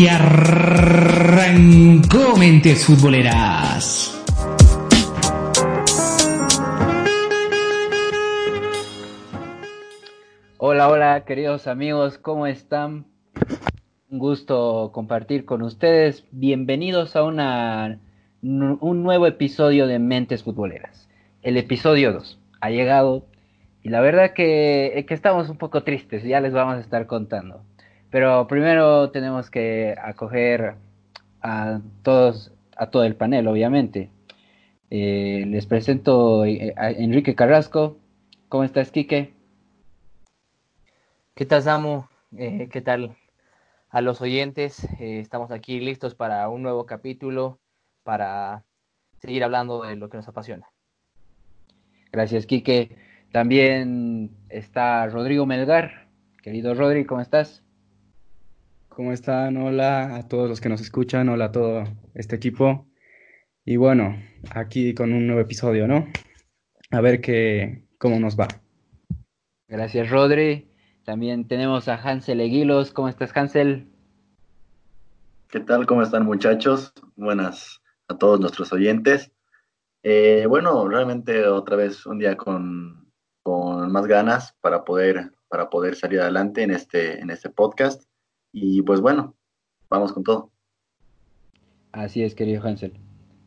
Y 0.00 0.08
arrancó 0.08 1.44
Mentes 2.38 2.86
Futboleras. 2.86 4.18
Hola, 10.56 10.88
hola, 10.88 11.24
queridos 11.26 11.66
amigos, 11.66 12.16
¿cómo 12.16 12.46
están? 12.46 13.04
Un 14.08 14.18
gusto 14.18 14.90
compartir 14.94 15.44
con 15.44 15.60
ustedes. 15.60 16.24
Bienvenidos 16.30 17.14
a 17.14 17.22
una, 17.22 18.00
un 18.40 19.02
nuevo 19.02 19.26
episodio 19.26 19.86
de 19.86 19.98
Mentes 19.98 20.44
Futboleras. 20.44 21.10
El 21.42 21.58
episodio 21.58 22.14
2 22.14 22.38
ha 22.62 22.70
llegado 22.70 23.26
y 23.82 23.90
la 23.90 24.00
verdad 24.00 24.32
que, 24.32 25.04
que 25.06 25.12
estamos 25.12 25.50
un 25.50 25.58
poco 25.58 25.82
tristes, 25.82 26.22
ya 26.24 26.40
les 26.40 26.54
vamos 26.54 26.76
a 26.76 26.80
estar 26.80 27.06
contando. 27.06 27.66
Pero 28.10 28.46
primero 28.48 29.10
tenemos 29.10 29.50
que 29.50 29.94
acoger 30.02 30.74
a 31.42 31.80
todos, 32.02 32.52
a 32.76 32.90
todo 32.90 33.04
el 33.04 33.14
panel, 33.14 33.46
obviamente. 33.46 34.10
Eh, 34.90 35.44
les 35.46 35.66
presento 35.66 36.44
eh, 36.44 36.74
a 36.76 36.90
Enrique 36.90 37.36
Carrasco. 37.36 37.98
¿Cómo 38.48 38.64
estás, 38.64 38.90
Quique? 38.90 39.32
¿Qué 41.34 41.46
tal, 41.46 41.62
Samu? 41.62 42.04
Eh, 42.36 42.68
¿Qué 42.70 42.80
tal 42.80 43.16
a 43.88 44.00
los 44.00 44.20
oyentes? 44.20 44.86
estamos 44.98 45.52
aquí 45.52 45.80
listos 45.80 46.14
para 46.14 46.48
un 46.48 46.62
nuevo 46.62 46.86
capítulo, 46.86 47.60
para 48.02 48.64
seguir 49.20 49.44
hablando 49.44 49.82
de 49.82 49.96
lo 49.96 50.08
que 50.10 50.16
nos 50.16 50.28
apasiona. 50.28 50.66
Gracias, 52.12 52.46
Quique. 52.46 52.96
También 53.30 54.30
está 54.48 55.06
Rodrigo 55.06 55.46
Melgar. 55.46 56.08
Querido 56.42 56.74
Rodri, 56.74 57.04
¿cómo 57.04 57.20
estás? 57.20 57.62
¿Cómo 59.00 59.12
están? 59.12 59.56
Hola 59.56 60.14
a 60.14 60.28
todos 60.28 60.46
los 60.46 60.60
que 60.60 60.68
nos 60.68 60.82
escuchan, 60.82 61.30
hola 61.30 61.46
a 61.46 61.52
todo 61.52 61.84
este 62.12 62.36
equipo. 62.36 62.86
Y 63.64 63.76
bueno, 63.76 64.14
aquí 64.54 64.92
con 64.92 65.14
un 65.14 65.26
nuevo 65.26 65.40
episodio, 65.40 65.88
¿no? 65.88 66.06
A 66.90 67.00
ver 67.00 67.22
qué, 67.22 67.86
cómo 67.96 68.20
nos 68.20 68.38
va. 68.38 68.46
Gracias, 69.68 70.10
Rodri. 70.10 70.70
También 71.02 71.48
tenemos 71.48 71.88
a 71.88 71.94
Hansel 71.94 72.42
Eguilos. 72.42 72.92
¿Cómo 72.92 73.08
estás, 73.08 73.34
Hansel? 73.34 73.88
¿Qué 75.48 75.60
tal? 75.60 75.86
¿Cómo 75.86 76.02
están, 76.02 76.26
muchachos? 76.26 76.92
Buenas 77.16 77.80
a 78.08 78.18
todos 78.18 78.38
nuestros 78.38 78.70
oyentes. 78.70 79.32
Eh, 80.02 80.44
bueno, 80.46 80.86
realmente 80.86 81.46
otra 81.46 81.76
vez 81.76 82.04
un 82.04 82.18
día 82.18 82.36
con, 82.36 83.10
con 83.42 83.90
más 83.90 84.06
ganas 84.06 84.58
para 84.60 84.84
poder, 84.84 85.32
para 85.48 85.70
poder 85.70 85.96
salir 85.96 86.20
adelante 86.20 86.62
en 86.62 86.72
este, 86.72 87.18
en 87.18 87.30
este 87.30 87.48
podcast. 87.48 88.09
Y 88.52 88.82
pues 88.82 89.00
bueno, 89.00 89.34
vamos 89.88 90.12
con 90.12 90.24
todo. 90.24 90.50
Así 91.92 92.22
es, 92.22 92.34
querido 92.34 92.62
Hansel. 92.62 92.94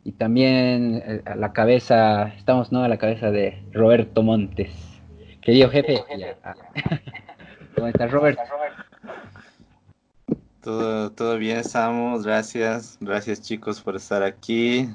Y 0.03 0.13
también 0.13 1.01
eh, 1.05 1.21
a 1.25 1.35
la 1.35 1.53
cabeza, 1.53 2.27
estamos 2.29 2.71
no 2.71 2.83
a 2.83 2.87
la 2.87 2.97
cabeza 2.97 3.31
de 3.31 3.63
Roberto 3.71 4.21
Montes. 4.21 4.71
Querido 5.41 5.69
jefe. 5.69 6.03
Ah. 6.43 6.55
¿Cómo 7.75 7.87
estás, 7.87 8.11
Robert? 8.11 8.37
Todo, 10.61 11.11
todo 11.11 11.37
bien, 11.37 11.57
estamos. 11.57 12.25
Gracias. 12.25 12.97
Gracias, 13.01 13.41
chicos, 13.41 13.81
por 13.81 13.95
estar 13.95 14.23
aquí. 14.23 14.89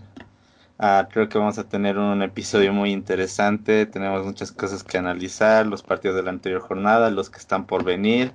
Ah, 0.79 1.09
creo 1.11 1.29
que 1.29 1.39
vamos 1.39 1.59
a 1.59 1.69
tener 1.69 1.99
un 1.99 2.23
episodio 2.23 2.73
muy 2.73 2.93
interesante. 2.93 3.85
Tenemos 3.85 4.25
muchas 4.25 4.53
cosas 4.53 4.85
que 4.85 4.97
analizar, 4.97 5.67
los 5.67 5.83
partidos 5.83 6.17
de 6.17 6.23
la 6.23 6.31
anterior 6.31 6.61
jornada, 6.61 7.11
los 7.11 7.31
que 7.31 7.39
están 7.39 7.67
por 7.67 7.85
venir 7.85 8.31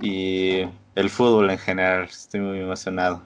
y 0.00 0.64
el 0.94 1.10
fútbol 1.10 1.50
en 1.50 1.58
general. 1.58 2.04
Estoy 2.04 2.40
muy 2.40 2.58
emocionado. 2.60 3.22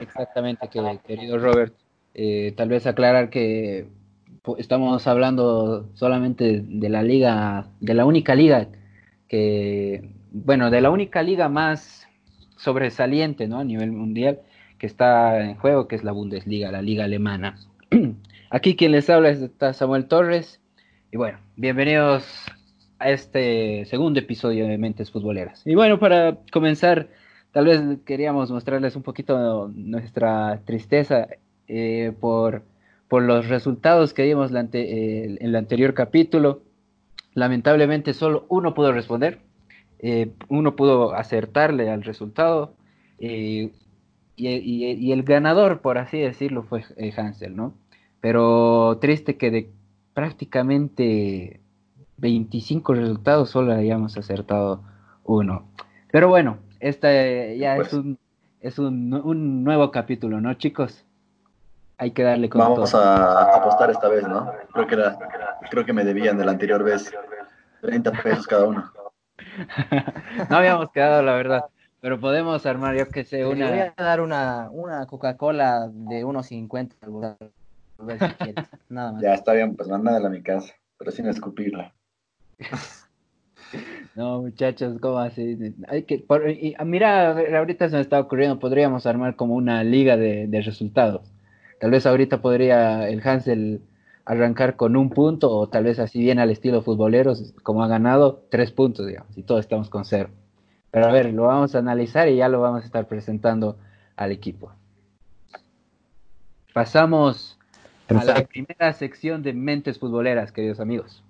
Exactamente, 0.00 0.68
querido 0.68 1.38
Robert. 1.38 1.74
Eh, 2.14 2.54
tal 2.56 2.68
vez 2.68 2.86
aclarar 2.86 3.30
que 3.30 3.88
estamos 4.58 5.06
hablando 5.06 5.88
solamente 5.94 6.62
de 6.64 6.88
la 6.88 7.02
liga, 7.02 7.66
de 7.80 7.94
la 7.94 8.06
única 8.06 8.34
liga 8.34 8.68
que, 9.28 10.10
bueno, 10.30 10.70
de 10.70 10.80
la 10.80 10.90
única 10.90 11.22
liga 11.22 11.48
más 11.48 12.06
sobresaliente, 12.56 13.48
¿no? 13.48 13.58
A 13.58 13.64
nivel 13.64 13.92
mundial 13.92 14.40
que 14.78 14.86
está 14.86 15.40
en 15.40 15.56
juego, 15.56 15.88
que 15.88 15.96
es 15.96 16.04
la 16.04 16.12
Bundesliga, 16.12 16.72
la 16.72 16.82
liga 16.82 17.04
alemana. 17.04 17.58
Aquí 18.50 18.76
quien 18.76 18.92
les 18.92 19.10
habla 19.10 19.30
es 19.30 19.50
Samuel 19.76 20.06
Torres. 20.06 20.60
Y 21.12 21.16
bueno, 21.16 21.38
bienvenidos 21.56 22.46
a 22.98 23.10
este 23.10 23.84
segundo 23.86 24.20
episodio 24.20 24.66
de 24.66 24.78
Mentes 24.78 25.10
Futboleras. 25.10 25.62
Y 25.66 25.74
bueno, 25.74 25.98
para 25.98 26.38
comenzar, 26.52 27.08
tal 27.52 27.66
vez 27.66 27.80
queríamos 28.04 28.50
mostrarles 28.50 28.96
un 28.96 29.02
poquito 29.02 29.70
nuestra 29.74 30.60
tristeza 30.64 31.28
eh, 31.68 32.12
por, 32.20 32.62
por, 33.08 33.22
los 33.22 33.48
resultados 33.48 34.14
que 34.14 34.22
dimos 34.22 34.52
en 34.52 35.38
el 35.40 35.56
anterior 35.56 35.94
capítulo. 35.94 36.62
Lamentablemente 37.34 38.14
solo 38.14 38.46
uno 38.48 38.72
pudo 38.72 38.92
responder, 38.92 39.40
eh, 39.98 40.30
uno 40.48 40.76
pudo 40.76 41.14
acertarle 41.14 41.90
al 41.90 42.02
resultado 42.02 42.74
y, 43.18 43.72
y, 44.36 45.12
el 45.12 45.22
ganador, 45.22 45.80
por 45.80 45.98
así 45.98 46.18
decirlo, 46.18 46.62
fue 46.62 46.84
eh, 46.96 47.12
Hansel, 47.16 47.56
¿no? 47.56 47.74
Pero 48.20 48.98
triste 49.00 49.36
que 49.36 49.50
de 49.50 49.70
prácticamente 50.14 51.60
25 52.18 52.94
resultados, 52.94 53.50
solo 53.50 53.72
hayamos 53.72 54.16
acertado 54.16 54.82
uno. 55.24 55.68
Pero 56.10 56.28
bueno, 56.28 56.58
esta 56.80 57.08
ya 57.08 57.76
es, 57.76 57.88
pues. 57.88 57.92
un, 57.92 58.18
es 58.60 58.78
un, 58.78 59.64
nuevo 59.64 59.90
capítulo, 59.90 60.40
¿no, 60.40 60.54
chicos? 60.54 61.04
Hay 61.98 62.10
que 62.10 62.22
darle 62.22 62.48
con 62.48 62.60
Vamos 62.60 62.94
a 62.94 63.54
apostar 63.56 63.90
esta 63.90 64.08
vez, 64.08 64.26
¿no? 64.28 64.52
Creo 64.72 64.86
que, 64.86 64.96
creo 65.70 65.84
que 65.84 65.92
me 65.92 66.04
debían 66.04 66.36
de 66.36 66.44
la 66.44 66.52
anterior 66.52 66.82
vez 66.84 67.12
30 67.80 68.12
pesos 68.22 68.46
cada 68.46 68.64
uno. 68.64 68.92
no 70.50 70.56
habíamos 70.56 70.90
quedado, 70.90 71.22
la 71.22 71.34
verdad. 71.34 71.64
Pero 72.00 72.20
podemos 72.20 72.64
armar, 72.66 72.96
yo 72.96 73.08
que 73.08 73.24
sé, 73.24 73.46
una. 73.46 73.68
voy 73.70 73.78
a 73.78 73.94
dar 73.96 74.20
una, 74.20 74.68
una 74.70 75.06
Coca-Cola 75.06 75.88
de 75.90 76.24
1.50 76.24 77.50
Nada 78.88 79.12
más. 79.12 79.22
Ya 79.22 79.34
está 79.34 79.54
bien, 79.54 79.74
pues 79.74 79.88
mándala 79.88 80.28
a 80.28 80.30
mi 80.30 80.42
casa, 80.42 80.74
pero 80.98 81.10
sin 81.10 81.26
escupirla. 81.26 81.92
No, 84.14 84.40
muchachos, 84.40 84.98
¿cómo 84.98 85.18
así? 85.18 85.74
Hay 85.88 86.04
que, 86.04 86.24
ah, 86.78 86.84
mira, 86.84 87.36
ahorita 87.58 87.90
se 87.90 87.96
me 87.96 88.00
está 88.00 88.18
ocurriendo, 88.18 88.58
podríamos 88.58 89.04
armar 89.04 89.36
como 89.36 89.54
una 89.54 89.84
liga 89.84 90.16
de, 90.16 90.48
resultados. 90.64 91.30
Tal 91.80 91.90
vez 91.90 92.06
ahorita 92.06 92.40
podría 92.40 93.10
el 93.10 93.20
Hansel 93.20 93.82
arrancar 94.24 94.76
con 94.76 94.96
un 94.96 95.10
punto, 95.10 95.50
o 95.50 95.68
tal 95.68 95.84
vez 95.84 95.98
así 95.98 96.20
bien 96.20 96.38
al 96.38 96.50
estilo 96.50 96.80
futboleros, 96.80 97.52
como 97.62 97.84
ha 97.84 97.88
ganado, 97.88 98.42
tres 98.50 98.72
puntos, 98.72 99.06
digamos, 99.06 99.36
y 99.36 99.42
todos 99.42 99.60
estamos 99.60 99.90
con 99.90 100.06
cero. 100.06 100.30
Pero 100.90 101.06
a 101.06 101.12
ver, 101.12 101.34
lo 101.34 101.42
vamos 101.42 101.74
a 101.74 101.80
analizar 101.80 102.26
y 102.28 102.36
ya 102.36 102.48
lo 102.48 102.62
vamos 102.62 102.84
a 102.84 102.86
estar 102.86 103.06
presentando 103.08 103.76
al 104.16 104.32
equipo. 104.32 104.72
Pasamos 106.72 107.58
a 108.08 108.24
la 108.24 108.44
primera 108.46 108.94
sección 108.94 109.42
de 109.42 109.52
Mentes 109.52 109.98
Futboleras, 109.98 110.52
queridos 110.52 110.80
amigos. 110.80 111.22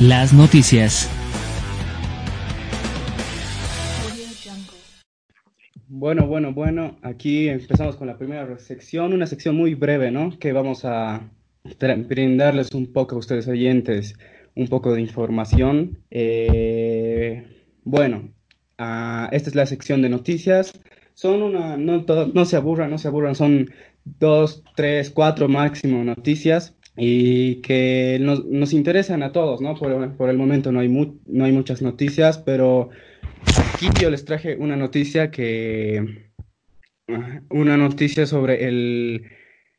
Las 0.00 0.32
noticias. 0.32 1.10
Bueno, 5.88 6.26
bueno, 6.26 6.54
bueno. 6.54 6.96
Aquí 7.02 7.50
empezamos 7.50 7.96
con 7.96 8.06
la 8.06 8.16
primera 8.16 8.58
sección, 8.58 9.12
una 9.12 9.26
sección 9.26 9.56
muy 9.56 9.74
breve, 9.74 10.10
¿no? 10.10 10.38
Que 10.38 10.52
vamos 10.52 10.86
a 10.86 11.30
brindarles 12.08 12.72
un 12.72 12.90
poco 12.94 13.16
a 13.16 13.18
ustedes 13.18 13.46
oyentes, 13.46 14.14
un 14.54 14.68
poco 14.68 14.94
de 14.94 15.02
información. 15.02 15.98
Eh, 16.10 17.44
bueno, 17.84 18.30
uh, 18.78 19.28
esta 19.32 19.50
es 19.50 19.54
la 19.54 19.66
sección 19.66 20.00
de 20.00 20.08
noticias. 20.08 20.72
Son 21.12 21.42
una, 21.42 21.76
no, 21.76 22.06
no 22.32 22.44
se 22.46 22.56
aburran, 22.56 22.88
no 22.88 22.96
se 22.96 23.08
aburran, 23.08 23.34
son 23.34 23.70
dos, 24.18 24.64
tres, 24.76 25.10
cuatro 25.10 25.46
máximo 25.46 26.02
noticias 26.02 26.74
y 27.02 27.62
que 27.62 28.18
nos, 28.20 28.44
nos 28.44 28.74
interesan 28.74 29.22
a 29.22 29.32
todos, 29.32 29.62
¿no? 29.62 29.74
Por, 29.74 30.16
por 30.16 30.28
el 30.28 30.36
momento 30.36 30.70
no 30.70 30.80
hay, 30.80 30.88
mu 30.88 31.18
no 31.26 31.46
hay 31.46 31.52
muchas 31.52 31.80
noticias, 31.80 32.36
pero 32.36 32.90
aquí 33.56 33.88
yo 33.98 34.10
les 34.10 34.26
traje 34.26 34.56
una 34.56 34.76
noticia 34.76 35.30
que, 35.30 36.30
una 37.48 37.78
noticia 37.78 38.26
sobre 38.26 38.68
el, 38.68 39.24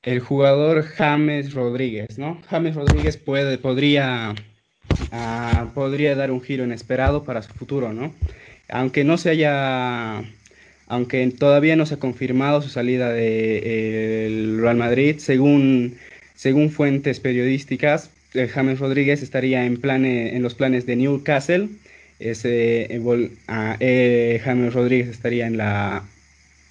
el 0.01 0.19
jugador 0.19 0.81
James 0.81 1.53
Rodríguez, 1.53 2.18
¿no? 2.18 2.41
James 2.50 2.73
Rodríguez 2.73 3.18
puede, 3.18 3.59
podría, 3.59 4.33
uh, 5.12 5.74
podría 5.75 6.15
dar 6.15 6.31
un 6.31 6.41
giro 6.41 6.63
inesperado 6.63 7.24
para 7.24 7.44
su 7.44 7.53
futuro, 7.53 7.94
¿no? 7.94 8.15
Aunque 8.67 9.03
no 9.03 9.19
se 9.19 9.29
haya 9.29 10.24
aunque 10.88 11.25
todavía 11.27 11.77
no 11.77 11.85
se 11.85 11.94
ha 11.94 12.00
confirmado 12.00 12.62
su 12.62 12.67
salida 12.67 13.13
del 13.13 14.57
de, 14.57 14.62
Real 14.62 14.75
Madrid, 14.75 15.19
según, 15.19 15.97
según 16.41 16.71
fuentes 16.71 17.19
periodísticas, 17.19 18.09
eh, 18.33 18.47
James 18.47 18.79
Rodríguez 18.79 19.21
estaría 19.21 19.63
en, 19.63 19.79
plane, 19.79 20.35
en 20.35 20.41
los 20.41 20.55
planes 20.55 20.88
de 20.88 20.95
Newcastle. 20.95 21.69
Eh, 22.19 22.99
eh, 23.79 24.41
James 24.43 24.73
Rodríguez 24.73 25.09
estaría 25.09 25.45
en 25.45 25.57
la, 25.57 26.01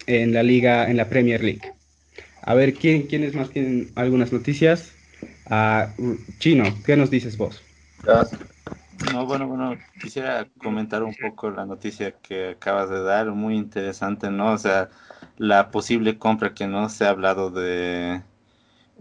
en 0.07 0.33
la 0.33 0.43
liga, 0.43 0.89
en 0.91 0.97
la 0.97 1.07
Premier 1.07 1.41
League. 1.41 1.61
A 2.41 2.53
ver, 2.53 2.73
¿quién, 2.73 3.03
¿quiénes 3.03 3.33
más 3.33 3.49
tienen 3.51 3.91
algunas 3.95 4.33
noticias? 4.33 4.91
Uh, 5.49 6.17
Chino, 6.39 6.65
¿qué 6.85 6.97
nos 6.97 7.09
dices 7.09 7.37
vos? 7.37 7.63
No, 9.13 9.25
bueno, 9.25 9.47
bueno, 9.47 9.77
quisiera 10.01 10.47
comentar 10.57 11.01
un 11.01 11.15
poco 11.15 11.49
la 11.49 11.65
noticia 11.65 12.11
que 12.21 12.49
acabas 12.49 12.89
de 12.89 13.01
dar, 13.03 13.27
muy 13.31 13.55
interesante, 13.55 14.29
¿no? 14.29 14.51
O 14.51 14.57
sea, 14.57 14.89
la 15.37 15.71
posible 15.71 16.17
compra 16.17 16.53
que 16.53 16.67
no 16.67 16.89
se 16.89 17.05
ha 17.05 17.09
hablado 17.11 17.51
de 17.51 18.21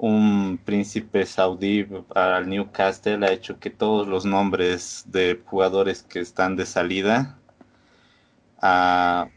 un 0.01 0.59
príncipe 0.65 1.27
saudí 1.27 1.87
al 2.15 2.49
Newcastle 2.49 3.27
ha 3.27 3.33
hecho 3.33 3.59
que 3.61 3.69
todos 3.69 4.09
los 4.09 4.25
nombres 4.25 5.05
de 5.07 5.43
jugadores 5.45 6.03
que 6.03 6.21
están 6.21 6.57
de 6.57 6.65
salida 6.65 7.39
uh, 8.63 9.29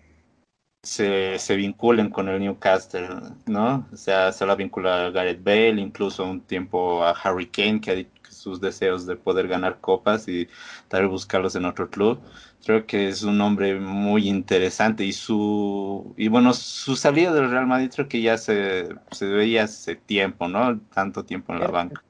se, 0.81 1.37
se, 1.39 1.55
vinculen 1.57 2.09
con 2.09 2.29
el 2.29 2.39
Newcastle, 2.39 3.09
¿no? 3.45 3.87
O 3.91 3.97
sea, 3.97 4.31
se 4.31 4.45
lo 4.45 4.55
vincula 4.55 5.07
a 5.07 5.09
Gareth 5.11 5.43
Bale, 5.43 5.81
incluso 5.81 6.25
un 6.25 6.41
tiempo 6.41 7.03
a 7.03 7.11
Harry 7.11 7.47
Kane, 7.47 7.81
que 7.81 7.91
ha 7.91 7.95
dicho 7.95 8.11
sus 8.43 8.59
deseos 8.59 9.05
de 9.05 9.15
poder 9.15 9.47
ganar 9.47 9.79
copas 9.79 10.27
y 10.27 10.47
tal 10.89 11.03
vez 11.03 11.11
buscarlos 11.11 11.55
en 11.55 11.65
otro 11.65 11.89
club. 11.89 12.19
Creo 12.65 12.85
que 12.85 13.07
es 13.07 13.23
un 13.23 13.39
hombre 13.41 13.79
muy 13.79 14.27
interesante 14.27 15.05
y 15.05 15.13
su 15.13 16.13
y 16.17 16.27
bueno, 16.27 16.53
su 16.53 16.95
salida 16.95 17.33
del 17.33 17.49
Real 17.49 17.67
Madrid 17.67 17.91
creo 17.93 18.07
que 18.07 18.21
ya 18.21 18.37
se, 18.37 18.89
se 19.11 19.25
veía 19.27 19.63
hace 19.63 19.95
tiempo, 19.95 20.47
¿no? 20.47 20.79
Tanto 20.93 21.23
tiempo 21.23 21.53
en 21.53 21.59
la 21.59 21.67
banca. 21.67 22.03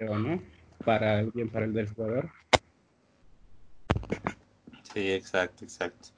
¿no? 0.00 0.40
Para 0.84 1.20
el 1.20 1.30
bien 1.30 1.48
para 1.48 1.64
el 1.64 1.72
del 1.72 1.88
jugador. 1.88 2.30
Sí, 4.92 5.10
exacto, 5.12 5.64
exacto. 5.64 6.08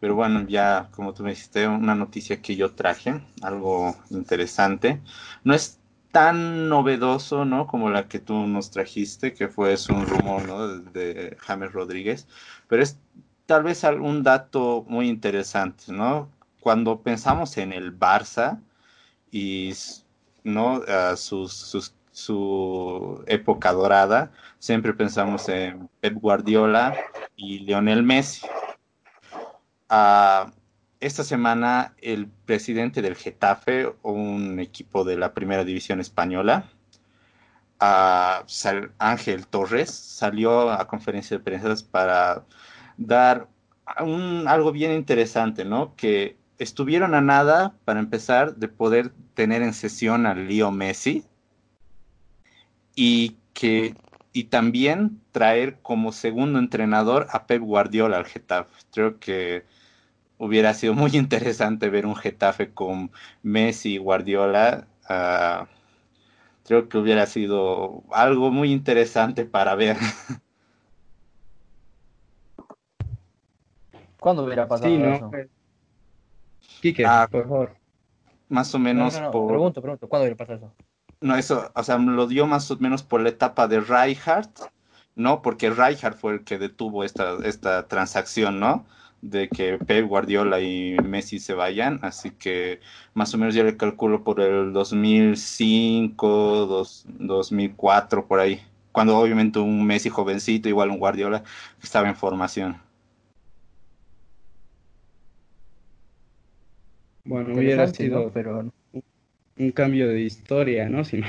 Pero 0.00 0.16
bueno, 0.16 0.44
ya 0.48 0.88
como 0.90 1.14
tú 1.14 1.22
me 1.22 1.30
dijiste, 1.30 1.68
una 1.68 1.94
noticia 1.94 2.42
que 2.42 2.56
yo 2.56 2.72
traje, 2.72 3.20
algo 3.40 3.94
interesante. 4.10 5.00
No 5.44 5.54
es 5.54 5.78
tan 6.12 6.68
novedoso, 6.68 7.44
¿no? 7.44 7.66
Como 7.66 7.90
la 7.90 8.06
que 8.08 8.20
tú 8.20 8.46
nos 8.46 8.70
trajiste, 8.70 9.34
que 9.34 9.48
fue 9.48 9.72
es 9.72 9.88
un 9.88 10.06
rumor, 10.06 10.46
¿no? 10.46 10.68
De, 10.68 11.36
James 11.40 11.72
Rodríguez, 11.72 12.28
pero 12.68 12.82
es 12.82 12.98
tal 13.46 13.64
vez 13.64 13.82
algún 13.84 14.22
dato 14.22 14.84
muy 14.88 15.08
interesante, 15.08 15.92
¿no? 15.92 16.30
Cuando 16.60 17.00
pensamos 17.02 17.56
en 17.58 17.72
el 17.72 17.98
Barça 17.98 18.60
y, 19.32 19.72
¿no? 20.44 20.82
Sus, 21.16 21.94
su 22.12 23.24
época 23.26 23.72
dorada, 23.72 24.30
siempre 24.58 24.92
pensamos 24.94 25.48
en 25.48 25.88
Pep 26.00 26.14
Guardiola 26.14 26.94
y 27.36 27.60
Lionel 27.60 28.02
Messi. 28.02 28.46
Uh, 29.90 30.50
esta 31.02 31.24
semana 31.24 31.94
el 32.00 32.28
presidente 32.28 33.02
del 33.02 33.16
Getafe, 33.16 33.92
un 34.02 34.60
equipo 34.60 35.04
de 35.04 35.16
la 35.16 35.34
primera 35.34 35.64
división 35.64 36.00
española, 36.00 36.70
Ángel 37.80 39.46
Torres, 39.48 39.90
salió 39.90 40.70
a 40.70 40.86
conferencia 40.86 41.36
de 41.36 41.42
prensa 41.42 41.74
para 41.90 42.44
dar 42.96 43.48
un, 44.00 44.44
algo 44.46 44.70
bien 44.70 44.92
interesante, 44.92 45.64
¿no? 45.64 45.96
Que 45.96 46.36
estuvieron 46.58 47.16
a 47.16 47.20
nada, 47.20 47.74
para 47.84 47.98
empezar, 47.98 48.54
de 48.54 48.68
poder 48.68 49.12
tener 49.34 49.62
en 49.62 49.74
sesión 49.74 50.26
a 50.26 50.34
Leo 50.34 50.70
Messi 50.70 51.24
y 52.94 53.38
que 53.54 53.96
y 54.32 54.44
también 54.44 55.20
traer 55.32 55.80
como 55.82 56.12
segundo 56.12 56.58
entrenador 56.58 57.26
a 57.32 57.46
Pep 57.46 57.60
Guardiola 57.60 58.18
al 58.18 58.24
Getafe. 58.24 58.72
Creo 58.92 59.18
que 59.18 59.64
hubiera 60.42 60.74
sido 60.74 60.92
muy 60.94 61.10
interesante 61.16 61.88
ver 61.88 62.04
un 62.04 62.16
Getafe 62.16 62.74
con 62.74 63.12
Messi 63.42 63.94
y 63.94 63.98
Guardiola. 63.98 64.88
Uh, 65.08 65.66
creo 66.66 66.88
que 66.88 66.98
hubiera 66.98 67.26
sido 67.26 68.02
algo 68.10 68.50
muy 68.50 68.72
interesante 68.72 69.44
para 69.44 69.76
ver. 69.76 69.96
¿Cuándo 74.18 74.42
hubiera 74.44 74.66
pasado 74.68 74.88
sí, 74.88 75.02
eso? 75.02 75.30
Quique, 76.80 77.04
ah, 77.06 77.28
por 77.30 77.42
favor. 77.44 77.76
Más 78.48 78.74
o 78.74 78.78
menos 78.78 79.14
no, 79.14 79.20
no, 79.20 79.26
no, 79.26 79.32
por... 79.32 79.48
Pregunto, 79.48 79.80
pregunto, 79.80 80.08
¿cuándo 80.08 80.24
hubiera 80.24 80.36
pasado 80.36 80.58
eso? 80.58 80.72
No, 81.20 81.36
eso, 81.36 81.70
o 81.74 81.82
sea, 81.82 81.98
lo 81.98 82.26
dio 82.26 82.46
más 82.46 82.70
o 82.70 82.76
menos 82.78 83.02
por 83.02 83.20
la 83.20 83.28
etapa 83.30 83.66
de 83.68 83.80
Rijkaard, 83.80 84.50
¿no? 85.14 85.42
Porque 85.42 85.70
Rijkaard 85.70 86.16
fue 86.16 86.34
el 86.34 86.44
que 86.44 86.58
detuvo 86.58 87.04
esta, 87.04 87.36
esta 87.44 87.86
transacción, 87.88 88.60
¿no? 88.60 88.86
De 89.22 89.48
que 89.48 89.78
Pep 89.78 90.06
Guardiola 90.06 90.60
y 90.60 90.96
Messi 91.02 91.38
se 91.38 91.54
vayan, 91.54 92.00
así 92.02 92.32
que 92.32 92.80
más 93.14 93.32
o 93.32 93.38
menos 93.38 93.54
yo 93.54 93.62
le 93.64 93.76
calculo 93.76 94.24
por 94.24 94.40
el 94.40 94.72
2005, 94.72 96.66
dos, 96.66 97.06
2004, 97.06 98.26
por 98.26 98.40
ahí, 98.40 98.60
cuando 98.90 99.16
obviamente 99.16 99.60
un 99.60 99.86
Messi 99.86 100.10
jovencito, 100.10 100.68
igual 100.68 100.90
un 100.90 100.98
Guardiola, 100.98 101.44
estaba 101.82 102.08
en 102.08 102.16
formación. 102.16 102.76
Bueno, 107.24 107.54
hubiera 107.54 107.86
sido 107.86 108.30
pero... 108.32 108.72
un 109.56 109.70
cambio 109.70 110.08
de 110.08 110.20
historia, 110.20 110.88
¿no? 110.88 111.04
Si... 111.04 111.22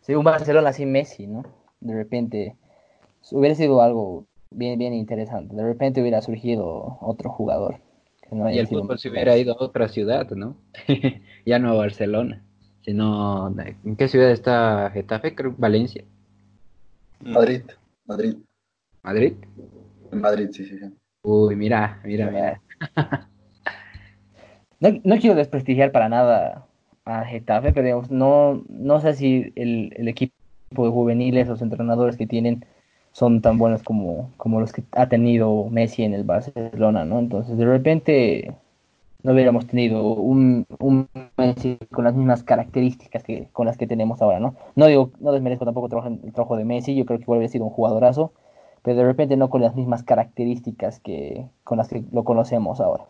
Sí, 0.00 0.14
un 0.14 0.24
Barcelona 0.24 0.72
sin 0.72 0.90
Messi, 0.90 1.28
¿no? 1.28 1.44
De 1.78 1.94
repente 1.94 2.56
hubiera 3.30 3.54
sido 3.54 3.80
algo 3.80 4.26
bien, 4.50 4.78
bien 4.78 4.92
interesante. 4.92 5.54
De 5.54 5.62
repente 5.62 6.00
hubiera 6.00 6.20
surgido 6.20 6.98
otro 7.00 7.30
jugador. 7.30 7.80
Que 8.22 8.34
no 8.34 8.50
y 8.50 8.58
el 8.58 8.66
fútbol 8.66 8.98
se 8.98 9.10
hubiera 9.10 9.36
ido 9.36 9.52
a 9.52 9.64
otra 9.64 9.88
ciudad, 9.88 10.28
¿no? 10.30 10.56
ya 11.46 11.58
no 11.58 11.70
a 11.70 11.74
Barcelona, 11.74 12.44
sino 12.82 13.54
¿en 13.84 13.96
qué 13.96 14.08
ciudad 14.08 14.30
está 14.30 14.90
Getafe? 14.92 15.34
Creo 15.34 15.54
Valencia. 15.56 16.04
Madrid, 17.20 17.62
Madrid. 18.06 18.36
¿Madrid? 19.02 19.34
Madrid, 20.12 20.48
sí, 20.52 20.64
sí, 20.64 20.78
sí. 20.78 20.86
Uy, 21.22 21.54
mira, 21.54 22.00
mira, 22.04 22.30
mira. 22.30 22.62
no, 24.80 25.00
no 25.04 25.18
quiero 25.18 25.36
desprestigiar 25.36 25.92
para 25.92 26.08
nada 26.08 26.66
a 27.04 27.24
Getafe, 27.24 27.72
pero 27.72 27.84
digamos, 27.84 28.10
no, 28.10 28.64
no 28.68 29.00
sé 29.00 29.14
si 29.14 29.52
el, 29.56 29.92
el 29.96 30.08
equipo 30.08 30.34
de 30.70 30.90
juveniles, 30.90 31.48
los 31.48 31.62
entrenadores 31.62 32.16
que 32.16 32.26
tienen, 32.26 32.64
son 33.12 33.40
tan 33.42 33.58
buenos 33.58 33.82
como, 33.82 34.30
como 34.36 34.60
los 34.60 34.72
que 34.72 34.82
ha 34.92 35.08
tenido 35.08 35.68
Messi 35.70 36.04
en 36.04 36.14
el 36.14 36.24
Barcelona, 36.24 37.04
¿no? 37.04 37.18
Entonces, 37.18 37.56
de 37.56 37.64
repente 37.64 38.54
no 39.22 39.32
hubiéramos 39.32 39.66
tenido 39.66 40.02
un, 40.02 40.66
un 40.78 41.08
Messi 41.36 41.78
con 41.90 42.04
las 42.04 42.14
mismas 42.14 42.42
características 42.42 43.22
que 43.22 43.48
con 43.52 43.66
las 43.66 43.76
que 43.76 43.86
tenemos 43.86 44.22
ahora, 44.22 44.40
¿no? 44.40 44.54
No 44.76 44.86
digo, 44.86 45.10
no 45.20 45.32
desmerezco 45.32 45.64
tampoco 45.64 45.86
el 45.86 46.32
trabajo, 46.32 46.56
de 46.56 46.64
Messi, 46.64 46.94
yo 46.94 47.04
creo 47.04 47.18
que 47.18 47.24
igual 47.24 47.48
sido 47.48 47.64
un 47.64 47.70
jugadorazo, 47.70 48.32
pero 48.82 48.96
de 48.96 49.04
repente 49.04 49.36
no 49.36 49.50
con 49.50 49.60
las 49.60 49.74
mismas 49.74 50.02
características 50.02 51.00
que 51.00 51.46
con 51.64 51.78
las 51.78 51.88
que 51.88 52.04
lo 52.12 52.24
conocemos 52.24 52.80
ahora. 52.80 53.04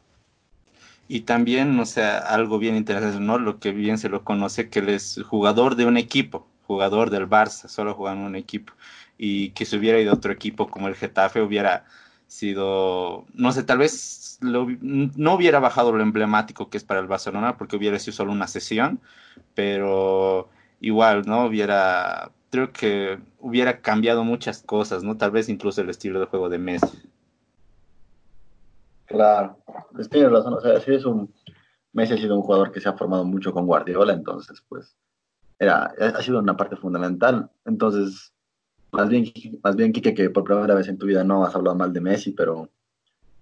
Y 1.09 1.23
también, 1.23 1.79
o 1.79 1.87
sea, 1.87 2.19
algo 2.19 2.59
bien 2.59 2.77
interesante, 2.77 3.19
¿no? 3.21 3.39
Lo 3.39 3.59
que 3.59 3.73
bien 3.73 3.99
se 3.99 4.09
lo 4.09 4.23
conoce, 4.23 4.71
que 4.71 4.79
él 4.79 4.91
es 4.91 5.21
jugador 5.29 5.75
de 5.75 5.85
un 5.85 5.97
equipo, 5.97 6.47
jugador 6.69 7.11
del 7.11 7.29
Barça, 7.29 7.67
solo 7.67 7.95
jugando 7.95 8.23
en 8.23 8.29
un 8.29 8.37
equipo 8.37 8.73
y 9.23 9.51
que 9.51 9.67
se 9.67 9.77
hubiera 9.77 10.01
ido 10.01 10.15
otro 10.15 10.33
equipo 10.33 10.71
como 10.71 10.89
el 10.89 10.95
Getafe 10.95 11.43
hubiera 11.43 11.85
sido, 12.27 13.27
no 13.35 13.53
sé, 13.53 13.65
tal 13.65 13.77
vez 13.77 14.39
no 14.41 15.35
hubiera 15.35 15.61
bajado 15.61 15.93
lo 15.93 16.03
emblemático 16.03 16.71
que 16.71 16.79
es 16.79 16.85
para 16.85 17.01
el 17.01 17.07
Barcelona 17.07 17.59
porque 17.59 17.77
hubiera 17.77 17.99
sido 17.99 18.15
solo 18.15 18.33
una 18.33 18.47
sesión, 18.47 18.99
pero 19.55 20.49
igual, 20.81 21.25
¿no? 21.27 21.45
Hubiera, 21.45 22.31
creo 22.49 22.73
que 22.73 23.19
hubiera 23.41 23.83
cambiado 23.83 24.25
muchas 24.25 24.63
cosas, 24.63 25.03
¿no? 25.03 25.19
Tal 25.19 25.33
vez 25.33 25.51
incluso 25.51 25.83
el 25.83 25.91
estilo 25.91 26.19
de 26.19 26.25
juego 26.25 26.49
de 26.49 26.59
Messi. 26.59 26.99
Claro, 29.05 29.59
pues 29.93 30.09
tiene 30.09 30.31
razón, 30.31 30.55
o 30.55 30.61
sea, 30.63 30.81
sí 30.81 30.95
es 30.95 31.05
un, 31.05 31.31
Messi 31.93 32.15
ha 32.15 32.17
sido 32.17 32.37
un 32.37 32.43
jugador 32.43 32.73
que 32.73 32.81
se 32.81 32.89
ha 32.89 32.95
formado 32.95 33.27
mucho 33.27 33.53
con 33.53 33.67
Guardiola, 33.67 34.15
entonces, 34.15 34.65
pues, 34.67 34.97
era, 35.59 35.93
ha 35.99 36.23
sido 36.23 36.39
una 36.39 36.57
parte 36.57 36.77
fundamental, 36.77 37.51
entonces, 37.67 38.33
más 38.93 39.09
bien, 39.09 39.25
más 39.63 39.77
bien, 39.77 39.93
Kike, 39.93 40.15
que 40.15 40.31
por 40.31 40.45
primera 40.45 40.75
vez 40.75 40.89
en 40.89 40.99
tu 40.99 41.07
vida 41.07 41.25
no 41.25 41.45
has 41.45 41.55
hablado 41.55 41.77
mal 41.77 41.93
de 41.93 42.01
Messi, 42.01 42.33
pero, 42.33 42.69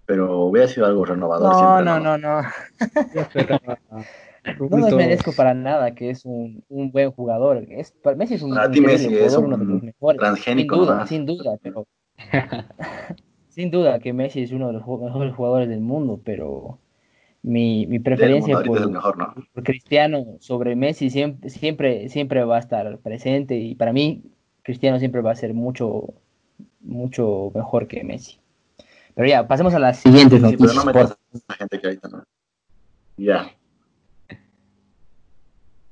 pero 0.05 0.41
hubiera 0.41 0.67
sido 0.67 0.85
algo 0.85 1.05
renovador. 1.05 1.53
No, 1.53 1.81
no, 1.81 1.99
no, 1.99 2.17
no, 2.17 2.41
no. 2.41 2.49
me 4.69 4.95
merezco 4.95 5.33
para 5.33 5.53
nada 5.53 5.93
que 5.95 6.09
es 6.09 6.25
un, 6.25 6.63
un 6.69 6.91
buen 6.91 7.11
jugador. 7.11 7.65
Es, 7.69 7.93
Messi 8.15 8.35
es 8.35 8.41
un, 8.41 8.53
para 8.53 8.71
ti 8.71 8.81
Messi 8.81 9.15
es 9.15 9.35
un 9.35 9.45
uno 9.45 9.57
de 9.57 9.65
los 9.65 9.83
mejores. 9.83 10.19
Transgénico 10.19 10.75
sin 10.75 10.85
duda, 10.85 11.07
sin 11.07 11.25
duda, 11.25 11.57
pero 11.61 11.87
sin 13.49 13.71
duda 13.71 13.99
que 13.99 14.13
Messi 14.13 14.43
es 14.43 14.51
uno 14.51 14.67
de 14.67 14.73
los 14.73 14.87
mejores 14.87 15.33
jugadores 15.33 15.69
del 15.69 15.81
mundo, 15.81 16.21
pero 16.23 16.79
mi, 17.41 17.87
mi 17.87 17.99
preferencia 17.99 18.61
por, 18.61 18.89
mejor, 18.89 19.17
¿no? 19.17 19.33
por, 19.53 19.63
Cristiano 19.63 20.37
sobre 20.39 20.75
Messi 20.75 21.09
siempre, 21.09 21.49
siempre, 21.49 22.09
siempre 22.09 22.43
va 22.43 22.57
a 22.57 22.59
estar 22.59 22.99
presente 22.99 23.57
y 23.57 23.75
para 23.75 23.93
mí 23.93 24.23
Cristiano 24.69 24.99
siempre 24.99 25.21
va 25.21 25.31
a 25.31 25.35
ser 25.35 25.55
mucho, 25.55 26.13
mucho 26.81 27.51
mejor 27.55 27.87
que 27.87 28.03
Messi. 28.03 28.39
Pero 29.15 29.27
ya, 29.27 29.47
pasemos 29.47 29.73
a 29.73 29.79
las 29.79 29.97
siguientes 29.97 30.39
noticias. 30.39 30.75
Pero 30.75 30.85
no 30.85 30.93
me 30.93 31.15
a 31.47 31.53
gente 31.55 31.79
que 31.81 31.87
ahorita 31.87 32.07
no. 32.07 32.23
Ya. 33.17 33.51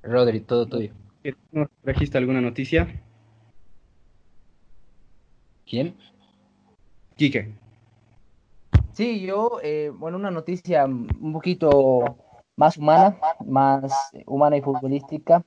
Rodri, 0.03 0.41
todo 0.41 0.67
tuyo. 0.67 0.93
¿No 1.51 1.67
trajiste 1.81 2.19
alguna 2.19 2.39
noticia? 2.39 3.01
¿Quién? 5.65 5.97
Quique. 7.15 7.55
Sí, 8.91 9.21
yo, 9.21 9.59
eh, 9.63 9.91
bueno, 9.91 10.17
una 10.17 10.29
noticia 10.29 10.85
un 10.85 11.33
poquito 11.33 12.15
más 12.55 12.77
humana, 12.77 13.17
más 13.43 13.91
humana 14.27 14.55
y 14.55 14.61
futbolística. 14.61 15.43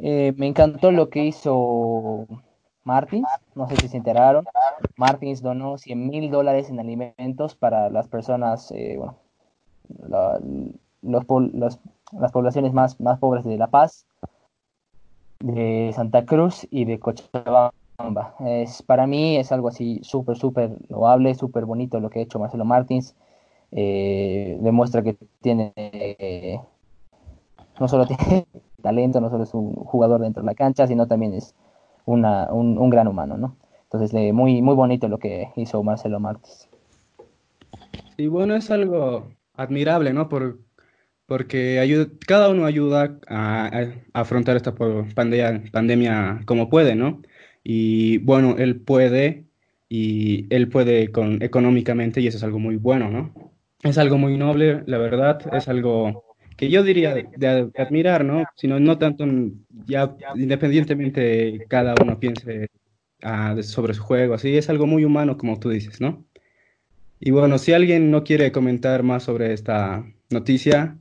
Eh, 0.00 0.32
me 0.36 0.46
encantó 0.46 0.90
lo 0.90 1.08
que 1.08 1.24
hizo 1.24 2.26
Martins, 2.82 3.28
no 3.54 3.68
sé 3.68 3.76
si 3.76 3.88
se 3.88 3.96
enteraron. 3.96 4.44
Martins 4.96 5.42
donó 5.42 5.78
100 5.78 6.08
mil 6.08 6.30
dólares 6.30 6.68
en 6.68 6.80
alimentos 6.80 7.54
para 7.54 7.90
las 7.90 8.08
personas, 8.08 8.70
eh, 8.72 8.96
bueno, 8.98 9.16
los, 11.02 11.78
las 12.12 12.32
poblaciones 12.32 12.72
más, 12.72 13.00
más 13.00 13.18
pobres 13.18 13.44
de 13.44 13.56
La 13.56 13.68
Paz, 13.68 14.06
de 15.40 15.92
Santa 15.94 16.24
Cruz 16.24 16.66
y 16.70 16.84
de 16.84 16.98
Cochabamba. 16.98 17.72
Es, 18.40 18.82
para 18.82 19.06
mí 19.06 19.36
es 19.36 19.52
algo 19.52 19.68
así 19.68 20.00
súper, 20.02 20.36
súper 20.36 20.76
loable, 20.88 21.34
súper 21.34 21.64
bonito 21.64 22.00
lo 22.00 22.10
que 22.10 22.18
ha 22.18 22.22
hecho 22.22 22.40
Marcelo 22.40 22.64
Martins. 22.64 23.14
Eh, 23.70 24.58
demuestra 24.60 25.02
que 25.02 25.16
tiene, 25.40 25.72
no 27.78 27.88
solo 27.88 28.06
tiene 28.06 28.46
talento, 28.84 29.20
no 29.20 29.30
solo 29.30 29.42
es 29.44 29.54
un 29.54 29.74
jugador 29.74 30.20
dentro 30.20 30.42
de 30.42 30.46
la 30.46 30.54
cancha, 30.54 30.86
sino 30.86 31.08
también 31.08 31.32
es 31.32 31.54
una, 32.04 32.52
un, 32.52 32.90
gran 32.90 33.08
humano, 33.08 33.36
¿no? 33.36 33.56
Entonces, 33.84 34.12
muy, 34.32 34.60
muy 34.60 34.74
bonito 34.74 35.08
lo 35.08 35.18
que 35.18 35.48
hizo 35.56 35.82
Marcelo 35.82 36.20
Martins. 36.20 36.68
Y 38.16 38.26
bueno, 38.28 38.54
es 38.54 38.70
algo 38.70 39.30
admirable, 39.54 40.12
¿no? 40.12 40.28
Por, 40.28 40.58
porque 41.26 41.80
ayuda, 41.80 42.06
cada 42.26 42.50
uno 42.50 42.66
ayuda 42.66 43.18
a, 43.28 43.70
afrontar 44.12 44.56
esta 44.56 44.74
pandemia, 44.74 45.62
pandemia 45.72 46.42
como 46.44 46.68
puede, 46.68 46.94
¿no? 46.94 47.22
Y 47.62 48.18
bueno, 48.18 48.56
él 48.58 48.80
puede 48.80 49.46
y 49.88 50.46
él 50.54 50.68
puede 50.68 51.10
con, 51.10 51.42
económicamente 51.42 52.20
y 52.20 52.26
eso 52.26 52.36
es 52.36 52.44
algo 52.44 52.58
muy 52.58 52.76
bueno, 52.76 53.10
¿no? 53.10 53.32
Es 53.82 53.96
algo 53.96 54.18
muy 54.18 54.36
noble, 54.36 54.82
la 54.86 54.98
verdad, 54.98 55.40
es 55.54 55.68
algo 55.68 56.33
que 56.56 56.70
yo 56.70 56.82
diría 56.82 57.14
de, 57.14 57.70
admirar, 57.76 58.24
¿no? 58.24 58.44
Sino 58.56 58.78
no 58.80 58.98
tanto 58.98 59.24
ya 59.86 60.16
independientemente 60.36 61.66
cada 61.68 61.94
uno 62.00 62.18
piense 62.18 62.68
ah, 63.22 63.56
sobre 63.62 63.94
su 63.94 64.02
juego, 64.02 64.34
así 64.34 64.56
es 64.56 64.68
algo 64.70 64.86
muy 64.86 65.04
humano 65.04 65.36
como 65.36 65.58
tú 65.58 65.70
dices, 65.70 66.00
¿no? 66.00 66.24
Y 67.20 67.30
bueno, 67.30 67.58
si 67.58 67.72
alguien 67.72 68.10
no 68.10 68.24
quiere 68.24 68.52
comentar 68.52 69.02
más 69.02 69.22
sobre 69.22 69.52
esta 69.52 70.04
noticia, 70.30 70.98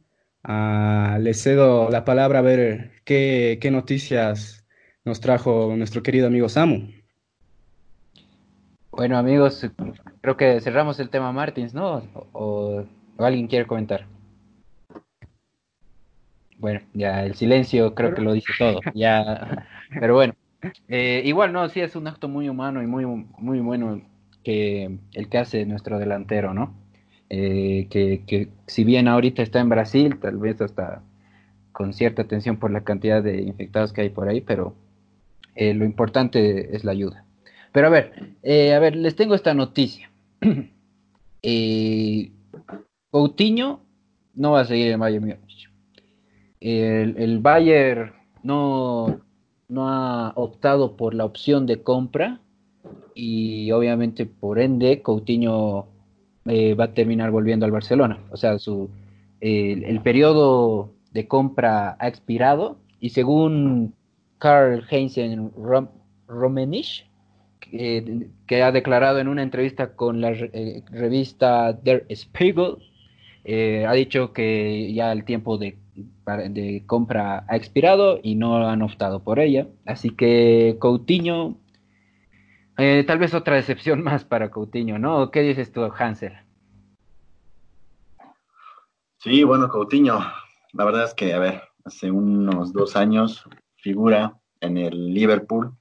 uh, 0.47 1.19
le 1.19 1.33
cedo 1.33 1.89
la 1.89 2.05
palabra 2.05 2.39
a 2.39 2.41
ver 2.41 2.91
qué, 3.03 3.57
qué 3.61 3.71
noticias 3.71 4.65
nos 5.05 5.19
trajo 5.19 5.73
nuestro 5.75 6.01
querido 6.01 6.27
amigo 6.27 6.47
Samu. 6.49 6.91
Bueno 8.91 9.17
amigos, 9.17 9.67
creo 10.21 10.37
que 10.37 10.61
cerramos 10.61 10.99
el 10.99 11.09
tema 11.09 11.31
Martins, 11.31 11.73
¿no? 11.73 12.03
o 12.31 12.85
alguien 13.17 13.47
quiere 13.47 13.65
comentar. 13.65 14.12
Bueno, 16.63 16.79
ya 16.93 17.25
el 17.25 17.35
silencio 17.35 17.93
creo 17.93 18.15
que 18.15 18.21
lo 18.21 18.31
dice 18.31 18.53
todo. 18.57 18.79
Ya, 18.95 19.67
pero 19.99 20.13
bueno, 20.13 20.33
eh, 20.87 21.21
igual 21.25 21.51
no, 21.51 21.67
sí 21.67 21.81
es 21.81 21.97
un 21.97 22.07
acto 22.07 22.29
muy 22.29 22.47
humano 22.47 22.81
y 22.81 22.87
muy 22.87 23.05
muy 23.05 23.59
bueno 23.59 24.01
que 24.45 24.97
el 25.11 25.27
que 25.27 25.37
hace 25.39 25.65
nuestro 25.65 25.99
delantero, 25.99 26.53
¿no? 26.53 26.73
Eh, 27.29 27.87
que, 27.89 28.23
que, 28.25 28.47
si 28.65 28.85
bien 28.85 29.09
ahorita 29.09 29.41
está 29.41 29.59
en 29.59 29.67
Brasil, 29.67 30.17
tal 30.21 30.37
vez 30.37 30.61
hasta 30.61 31.01
con 31.73 31.93
cierta 31.93 32.23
tensión 32.23 32.55
por 32.55 32.71
la 32.71 32.85
cantidad 32.85 33.21
de 33.21 33.41
infectados 33.41 33.91
que 33.91 33.99
hay 33.99 34.09
por 34.09 34.29
ahí, 34.29 34.39
pero 34.39 34.73
eh, 35.55 35.73
lo 35.73 35.83
importante 35.83 36.73
es 36.73 36.85
la 36.85 36.93
ayuda. 36.93 37.25
Pero 37.73 37.87
a 37.87 37.89
ver, 37.89 38.13
a 38.73 38.79
ver, 38.79 38.95
les 38.95 39.17
tengo 39.17 39.35
esta 39.35 39.53
noticia. 39.53 40.09
Coutinho 43.11 43.81
no 44.33 44.51
va 44.51 44.61
a 44.61 44.65
seguir 44.65 44.91
en 44.91 44.99
Bayern 45.01 45.42
el, 46.63 47.15
el 47.17 47.39
Bayer 47.39 48.13
no, 48.41 49.21
no 49.67 49.89
ha 49.89 50.31
optado 50.35 50.95
por 50.95 51.13
la 51.13 51.25
opción 51.25 51.65
de 51.65 51.83
compra 51.83 52.39
y 53.15 53.71
obviamente 53.71 54.25
por 54.25 54.59
ende 54.59 55.01
Coutinho 55.01 55.87
eh, 56.45 56.73
va 56.73 56.85
a 56.85 56.93
terminar 56.93 57.31
volviendo 57.31 57.65
al 57.65 57.71
Barcelona. 57.71 58.19
O 58.31 58.37
sea, 58.37 58.59
su, 58.59 58.89
el 59.41 59.99
periodo 60.01 60.91
de 61.11 61.27
compra 61.27 61.97
ha 61.99 62.07
expirado 62.07 62.77
y 62.99 63.09
según 63.09 63.93
Karl 64.37 64.85
Heinzen 64.89 65.51
Romenich, 66.27 67.05
que, 67.59 68.63
ha 68.63 68.71
declarado 68.71 69.19
en 69.19 69.27
una 69.27 69.41
entrevista 69.41 69.95
con 69.95 70.21
la 70.21 70.31
eh, 70.31 70.83
revista 70.91 71.73
Der 71.73 72.05
Spiegel, 72.13 72.77
eh, 73.45 73.85
ha 73.87 73.93
dicho 73.93 74.31
que 74.33 74.93
ya 74.93 75.11
el 75.11 75.25
tiempo 75.25 75.57
de 75.57 75.77
de 76.25 76.83
compra 76.85 77.45
ha 77.47 77.55
expirado 77.55 78.19
y 78.21 78.35
no 78.35 78.67
han 78.67 78.81
optado 78.81 79.23
por 79.23 79.39
ella. 79.39 79.67
Así 79.85 80.09
que 80.09 80.77
Coutinho, 80.79 81.57
eh, 82.77 83.03
tal 83.05 83.19
vez 83.19 83.33
otra 83.33 83.55
decepción 83.55 84.03
más 84.03 84.23
para 84.23 84.51
Coutinho, 84.51 84.99
¿no? 84.99 85.31
¿Qué 85.31 85.41
dices 85.41 85.71
tú, 85.71 85.83
Hansel? 85.97 86.33
Sí, 89.19 89.43
bueno, 89.43 89.69
Coutinho, 89.69 90.19
la 90.73 90.85
verdad 90.85 91.05
es 91.05 91.13
que, 91.13 91.33
a 91.33 91.39
ver, 91.39 91.61
hace 91.85 92.11
unos 92.11 92.73
dos 92.73 92.95
años 92.95 93.47
figura 93.77 94.37
en 94.59 94.77
el 94.77 95.13
Liverpool 95.13 95.73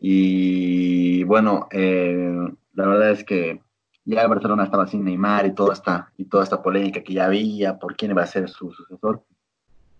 y 0.00 1.24
bueno, 1.24 1.68
eh, 1.70 2.36
la 2.74 2.86
verdad 2.86 3.10
es 3.10 3.24
que 3.24 3.60
ya 4.04 4.26
Barcelona 4.26 4.64
estaba 4.64 4.86
sin 4.86 5.04
Neymar 5.04 5.46
y 5.46 5.54
toda 5.54 5.74
esta, 5.74 6.12
y 6.16 6.24
toda 6.24 6.44
esta 6.44 6.62
polémica 6.62 7.02
que 7.02 7.12
ya 7.12 7.26
había 7.26 7.78
por 7.78 7.96
quién 7.96 8.12
iba 8.12 8.22
a 8.22 8.26
ser 8.26 8.48
su 8.48 8.70
sucesor. 8.72 9.24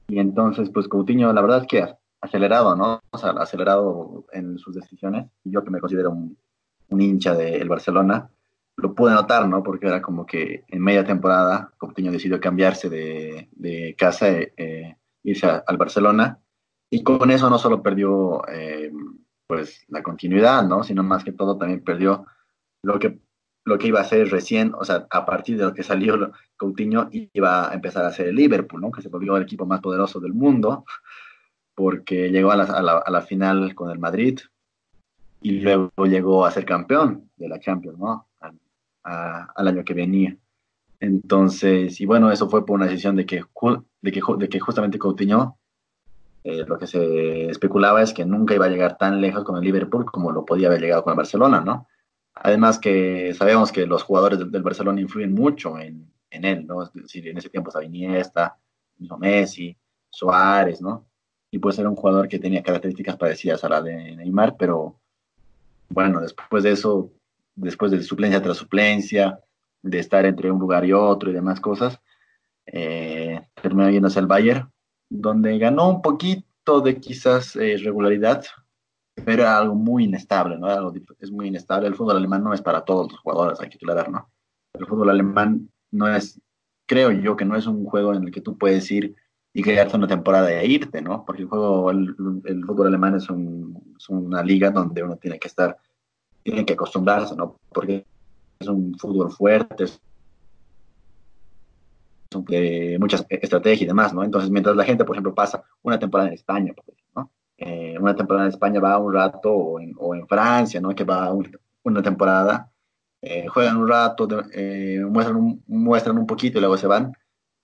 Y 0.09 0.19
entonces, 0.19 0.71
pues 0.71 0.89
Coutinho, 0.89 1.33
la 1.33 1.43
verdad 1.43 1.63
es 1.63 1.67
que 1.67 1.87
acelerado, 2.21 2.75
¿no? 2.75 3.01
O 3.11 3.19
sea, 3.19 3.31
acelerado 3.31 4.27
en 4.33 4.59
sus 4.59 4.75
decisiones. 4.75 5.27
Yo 5.45 5.63
que 5.63 5.71
me 5.71 5.81
considero 5.81 6.11
un, 6.11 6.37
hincha 7.01 7.35
del 7.35 7.69
Barcelona, 7.69 8.31
lo 8.77 8.95
pude 8.95 9.13
notar, 9.13 9.47
¿no? 9.47 9.63
Porque 9.63 9.87
era 9.87 10.01
como 10.01 10.25
que 10.25 10.65
en 10.69 10.83
media 10.83 11.05
temporada 11.05 11.73
Coutinho 11.79 12.11
decidió 12.11 12.41
cambiarse 12.41 12.89
de, 12.89 13.95
casa, 13.99 14.29
eh, 14.31 14.97
irse 15.23 15.47
al 15.47 15.77
Barcelona. 15.77 16.41
Y 16.91 17.03
con 17.03 17.31
eso 17.31 17.51
no 17.51 17.59
solo 17.59 17.83
perdió, 17.83 18.43
eh, 18.49 18.91
pues, 19.47 19.85
la 19.89 20.03
continuidad, 20.03 20.67
¿no? 20.67 20.83
Sino 20.83 21.03
más 21.03 21.23
que 21.23 21.33
todo 21.33 21.59
también 21.59 21.85
perdió 21.85 22.25
lo 22.83 22.99
que 22.99 23.21
lo 23.69 23.79
que 23.79 23.89
iba 23.89 24.01
a 24.01 24.05
ser 24.05 24.29
recién, 24.31 24.73
o 24.75 24.85
sea, 24.85 25.07
a 25.11 25.25
partir 25.25 25.57
de 25.57 25.65
lo 25.65 25.75
que 25.75 25.83
salió 25.83 26.33
Coutinho, 26.57 27.09
iba 27.13 27.71
a 27.71 27.75
empezar 27.75 28.05
a 28.05 28.13
ser 28.13 28.29
el 28.29 28.37
Liverpool, 28.37 28.81
¿no? 28.81 28.91
Que 28.91 29.03
se 29.03 29.09
volvió 29.09 29.37
el 29.37 29.45
equipo 29.45 29.67
más 29.67 29.81
poderoso 29.81 30.19
del 30.19 30.35
mundo, 30.35 30.85
porque 31.75 32.31
llegó 32.31 32.51
a 32.51 32.57
la, 32.57 32.65
a 32.65 33.11
la, 33.11 33.21
final 33.23 33.75
con 33.75 33.91
el 33.91 33.99
Madrid 33.99 34.41
y 35.41 35.61
luego 35.61 35.91
llegó 36.07 36.45
a 36.45 36.51
ser 36.51 36.65
campeón 36.65 37.31
de 37.37 37.49
la 37.49 37.61
Champions, 37.61 37.99
¿no? 37.99 38.27
al 39.05 39.69
año 39.69 39.85
que 39.85 39.95
venía. 39.95 40.37
Entonces, 41.01 42.01
y 42.01 42.05
bueno, 42.05 42.31
eso 42.31 42.51
fue 42.51 42.67
por 42.67 42.77
una 42.77 42.87
decisión 42.87 43.17
de 43.17 43.25
que, 43.25 43.43
de 44.03 44.13
que, 44.13 44.21
de 44.39 44.49
que 44.49 44.61
justamente 44.61 44.99
Coutinho, 44.99 45.57
eh, 46.45 46.65
lo 46.67 46.79
que 46.79 46.87
se 46.87 47.49
especulaba 47.49 48.03
es 48.03 48.13
que 48.13 48.25
nunca 48.25 48.55
iba 48.55 48.67
a 48.67 48.69
llegar 48.69 48.99
tan 48.99 49.21
lejos 49.21 49.45
con 49.45 49.57
el 49.57 49.65
Liverpool 49.65 50.05
como 50.05 50.33
lo 50.33 50.45
podía 50.45 50.69
haber 50.69 50.81
llegado 50.81 51.05
con 51.05 51.13
el 51.13 51.17
Barcelona, 51.17 51.61
¿no? 51.61 51.87
Además 52.43 52.79
que 52.79 53.35
sabemos 53.35 53.73
que 53.73 53.87
los 53.87 54.03
jugadores 54.03 54.39
del, 54.39 54.63
Barcelona 54.63 55.01
influyen 55.01 55.35
mucho 55.35 55.79
en, 55.79 56.13
en, 56.31 56.45
él, 56.45 56.67
¿no? 56.67 56.83
Es 56.83 56.93
decir, 56.93 57.29
en 57.29 57.39
ese 57.39 57.51
tiempo 57.51 57.71
estaba 57.71 58.57
Messi, 59.19 59.77
Suárez, 60.11 60.81
¿no? 60.81 61.07
Y 61.51 61.59
puede 61.59 61.77
ser 61.77 61.87
un 61.87 61.97
jugador 61.97 62.29
que 62.29 62.39
tenía 62.39 62.63
características 62.63 63.17
parecidas 63.17 63.65
a 63.65 63.69
la 63.69 63.83
de 63.83 64.17
Neymar, 64.17 64.57
pero 64.57 65.01
bueno, 65.89 66.21
después 66.21 66.63
de 66.63 66.73
eso, 66.73 67.11
después 67.55 67.91
de 67.91 68.03
suplencia 68.03 68.43
tras 68.43 68.59
suplencia, 68.59 69.41
de 69.83 69.99
estar 69.99 70.27
entre 70.27 70.51
un 70.51 70.59
lugar 70.59 70.85
y 70.85 70.93
otro 70.93 71.31
y 71.31 71.35
demás 71.35 71.61
cosas, 71.61 72.01
eh, 72.67 73.41
terminó 73.61 73.89
yéndose 73.89 74.19
al 74.19 74.27
Bayern, 74.27 74.71
donde 75.09 75.59
ganó 75.59 75.89
un 75.89 76.03
poquito 76.03 76.81
de 76.81 77.01
quizás 77.01 77.57
eh, 77.57 77.77
regularidad, 77.83 78.45
pero 79.25 79.43
era 79.43 79.59
algo 79.59 79.75
muy 79.75 80.05
inestable, 80.05 80.59
¿no? 80.59 80.93
es 81.21 81.31
muy 81.31 81.49
inestable. 81.49 81.89
El 81.89 81.95
fútbol 81.95 82.17
alemán 82.17 82.43
no 82.43 82.53
es 82.53 82.63
para 82.63 82.83
todos 82.83 83.13
los 83.13 83.21
jugadores, 83.21 83.61
hay 83.61 83.69
que 83.69 83.77
aclarar, 83.77 84.11
¿no? 84.11 84.29
El 84.75 84.87
fútbol 84.87 85.11
alemán 85.11 85.71
no 85.91 86.15
es, 86.15 86.41
creo 86.87 87.11
yo 87.11 87.37
que 87.37 87.45
no 87.45 87.57
es 87.57 87.67
un 87.67 87.85
juego 87.85 88.15
en 88.15 88.25
el 88.25 88.31
que 88.31 88.41
tú 88.41 88.57
puedes 88.57 88.91
ir 88.91 89.17
y 89.53 89.63
quedarte 89.63 89.97
una 89.97 90.07
temporada 90.07 90.53
e 90.53 90.67
irte, 90.67 91.03
¿no? 91.03 91.25
Porque 91.25 91.43
el 91.43 91.49
juego, 91.49 91.91
el, 91.91 92.15
fútbol 92.67 92.87
alemán 92.87 93.17
es, 93.17 93.25
es, 93.25 94.09
una 94.09 94.43
liga 94.43 94.71
donde 94.71 95.03
uno 95.03 95.17
tiene 95.17 95.39
que 95.39 95.49
estar, 95.49 95.77
tiene 96.43 96.65
que 96.65 96.75
acostumbrarse, 96.75 97.35
¿no? 97.35 97.57
Porque 97.73 98.05
es 98.61 98.69
un 98.69 98.97
fútbol 98.99 99.31
fuerte, 99.33 99.85
es 99.85 100.01
de 102.31 102.99
muchas 103.01 103.25
estrategias 103.29 103.83
y 103.83 103.87
demás, 103.87 104.13
¿no? 104.13 104.23
Entonces, 104.23 104.51
mientras 104.51 104.77
la 104.77 104.85
gente, 104.85 105.05
por 105.05 105.17
ejemplo, 105.17 105.35
pasa 105.35 105.65
una 105.83 105.99
temporada 105.99 106.29
en 106.29 106.35
España, 106.35 106.75
¿no? 107.15 107.31
Eh, 107.59 107.97
una 108.01 108.15
temporada 108.15 108.47
en 108.47 108.53
España 108.53 108.81
va 108.81 108.99
un 108.99 109.13
rato, 109.13 109.53
o 109.53 109.81
en, 109.81 109.95
o 109.99 110.15
en 110.15 110.27
Francia, 110.27 110.81
¿no? 110.81 110.95
Que 110.95 111.05
va 111.05 111.35
una 111.83 112.03
temporada, 112.03 112.71
eh, 113.21 113.47
juegan 113.49 113.77
un 113.79 113.89
rato, 113.89 114.29
eh, 114.53 115.01
muestran, 115.05 115.37
un, 115.37 115.63
muestran 115.67 116.19
un 116.19 116.27
poquito 116.27 116.59
y 116.59 116.61
luego 116.61 116.77
se 116.77 116.87
van. 116.87 117.13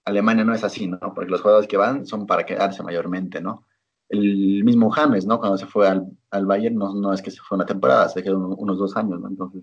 Alemania 0.04 0.44
no 0.44 0.54
es 0.54 0.64
así, 0.64 0.86
¿no? 0.86 0.98
Porque 1.14 1.30
los 1.30 1.40
jugadores 1.40 1.68
que 1.68 1.76
van 1.76 2.06
son 2.06 2.26
para 2.26 2.44
quedarse 2.44 2.82
mayormente, 2.82 3.40
¿no? 3.40 3.64
El 4.08 4.64
mismo 4.64 4.90
James, 4.90 5.26
¿no? 5.26 5.38
Cuando 5.38 5.56
se 5.58 5.66
fue 5.66 5.88
al, 5.88 6.06
al 6.30 6.46
Bayern, 6.46 6.76
no, 6.76 6.94
no 6.94 7.12
es 7.12 7.22
que 7.22 7.30
se 7.30 7.40
fue 7.40 7.56
una 7.56 7.66
temporada, 7.66 8.08
se 8.08 8.22
quedó 8.22 8.38
unos 8.38 8.78
dos 8.78 8.96
años, 8.96 9.20
¿no? 9.20 9.28
Entonces, 9.28 9.62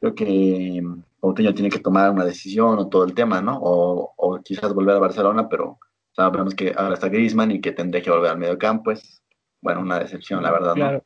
creo 0.00 0.14
que 0.14 0.82
Coutinho 1.20 1.54
tiene 1.54 1.70
que 1.70 1.80
tomar 1.80 2.10
una 2.10 2.24
decisión 2.24 2.78
o 2.78 2.88
todo 2.88 3.04
el 3.04 3.14
tema, 3.14 3.42
¿no? 3.42 3.58
O, 3.60 4.40
quizás 4.42 4.72
volver 4.72 4.96
a 4.96 5.00
Barcelona, 5.00 5.48
pero 5.48 5.78
sabemos 6.12 6.54
que 6.54 6.72
ahora 6.76 6.94
está 6.94 7.08
Griezmann 7.08 7.50
y 7.50 7.60
que 7.60 7.72
tendré 7.72 8.02
que 8.02 8.10
volver 8.10 8.30
al 8.30 8.38
medio 8.38 8.56
campo, 8.58 8.84
pues, 8.84 9.22
bueno, 9.60 9.80
una 9.80 9.98
decepción, 9.98 10.42
la 10.42 10.52
verdad, 10.52 10.74
claro. 10.74 11.04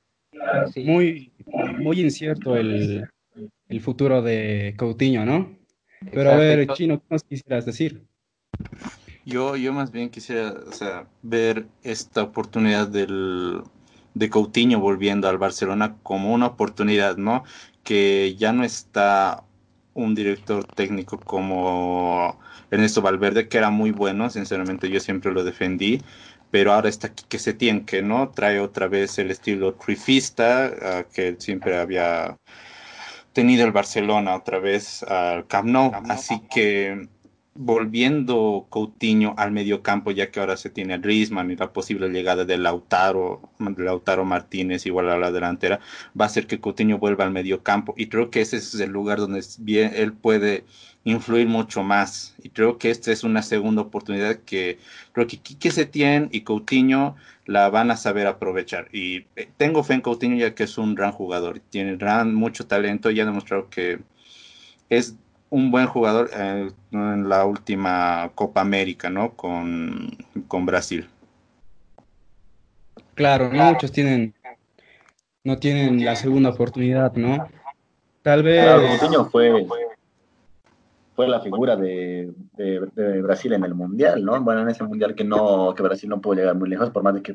Muy, 0.77 1.33
muy 1.79 2.01
incierto 2.01 2.57
el, 2.57 3.09
futuro 3.81 4.23
de 4.23 4.75
Coutinho, 4.77 5.25
¿no? 5.25 5.57
Pero 6.13 6.33
a 6.33 6.37
ver, 6.37 6.67
Chino, 6.69 6.99
¿qué 6.99 7.07
más 7.11 7.23
quisieras 7.23 7.65
decir? 7.65 8.03
Yo, 9.25 9.57
yo 9.57 9.73
más 9.73 9.93
bien 9.93 10.11
quisiera 10.11 10.55
o 10.67 10.73
sea, 10.73 11.07
ver 11.23 11.67
esta 11.83 12.23
oportunidad 12.23 12.89
del, 12.89 13.63
de 14.15 14.31
Coutinho 14.31 14.81
volviendo 14.81 15.29
al 15.29 15.39
Barcelona 15.39 15.97
como 16.03 16.33
una 16.33 16.47
oportunidad, 16.47 17.17
¿no? 17.17 17.45
que 17.83 18.35
ya 18.37 18.53
no 18.53 18.65
está 18.65 19.45
un 19.95 20.15
director 20.15 20.65
técnico 20.65 21.19
como 21.19 22.39
Ernesto 22.71 23.03
Valverde, 23.03 23.49
que 23.49 23.59
era 23.59 23.71
muy 23.71 23.91
bueno, 23.91 24.31
sinceramente 24.31 24.89
yo 24.89 25.01
siempre 25.01 25.33
lo 25.33 25.45
defendí, 25.45 26.01
pero 26.53 26.75
ahora 26.75 26.91
está 26.91 27.09
aquí 27.09 27.25
que 27.29 27.39
se 27.39 27.55
tiene, 27.55 27.87
que 27.87 28.03
no 28.03 28.29
trae 28.29 28.61
otra 28.61 28.87
vez 28.87 29.19
el 29.19 29.31
estilo 29.31 29.73
trifista 29.73 30.71
ah, 30.83 31.05
que 31.13 31.37
siempre 31.39 31.79
había 31.79 32.39
tenido 33.33 33.65
el 33.65 33.73
Barcelona 33.73 34.37
otra 34.37 34.59
vez 34.59 35.03
al 35.05 35.47
Camp 35.47 35.69
Nou, 35.69 35.91
así 36.11 36.43
que 36.55 37.09
volviendo 37.55 38.67
Coutinho 38.69 39.35
al 39.39 39.51
mediocampo, 39.53 40.11
ya 40.11 40.31
que 40.31 40.41
ahora 40.41 40.59
se 40.59 40.69
tiene 40.69 40.93
a 40.93 40.99
Griezmann 40.99 41.51
y 41.51 41.57
la 41.57 41.73
posible 41.73 42.11
llegada 42.11 42.45
de 42.45 42.59
Lautaro, 42.59 43.51
Lautaro 43.79 44.27
Martínez 44.27 44.85
igual 44.85 45.09
a 45.09 45.19
la 45.19 45.33
delantera, 45.33 45.81
va 46.19 46.27
a 46.27 46.29
hacer 46.29 46.47
que 46.47 46.61
Coutinho 46.61 46.99
vuelva 46.99 47.25
al 47.25 47.31
mediocampo. 47.31 47.95
Y 47.97 48.09
creo 48.09 48.31
que 48.31 48.43
ese 48.43 48.59
es 48.59 48.75
el 48.75 48.91
lugar 48.91 49.19
donde 49.19 49.43
bien, 49.59 49.93
él 49.95 50.13
puede 50.13 50.65
influir 51.05 51.47
mucho 51.47 51.83
más. 51.83 52.35
Y 52.43 52.51
creo 52.51 52.79
que 52.79 52.91
esta 52.91 53.13
es 53.13 53.25
una 53.25 53.43
segunda 53.43 53.83
oportunidad 53.83 54.37
que 54.37 54.79
creo 55.13 55.27
que 55.27 55.39
Quique 55.39 55.71
Setién 55.71 56.29
y 56.33 56.43
Coutinho 56.43 57.17
la 57.47 57.69
van 57.71 57.91
a 57.91 57.97
saber 57.97 58.27
aprovechar. 58.27 58.89
Y 58.93 59.27
eh, 59.37 59.49
tengo 59.57 59.83
fe 59.83 59.95
en 59.95 60.01
Coutinho 60.01 60.37
ya 60.37 60.55
que 60.55 60.65
es 60.65 60.79
un 60.79 60.95
gran 60.95 61.13
jugador, 61.13 61.61
tiene 61.71 61.97
gran, 61.97 62.35
mucho 62.35 62.67
talento 62.67 63.11
y 63.11 63.21
ha 63.21 63.25
demostrado 63.25 63.69
que 63.69 63.99
es 64.89 65.17
un 65.51 65.71
buen 65.71 65.87
jugador 65.87 66.31
eh, 66.35 66.71
en 66.93 67.29
la 67.29 67.45
última 67.45 68.31
Copa 68.35 68.61
América, 68.61 69.11
¿no? 69.11 69.33
Con, 69.35 70.17
con 70.49 70.67
Brasil. 70.67 71.09
Claro, 73.15 73.53
no 73.53 73.73
muchos 73.73 73.93
tienen, 73.93 74.35
no 75.45 75.59
tienen 75.59 76.03
la 76.05 76.17
segunda 76.17 76.51
oportunidad, 76.51 77.13
¿no? 77.15 77.49
Tal 78.23 78.43
vez. 78.43 78.65
Claro, 78.65 79.25
fue, 79.31 79.51
fue 81.23 81.31
la 81.31 81.41
figura 81.41 81.77
de, 81.77 82.33
de, 82.57 83.23
Brasil 83.23 83.53
en 83.53 83.65
el 83.65 83.75
mundial, 83.75 84.25
¿no? 84.25 84.41
Bueno, 84.43 84.63
en 84.63 84.69
ese 84.69 84.83
mundial 84.83 85.15
que 85.15 85.25
no, 85.25 85.73
que 85.75 85.83
Brasil 85.83 86.09
no 86.09 86.21
pudo 86.21 86.35
llegar 86.35 86.57
muy 86.57 86.69
lejos, 86.69 86.91
por 86.91 87.03
más 87.03 87.15
de 87.15 87.23
que 87.23 87.35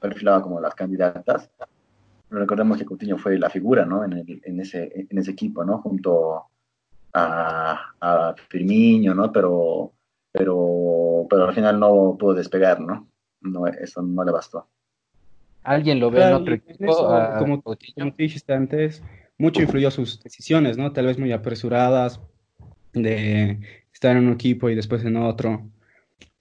perfilaba 0.00 0.42
como 0.42 0.60
las 0.60 0.74
candidatas. 0.74 1.50
Recordemos 2.30 2.78
que 2.78 2.84
Coutinho 2.84 3.16
fue 3.16 3.38
la 3.38 3.48
figura, 3.48 3.86
¿no? 3.86 4.04
En, 4.04 4.12
el, 4.12 4.40
en, 4.44 4.60
ese, 4.60 5.06
en 5.08 5.18
ese 5.18 5.30
equipo, 5.30 5.64
¿no? 5.64 5.78
Junto 5.78 6.44
a, 7.14 7.94
a 8.00 8.34
Firmino, 8.48 9.14
¿no? 9.14 9.32
Pero, 9.32 9.92
pero, 10.30 11.26
pero 11.28 11.48
al 11.48 11.54
final 11.54 11.80
no 11.80 12.16
pudo 12.18 12.34
despegar, 12.34 12.80
¿no? 12.80 13.08
no 13.40 13.66
eso 13.66 14.02
no 14.02 14.24
le 14.24 14.32
bastó. 14.32 14.66
¿Alguien 15.62 16.00
lo 16.00 16.10
ve 16.10 16.22
en 16.22 16.34
otro 16.34 16.54
equipo? 16.54 16.94
como, 17.38 17.62
como 17.62 17.76
te 17.76 18.22
dijiste 18.22 18.52
antes, 18.52 19.02
mucho 19.38 19.62
influyó 19.62 19.90
sus 19.90 20.22
decisiones, 20.22 20.76
¿no? 20.76 20.92
Tal 20.92 21.06
vez 21.06 21.18
muy 21.18 21.32
apresuradas 21.32 22.20
de 22.92 23.58
estar 23.92 24.16
en 24.16 24.26
un 24.26 24.34
equipo 24.34 24.68
y 24.70 24.74
después 24.74 25.04
en 25.04 25.16
otro. 25.16 25.68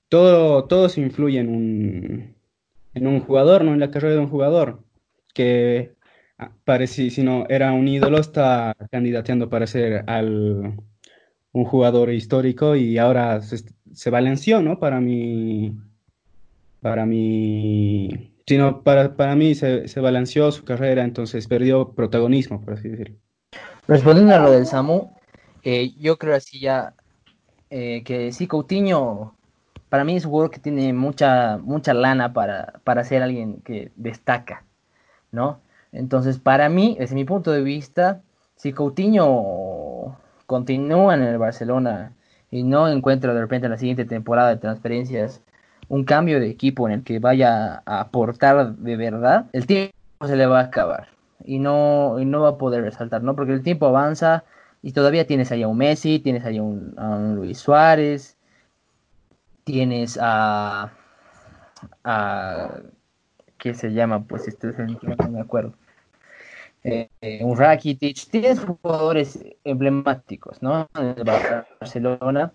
Todo, 0.10 0.66
todo 0.66 0.90
se 0.90 1.02
influye 1.02 1.40
en 1.40 1.50
un, 1.50 2.36
en 2.94 3.08
un 3.08 3.22
jugador, 3.22 3.64
¿no? 3.64 3.74
En 3.74 3.80
la 3.80 3.92
carrera 3.92 4.16
de 4.16 4.22
un 4.22 4.30
jugador. 4.30 4.84
Que 5.34 5.96
Ah, 6.42 6.52
parecía, 6.66 7.12
si 7.12 7.22
no 7.22 7.46
era 7.50 7.72
un 7.72 7.88
ídolo, 7.88 8.18
está 8.18 8.76
candidateando 8.90 9.48
para 9.48 9.68
ser 9.68 10.04
al, 10.08 10.76
un 11.52 11.66
jugador 11.66 12.10
histórico 12.12 12.76
y 12.76 12.98
ahora 12.98 13.44
se, 13.44 13.58
se 13.94 14.10
balanceó, 14.10 14.60
¿no? 14.60 14.80
Para 14.80 15.00
mí, 15.00 15.76
para 16.82 17.06
mí, 17.06 18.34
sino 18.48 18.82
para, 18.82 19.16
para 19.16 19.36
mí 19.36 19.54
se, 19.54 19.88
se 19.88 20.00
balanceó 20.00 20.52
su 20.52 20.66
carrera, 20.66 21.04
entonces 21.04 21.48
perdió 21.48 21.94
protagonismo, 21.94 22.60
por 22.60 22.74
así 22.74 22.90
decirlo. 22.90 23.18
Respondiendo 23.88 24.34
a 24.34 24.40
lo 24.40 24.50
del 24.50 24.66
Samu, 24.66 25.12
eh, 25.64 25.94
yo 26.00 26.18
creo 26.18 26.36
así 26.36 26.60
ya 26.60 26.94
eh, 27.70 28.04
que 28.04 28.32
sí, 28.32 28.48
Coutinho, 28.48 29.36
para 29.90 30.04
mí 30.04 30.16
es 30.16 30.26
un 30.26 30.32
jugador 30.32 30.52
que 30.52 30.60
tiene 30.60 30.94
mucha, 30.94 31.58
mucha 31.58 31.94
lana 31.94 32.34
para, 32.34 32.82
para 32.84 33.04
ser 33.04 33.24
alguien 33.24 33.62
que 33.62 33.92
destaca, 33.96 34.64
¿no? 35.32 35.60
Entonces, 35.92 36.40
para 36.40 36.70
mí, 36.70 36.96
desde 37.00 37.16
mi 37.16 37.26
punto 37.26 37.52
de 37.52 37.62
vista, 37.62 38.22
si 38.56 38.74
Coutinho 38.74 40.18
continúa 40.46 41.16
en 41.16 41.24
el 41.24 41.38
Barcelona 41.38 42.14
y 42.50 42.64
no 42.64 42.88
encuentra 42.90 43.34
de 43.34 43.42
repente 43.42 43.68
en 43.68 43.72
la 43.72 43.78
siguiente 43.78 44.06
temporada 44.06 44.50
de 44.50 44.58
transferencias 44.58 45.42
un 45.88 46.04
cambio 46.06 46.40
de 46.40 46.50
equipo 46.50 46.88
en 46.88 46.94
el 46.96 47.04
que 47.04 47.20
vaya 47.20 47.84
a 47.86 48.02
aportar 48.02 48.76
de 48.76 48.96
verdad, 48.96 49.48
el 49.54 49.66
tiempo 49.66 49.94
se 50.26 50.36
le 50.36 50.46
va 50.46 50.60
a 50.60 50.64
acabar 50.64 51.10
y 51.44 51.60
no, 51.60 52.18
y 52.20 52.26
no 52.26 52.42
va 52.42 52.50
a 52.50 52.58
poder 52.58 52.84
resaltar, 52.84 53.24
¿no? 53.24 53.36
Porque 53.36 53.54
el 53.54 53.64
tiempo 53.64 53.88
avanza 53.88 54.44
y 54.82 54.94
todavía 54.94 55.28
tienes 55.28 55.52
ahí 55.52 55.64
a 55.64 55.68
un 55.68 55.78
Messi, 55.78 56.20
tienes 56.20 56.46
ahí 56.46 56.58
a 56.58 56.64
un, 56.64 57.36
Luis 57.36 57.60
Suárez, 57.60 58.38
tienes 59.64 60.18
a, 60.22 60.92
a 62.04 62.80
¿qué 63.58 63.74
se 63.74 63.94
llama? 63.94 64.24
Pues 64.24 64.48
este 64.48 64.70
es 64.70 64.80
el 64.80 64.98
no 65.02 65.30
me 65.30 65.40
acuerdo. 65.40 65.74
Eh, 66.84 67.10
un 67.44 67.56
Rakitic, 67.58 68.28
tienes 68.32 68.60
jugadores 68.60 69.40
emblemáticos, 69.64 70.64
¿no? 70.64 70.90
En 70.96 71.16
Barcelona, 71.80 72.52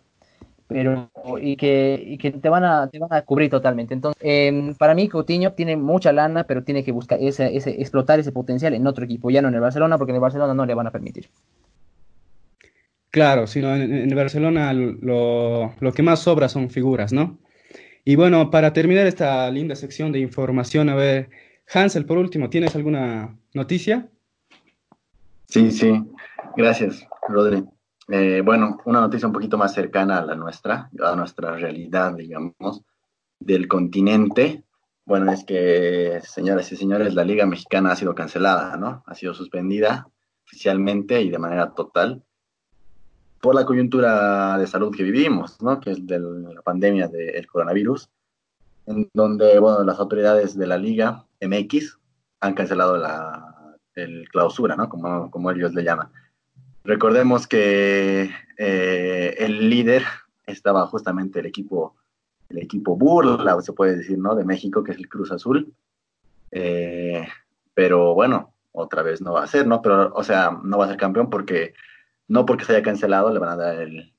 pero 0.66 1.10
y 1.40 1.56
que, 1.56 2.02
y 2.04 2.18
que 2.18 2.32
te 2.32 2.48
van 2.48 2.64
a 2.64 2.88
te 2.88 2.98
van 2.98 3.12
a 3.12 3.22
cubrir 3.22 3.50
totalmente. 3.50 3.94
Entonces, 3.94 4.20
em, 4.24 4.74
para 4.74 4.94
mí 4.94 5.08
Coutinho 5.08 5.52
tiene 5.52 5.76
mucha 5.76 6.12
lana, 6.12 6.42
pero 6.44 6.64
tiene 6.64 6.82
que 6.82 6.90
buscar 6.90 7.18
ese, 7.22 7.56
ese 7.56 7.80
explotar 7.80 8.18
ese 8.18 8.32
potencial 8.32 8.74
en 8.74 8.86
otro 8.88 9.04
equipo, 9.04 9.30
ya 9.30 9.42
no 9.42 9.48
en 9.48 9.54
el 9.54 9.60
Barcelona, 9.60 9.96
porque 9.96 10.10
en 10.10 10.16
el 10.16 10.22
Barcelona 10.22 10.54
no 10.54 10.66
le 10.66 10.74
van 10.74 10.88
a 10.88 10.90
permitir. 10.90 11.30
Claro, 13.16 13.46
sino 13.46 13.74
en, 13.74 13.94
en 13.94 14.14
Barcelona 14.14 14.74
lo, 14.74 15.72
lo, 15.80 15.92
que 15.94 16.02
más 16.02 16.20
sobra 16.20 16.50
son 16.50 16.68
figuras, 16.68 17.14
¿no? 17.14 17.38
Y 18.04 18.14
bueno, 18.14 18.50
para 18.50 18.74
terminar 18.74 19.06
esta 19.06 19.50
linda 19.50 19.74
sección 19.74 20.12
de 20.12 20.18
información, 20.18 20.90
a 20.90 20.94
ver, 20.94 21.30
Hansel, 21.72 22.04
por 22.04 22.18
último, 22.18 22.50
¿tienes 22.50 22.76
alguna 22.76 23.34
noticia? 23.54 24.10
Sí, 25.48 25.70
sí, 25.70 25.98
gracias, 26.58 27.06
Rodri. 27.26 27.64
Eh, 28.10 28.42
bueno, 28.44 28.82
una 28.84 29.00
noticia 29.00 29.28
un 29.28 29.32
poquito 29.32 29.56
más 29.56 29.72
cercana 29.72 30.18
a 30.18 30.26
la 30.26 30.34
nuestra, 30.34 30.90
a 31.02 31.16
nuestra 31.16 31.56
realidad, 31.56 32.16
digamos, 32.16 32.82
del 33.40 33.66
continente. 33.66 34.62
Bueno, 35.06 35.32
es 35.32 35.42
que, 35.42 36.20
señoras 36.22 36.70
y 36.70 36.76
señores, 36.76 37.14
la 37.14 37.24
Liga 37.24 37.46
Mexicana 37.46 37.92
ha 37.92 37.96
sido 37.96 38.14
cancelada, 38.14 38.76
¿no? 38.76 39.02
Ha 39.06 39.14
sido 39.14 39.32
suspendida 39.32 40.06
oficialmente 40.44 41.22
y 41.22 41.30
de 41.30 41.38
manera 41.38 41.72
total 41.72 42.22
por 43.40 43.54
la 43.54 43.64
coyuntura 43.64 44.58
de 44.58 44.66
salud 44.66 44.94
que 44.94 45.02
vivimos, 45.02 45.60
¿no? 45.62 45.80
que 45.80 45.92
es 45.92 46.06
de 46.06 46.18
la 46.18 46.62
pandemia 46.62 47.08
del 47.08 47.46
coronavirus, 47.46 48.08
en 48.86 49.08
donde 49.14 49.58
bueno, 49.58 49.84
las 49.84 49.98
autoridades 49.98 50.56
de 50.56 50.66
la 50.66 50.78
Liga 50.78 51.24
MX 51.40 51.98
han 52.40 52.54
cancelado 52.54 52.96
la 52.96 53.56
el 53.96 54.28
clausura, 54.28 54.76
¿no? 54.76 54.88
como, 54.88 55.30
como 55.30 55.50
ellos 55.50 55.74
le 55.74 55.82
llaman. 55.82 56.08
Recordemos 56.84 57.46
que 57.46 58.30
eh, 58.58 59.34
el 59.38 59.68
líder 59.68 60.04
estaba 60.46 60.86
justamente 60.86 61.40
el 61.40 61.46
equipo, 61.46 61.96
el 62.48 62.58
equipo 62.58 62.96
burla, 62.96 63.60
se 63.60 63.72
puede 63.72 63.96
decir, 63.96 64.18
¿no? 64.18 64.36
De 64.36 64.44
México, 64.44 64.84
que 64.84 64.92
es 64.92 64.98
el 64.98 65.08
Cruz 65.08 65.32
Azul. 65.32 65.74
Eh, 66.52 67.26
pero 67.74 68.14
bueno, 68.14 68.52
otra 68.70 69.02
vez 69.02 69.20
no 69.20 69.32
va 69.32 69.42
a 69.42 69.48
ser, 69.48 69.66
¿no? 69.66 69.82
Pero, 69.82 70.12
o 70.14 70.22
sea, 70.22 70.56
no 70.62 70.78
va 70.78 70.84
a 70.84 70.88
ser 70.88 70.96
campeón 70.96 71.28
porque 71.28 71.74
no 72.28 72.44
porque 72.46 72.64
se 72.64 72.72
haya 72.72 72.82
cancelado 72.82 73.32
le 73.32 73.38
van 73.38 73.50
a 73.50 73.56
dar 73.56 73.80
el, 73.80 74.12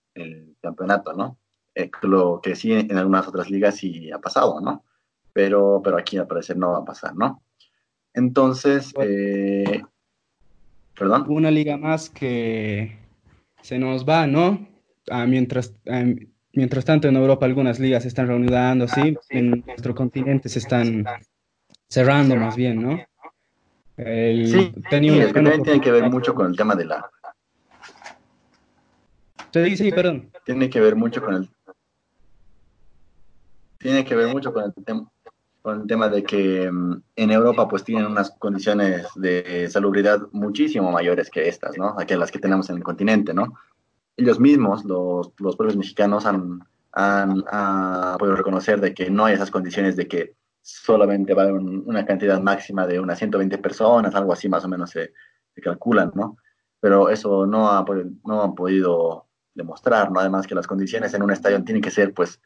campeonato, 0.61 1.13
¿no? 1.13 1.37
Eh, 1.75 1.91
lo 2.01 2.41
que 2.41 2.55
sí 2.55 2.73
en 2.73 2.97
algunas 2.97 3.27
otras 3.27 3.51
ligas 3.51 3.75
sí 3.75 4.11
ha 4.11 4.19
pasado, 4.19 4.59
¿no? 4.59 4.83
Pero, 5.31 5.79
pero 5.83 5.97
aquí 5.97 6.17
al 6.17 6.25
parecer 6.25 6.57
no 6.57 6.71
va 6.71 6.79
a 6.79 6.85
pasar, 6.85 7.15
¿no? 7.15 7.43
Entonces, 8.13 8.91
eh, 8.99 9.83
perdón. 10.97 11.25
Una 11.29 11.51
liga 11.51 11.77
más 11.77 12.09
que 12.09 12.97
se 13.61 13.77
nos 13.77 14.09
va, 14.09 14.25
¿no? 14.25 14.67
Ah, 15.09 15.27
mientras, 15.27 15.75
ah, 15.87 16.03
mientras 16.53 16.83
tanto 16.83 17.07
en 17.07 17.15
Europa 17.15 17.45
algunas 17.45 17.79
ligas 17.79 18.01
se 18.01 18.09
están 18.09 18.27
reanudando, 18.27 18.87
¿sí? 18.87 19.15
En 19.29 19.63
nuestro 19.65 19.93
continente 19.93 20.49
se 20.49 20.59
están 20.59 21.05
cerrando 21.87 22.35
más 22.35 22.55
bien, 22.55 22.81
¿no? 22.81 22.99
sí, 23.97 24.73
tenía 24.91 25.31
tiene 25.31 25.81
que 25.81 25.91
ver 25.91 26.09
mucho 26.09 26.35
con 26.35 26.45
el 26.45 26.55
tema 26.55 26.75
de 26.75 26.85
la 26.85 27.09
Sí, 29.65 29.77
sí, 29.77 29.91
perdón. 29.91 30.31
Tiene 30.45 30.69
que 30.69 30.79
ver 30.79 30.95
mucho 30.95 31.21
con 31.23 31.35
el 31.35 31.49
tiene 33.79 34.03
que 34.03 34.15
ver 34.15 34.33
mucho 34.33 34.51
con 34.51 34.63
el 34.63 34.73
tema 34.83 35.07
con 35.67 35.81
el 35.81 35.87
tema 35.87 36.07
de 36.07 36.23
que 36.23 36.71
mm, 36.71 37.01
en 37.17 37.29
Europa 37.29 37.67
pues 37.67 37.83
tienen 37.83 38.05
unas 38.05 38.31
condiciones 38.31 39.05
de 39.15 39.67
salubridad 39.69 40.21
muchísimo 40.31 40.93
mayores 40.93 41.29
que 41.29 41.49
estas, 41.49 41.77
¿no? 41.77 41.93
Que 42.07 42.15
las 42.15 42.31
que 42.31 42.39
tenemos 42.39 42.69
en 42.69 42.77
el 42.77 42.83
continente, 42.83 43.33
¿no? 43.33 43.53
Ellos 44.15 44.39
mismos, 44.39 44.85
los, 44.85 45.33
los 45.39 45.57
pueblos 45.57 45.75
mexicanos, 45.75 46.25
han, 46.25 46.61
han, 46.93 47.43
podido 48.17 48.37
reconocer 48.37 48.79
de 48.79 48.93
que 48.93 49.09
no 49.09 49.25
hay 49.25 49.33
esas 49.33 49.51
condiciones 49.51 49.97
de 49.97 50.07
que 50.07 50.35
solamente 50.61 51.33
va 51.33 51.43
haber 51.43 51.55
una 51.55 52.05
cantidad 52.05 52.41
máxima 52.41 52.87
de 52.87 53.01
unas 53.01 53.19
120 53.19 53.57
personas, 53.57 54.15
algo 54.15 54.31
así 54.31 54.47
más 54.47 54.63
o 54.63 54.69
menos 54.69 54.91
se, 54.91 55.11
se 55.53 55.61
calculan, 55.61 56.13
¿no? 56.15 56.37
Pero 56.79 57.09
eso 57.09 57.45
no, 57.45 57.69
ha, 57.69 57.85
no 58.23 58.41
han 58.41 58.55
podido 58.55 59.26
demostrar, 59.57 60.11
¿no? 60.11 60.19
Además 60.19 60.47
que 60.47 60.55
las 60.55 60.67
condiciones 60.67 61.13
en 61.13 61.23
un 61.23 61.31
estadio 61.31 61.63
tienen 61.63 61.81
que 61.81 61.91
ser, 61.91 62.13
pues, 62.13 62.39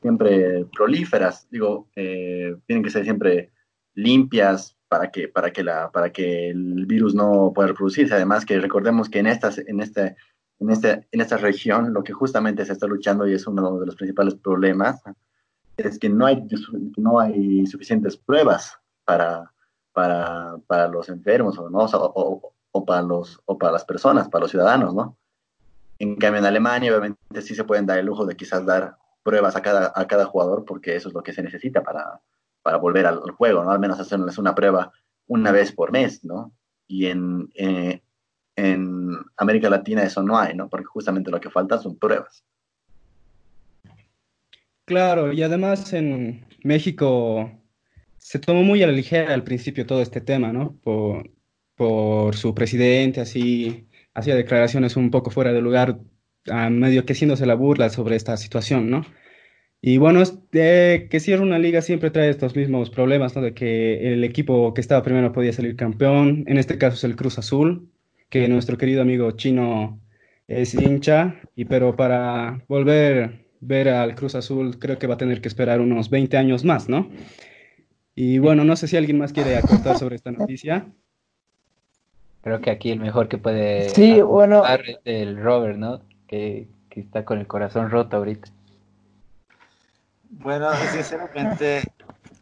siempre 0.00 0.66
prolíferas, 0.76 1.46
digo, 1.50 1.88
eh, 1.94 2.56
tienen 2.66 2.82
que 2.82 2.90
ser 2.90 3.04
siempre 3.04 3.52
limpias 3.94 4.76
para 4.88 5.10
que, 5.10 5.28
para 5.28 5.52
que, 5.52 5.62
la, 5.62 5.90
para 5.90 6.10
que 6.10 6.50
el 6.50 6.86
virus 6.86 7.14
no 7.14 7.52
pueda 7.54 7.68
reproducirse. 7.68 8.14
Además 8.14 8.44
que 8.44 8.58
recordemos 8.60 9.08
que 9.08 9.20
en, 9.20 9.26
estas, 9.26 9.58
en, 9.58 9.80
este, 9.80 10.16
en, 10.58 10.70
este, 10.70 11.08
en 11.10 11.20
esta 11.20 11.36
región 11.36 11.92
lo 11.92 12.02
que 12.02 12.12
justamente 12.12 12.64
se 12.64 12.72
está 12.72 12.86
luchando 12.86 13.26
y 13.26 13.34
es 13.34 13.46
uno 13.46 13.78
de 13.78 13.86
los 13.86 13.96
principales 13.96 14.34
problemas 14.34 15.02
es 15.76 15.98
que 15.98 16.08
no 16.08 16.26
hay, 16.26 16.46
no 16.96 17.18
hay 17.18 17.66
suficientes 17.66 18.16
pruebas 18.16 18.78
para, 19.04 19.52
para, 19.92 20.58
para 20.66 20.88
los 20.88 21.08
enfermos 21.08 21.58
o, 21.58 22.52
o, 22.72 22.84
para 22.84 23.02
los, 23.02 23.40
o 23.46 23.58
para 23.58 23.72
las 23.72 23.84
personas, 23.84 24.28
para 24.28 24.42
los 24.42 24.50
ciudadanos, 24.50 24.94
¿no? 24.94 25.16
En 26.04 26.16
cambio, 26.16 26.40
en 26.40 26.44
Alemania, 26.44 26.90
obviamente, 26.90 27.40
sí 27.40 27.54
se 27.54 27.64
pueden 27.64 27.86
dar 27.86 27.98
el 27.98 28.04
lujo 28.04 28.26
de 28.26 28.36
quizás 28.36 28.64
dar 28.66 28.96
pruebas 29.22 29.56
a 29.56 29.62
cada, 29.62 29.90
a 29.94 30.06
cada 30.06 30.26
jugador, 30.26 30.66
porque 30.66 30.94
eso 30.94 31.08
es 31.08 31.14
lo 31.14 31.22
que 31.22 31.32
se 31.32 31.42
necesita 31.42 31.82
para, 31.82 32.20
para 32.62 32.76
volver 32.76 33.06
al, 33.06 33.20
juego, 33.30 33.64
¿no? 33.64 33.70
Al 33.70 33.80
menos 33.80 33.98
hacerles 33.98 34.36
una 34.36 34.54
prueba 34.54 34.92
una 35.26 35.50
vez 35.50 35.72
por 35.72 35.92
mes, 35.92 36.22
¿no? 36.22 36.52
Y 36.86 37.06
en, 37.06 37.48
eh, 37.54 38.02
en 38.54 39.16
América 39.38 39.70
Latina 39.70 40.02
eso 40.02 40.22
no 40.22 40.38
hay, 40.38 40.54
¿no? 40.54 40.68
Porque 40.68 40.84
justamente 40.84 41.30
lo 41.30 41.40
que 41.40 41.48
falta 41.48 41.78
son 41.78 41.96
pruebas. 41.96 42.44
Claro, 44.84 45.32
y 45.32 45.42
además 45.42 45.90
en 45.94 46.44
México 46.62 47.50
se 48.18 48.38
tomó 48.38 48.62
muy 48.62 48.82
a 48.82 48.86
la 48.86 48.92
ligera 48.92 49.32
al 49.32 49.44
principio 49.44 49.86
todo 49.86 50.02
este 50.02 50.20
tema, 50.20 50.52
¿no? 50.52 50.76
Por, 50.82 51.30
por 51.76 52.36
su 52.36 52.54
presidente, 52.54 53.22
así 53.22 53.88
hacía 54.14 54.34
declaraciones 54.34 54.96
un 54.96 55.10
poco 55.10 55.30
fuera 55.30 55.52
de 55.52 55.60
lugar, 55.60 55.98
a 56.50 56.70
medio 56.70 57.04
que 57.04 57.12
haciéndose 57.14 57.46
la 57.46 57.54
burla 57.54 57.90
sobre 57.90 58.16
esta 58.16 58.36
situación, 58.36 58.90
¿no? 58.90 59.04
Y 59.80 59.98
bueno, 59.98 60.22
que 60.50 61.20
cierra 61.20 61.42
una 61.42 61.58
liga 61.58 61.82
siempre 61.82 62.10
trae 62.10 62.30
estos 62.30 62.56
mismos 62.56 62.90
problemas, 62.90 63.36
¿no? 63.36 63.42
De 63.42 63.52
que 63.52 64.14
el 64.14 64.24
equipo 64.24 64.72
que 64.72 64.80
estaba 64.80 65.02
primero 65.02 65.32
podía 65.32 65.52
salir 65.52 65.76
campeón, 65.76 66.44
en 66.46 66.56
este 66.56 66.78
caso 66.78 66.96
es 66.96 67.04
el 67.04 67.16
Cruz 67.16 67.38
Azul, 67.38 67.90
que 68.30 68.48
nuestro 68.48 68.78
querido 68.78 69.02
amigo 69.02 69.32
chino 69.32 70.00
es 70.48 70.74
hincha, 70.74 71.36
y 71.54 71.66
pero 71.66 71.96
para 71.96 72.64
volver 72.68 73.44
ver 73.66 73.88
al 73.88 74.14
Cruz 74.14 74.34
Azul 74.34 74.78
creo 74.78 74.98
que 74.98 75.06
va 75.06 75.14
a 75.14 75.18
tener 75.18 75.40
que 75.40 75.48
esperar 75.48 75.80
unos 75.80 76.10
20 76.10 76.36
años 76.36 76.64
más, 76.64 76.88
¿no? 76.88 77.10
Y 78.14 78.38
bueno, 78.38 78.64
no 78.64 78.76
sé 78.76 78.86
si 78.86 78.96
alguien 78.96 79.18
más 79.18 79.32
quiere 79.32 79.56
acortar 79.56 79.98
sobre 79.98 80.16
esta 80.16 80.30
noticia. 80.30 80.92
Creo 82.44 82.60
que 82.60 82.70
aquí 82.70 82.90
el 82.90 83.00
mejor 83.00 83.28
que 83.28 83.38
puede 83.38 83.88
sí, 83.88 84.20
bueno. 84.20 84.64
es 84.66 84.98
el 85.06 85.42
Robert, 85.42 85.78
¿no? 85.78 86.02
Que, 86.26 86.68
está 86.90 87.24
con 87.24 87.38
el 87.38 87.46
corazón 87.46 87.90
roto 87.90 88.18
ahorita. 88.18 88.50
Bueno, 90.28 90.68
sinceramente, 90.92 91.82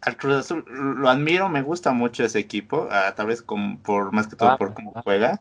al 0.00 0.16
Cruz 0.16 0.38
Azul 0.38 0.64
lo 0.66 1.08
admiro, 1.08 1.48
me 1.48 1.62
gusta 1.62 1.92
mucho 1.92 2.24
ese 2.24 2.40
equipo, 2.40 2.88
ah, 2.90 3.14
tal 3.14 3.28
vez 3.28 3.44
por 3.44 4.12
más 4.12 4.26
que 4.26 4.34
todo 4.34 4.50
ah, 4.50 4.56
por 4.58 4.74
cómo 4.74 4.92
juega, 5.04 5.40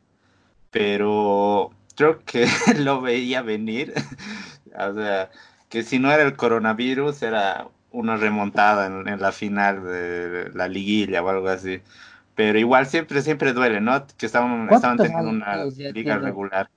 pero 0.69 1.71
creo 1.95 2.19
que 2.23 2.45
lo 2.77 3.01
veía 3.01 3.41
venir. 3.41 3.95
o 4.77 4.93
sea, 4.93 5.31
que 5.69 5.81
si 5.81 5.97
no 5.97 6.11
era 6.11 6.21
el 6.21 6.35
coronavirus, 6.35 7.23
era 7.23 7.67
una 7.89 8.15
remontada 8.15 8.85
en 8.85 9.19
la 9.19 9.31
final 9.31 9.83
de 9.83 10.51
la 10.53 10.67
liguilla 10.67 11.23
o 11.23 11.29
algo 11.29 11.49
así. 11.49 11.81
Pero 12.35 12.57
igual 12.57 12.85
siempre, 12.85 13.21
siempre 13.21 13.53
duele, 13.53 13.81
¿no? 13.81 14.05
Que 14.17 14.25
estaban, 14.25 14.69
estaban 14.71 14.97
teniendo 14.97 15.29
una 15.29 15.65
liga 15.93 16.17
regular. 16.17 16.69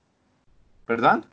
¿Perdón? 0.87 1.25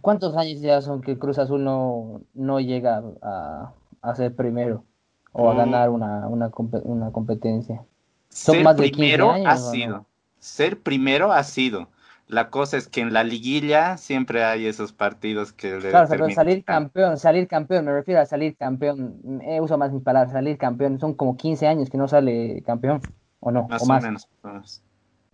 ¿Cuántos 0.00 0.36
años 0.36 0.60
ya 0.60 0.80
son 0.80 1.02
que 1.02 1.18
Cruz 1.18 1.38
Azul 1.38 1.62
no, 1.62 2.20
no 2.34 2.60
llega 2.60 3.02
a, 3.22 3.72
ser 4.14 4.34
primero 4.34 4.84
o 5.32 5.50
a 5.50 5.54
mm. 5.54 5.56
ganar 5.56 5.90
una, 5.90 6.26
una, 6.26 6.50
una 6.84 7.12
competencia? 7.12 7.84
Son 8.28 8.62
más 8.62 8.76
de 8.76 8.90
primero 8.90 9.32
ha 9.32 9.56
sido. 9.56 10.06
Ser 10.38 10.80
primero 10.80 11.32
ha 11.32 11.42
sido. 11.42 11.88
La 12.28 12.50
cosa 12.50 12.76
es 12.76 12.88
que 12.88 13.00
en 13.00 13.12
la 13.12 13.22
liguilla 13.22 13.96
siempre 13.98 14.42
hay 14.42 14.66
esos 14.66 14.92
partidos 14.92 15.52
que... 15.52 15.78
Claro, 15.78 16.08
pero 16.08 16.28
salir 16.30 16.64
campeón, 16.64 17.18
salir 17.18 17.46
campeón, 17.46 17.84
me 17.84 17.92
refiero 17.92 18.20
a 18.20 18.26
salir 18.26 18.56
campeón, 18.56 19.40
eh, 19.42 19.60
uso 19.60 19.78
más 19.78 19.92
mis 19.92 20.02
palabras, 20.02 20.32
salir 20.32 20.58
campeón, 20.58 20.98
son 20.98 21.14
como 21.14 21.36
15 21.36 21.68
años 21.68 21.88
que 21.88 21.96
no 21.96 22.08
sale 22.08 22.62
campeón, 22.66 23.00
¿o 23.38 23.52
no? 23.52 23.68
Más 23.68 23.82
o, 23.82 23.86
menos, 23.86 24.28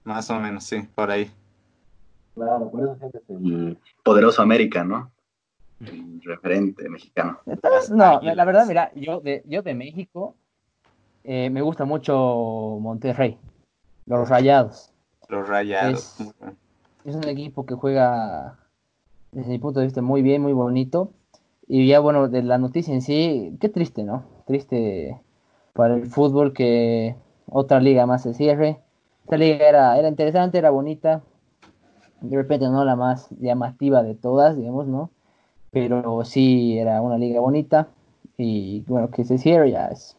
más 0.04 0.30
o 0.30 0.38
menos, 0.38 0.64
sí, 0.64 0.86
por 0.94 1.10
ahí. 1.10 1.30
Claro, 2.34 2.70
por 2.70 2.80
eso 2.82 2.96
es 3.06 3.22
el 3.30 3.78
poderoso 4.02 4.42
América, 4.42 4.84
¿no? 4.84 5.10
El 5.80 6.20
referente 6.22 6.88
mexicano. 6.90 7.40
no, 7.90 8.20
la 8.20 8.44
verdad, 8.44 8.66
mira, 8.66 8.92
yo 8.94 9.20
de, 9.20 9.42
yo 9.46 9.62
de 9.62 9.74
México 9.74 10.36
eh, 11.24 11.48
me 11.48 11.62
gusta 11.62 11.86
mucho 11.86 12.76
Monterrey, 12.80 13.38
los 14.04 14.28
Rayados. 14.28 14.92
Los 15.28 15.48
Rayados 15.48 16.20
es 16.20 16.34
un 17.04 17.28
equipo 17.28 17.66
que 17.66 17.74
juega, 17.74 18.58
desde 19.32 19.50
mi 19.50 19.58
punto 19.58 19.80
de 19.80 19.86
vista, 19.86 20.02
muy 20.02 20.22
bien, 20.22 20.42
muy 20.42 20.52
bonito. 20.52 21.12
Y 21.66 21.86
ya, 21.86 22.00
bueno, 22.00 22.28
de 22.28 22.42
la 22.42 22.58
noticia 22.58 22.94
en 22.94 23.02
sí, 23.02 23.56
qué 23.60 23.68
triste, 23.68 24.04
¿no? 24.04 24.24
Triste 24.46 25.20
para 25.72 25.94
el 25.94 26.06
fútbol 26.06 26.52
que 26.52 27.16
otra 27.46 27.80
liga 27.80 28.06
más 28.06 28.22
se 28.22 28.34
cierre. 28.34 28.80
Esta 29.24 29.36
liga 29.36 29.68
era, 29.68 29.98
era 29.98 30.08
interesante, 30.08 30.58
era 30.58 30.70
bonita, 30.70 31.22
de 32.22 32.36
repente 32.36 32.66
no 32.68 32.84
la 32.84 32.96
más 32.96 33.28
llamativa 33.40 34.02
de 34.02 34.14
todas, 34.14 34.56
digamos, 34.56 34.86
¿no? 34.86 35.10
Pero 35.70 36.24
sí 36.24 36.78
era 36.78 37.00
una 37.02 37.18
liga 37.18 37.40
bonita 37.40 37.88
y 38.36 38.82
bueno, 38.86 39.10
que 39.10 39.24
se 39.24 39.38
cierre 39.38 39.72
ya 39.72 39.86
es, 39.88 40.16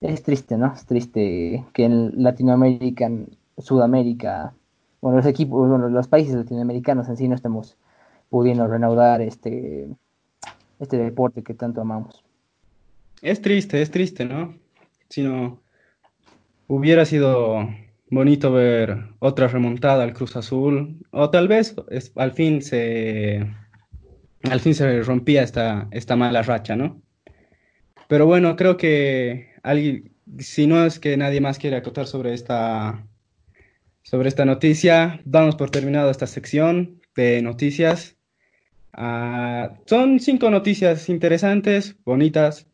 es 0.00 0.22
triste, 0.22 0.56
¿no? 0.56 0.72
Es 0.72 0.86
triste 0.86 1.64
que 1.72 1.84
en 1.84 2.22
Latinoamérica, 2.22 3.06
en 3.06 3.28
Sudamérica, 3.58 4.54
bueno, 5.00 5.18
los 5.18 5.26
equipos, 5.26 5.68
bueno, 5.68 5.88
los 5.88 6.08
países 6.08 6.34
latinoamericanos 6.34 7.08
en 7.08 7.16
sí 7.16 7.28
no 7.28 7.34
estemos 7.34 7.76
pudiendo 8.30 8.66
reanudar 8.66 9.20
este, 9.20 9.88
este 10.80 10.96
deporte 10.98 11.42
que 11.42 11.54
tanto 11.54 11.80
amamos. 11.80 12.24
Es 13.22 13.40
triste, 13.42 13.82
es 13.82 13.90
triste, 13.90 14.24
¿no? 14.24 14.54
Si 15.08 15.22
no, 15.22 15.60
hubiera 16.66 17.04
sido 17.04 17.68
bonito 18.10 18.52
ver 18.52 19.08
otra 19.18 19.48
remontada 19.48 20.04
al 20.04 20.12
Cruz 20.12 20.36
Azul, 20.36 20.98
o 21.10 21.30
tal 21.30 21.48
vez 21.48 21.74
al 22.16 22.32
fin 22.32 22.62
se 22.62 23.46
al 24.44 24.60
fin 24.60 24.74
se 24.74 25.02
rompía 25.02 25.42
esta, 25.42 25.88
esta 25.90 26.14
mala 26.16 26.42
racha, 26.42 26.76
¿no? 26.76 27.02
Pero 28.08 28.26
bueno, 28.26 28.56
creo 28.56 28.76
que 28.76 29.50
alguien, 29.62 30.14
si 30.38 30.66
no 30.66 30.84
es 30.84 30.98
que 31.00 31.16
nadie 31.16 31.40
más 31.40 31.58
quiere 31.58 31.76
acotar 31.76 32.06
sobre 32.06 32.34
esta 32.34 33.04
sobre 34.08 34.30
esta 34.30 34.46
noticia, 34.46 35.20
damos 35.26 35.54
por 35.54 35.68
terminado 35.68 36.10
esta 36.10 36.26
sección 36.26 37.02
de 37.14 37.42
noticias. 37.42 38.16
Ah, 38.94 39.74
son 39.84 40.18
cinco 40.18 40.48
noticias 40.48 41.10
interesantes, 41.10 41.94
bonitas. 42.06 42.66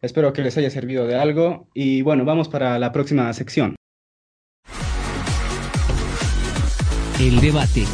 Espero 0.00 0.32
que 0.32 0.40
les 0.40 0.56
haya 0.56 0.70
servido 0.70 1.06
de 1.06 1.16
algo. 1.16 1.68
Y 1.74 2.00
bueno, 2.00 2.24
vamos 2.24 2.48
para 2.48 2.78
la 2.78 2.90
próxima 2.90 3.30
sección. 3.34 3.76
El 7.20 7.38
debate. 7.42 7.84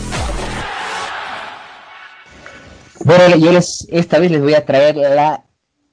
Bueno, 3.05 3.37
yo 3.39 3.51
les, 3.51 3.89
esta 3.91 4.21
vez 4.21 4.31
les 4.31 4.41
voy 4.41 4.55
a 4.55 4.65
traer 4.65 4.95
la 4.95 5.45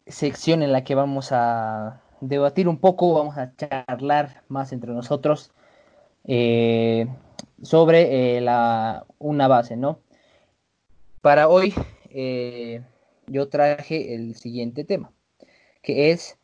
sección 0.05 0.61
en 0.61 0.71
la 0.71 0.83
que 0.83 0.93
vamos 0.93 1.29
a 1.31 2.03
debatir 2.19 2.67
un 2.67 2.77
poco, 2.77 3.15
vamos 3.15 3.39
a 3.39 3.55
charlar 3.55 4.43
más 4.49 4.71
entre 4.71 4.91
nosotros 4.91 5.51
eh, 6.25 7.07
sobre 7.62 8.38
eh, 8.38 8.41
la, 8.41 9.05
una 9.19 9.47
base, 9.47 9.75
¿no? 9.75 9.99
Para 11.21 11.47
hoy 11.47 11.73
eh, 12.10 12.81
yo 13.27 13.49
traje 13.49 14.15
el 14.15 14.36
siguiente 14.36 14.84
tema, 14.84 15.12
que 15.81 16.12
es 16.12 16.38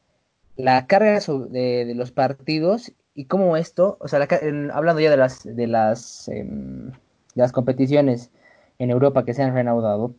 la 0.56 0.88
carga 0.88 1.20
de, 1.50 1.94
los 1.96 2.12
partidos 2.12 2.92
y 3.14 3.26
cómo 3.26 3.58
esto, 3.58 3.98
o 4.00 4.08
sea, 4.08 4.28
hablando 4.74 5.00
ya 5.00 5.12
de 5.12 5.18
las, 5.18 5.44
de 5.44 5.68
las, 5.68 6.28
em, 6.30 6.92
las 7.36 7.52
competiciones 7.52 8.32
en 8.80 8.92
Europa 8.92 9.26
que 9.26 9.34
se 9.34 9.44
han 9.44 9.54
reanudado, 9.54 10.14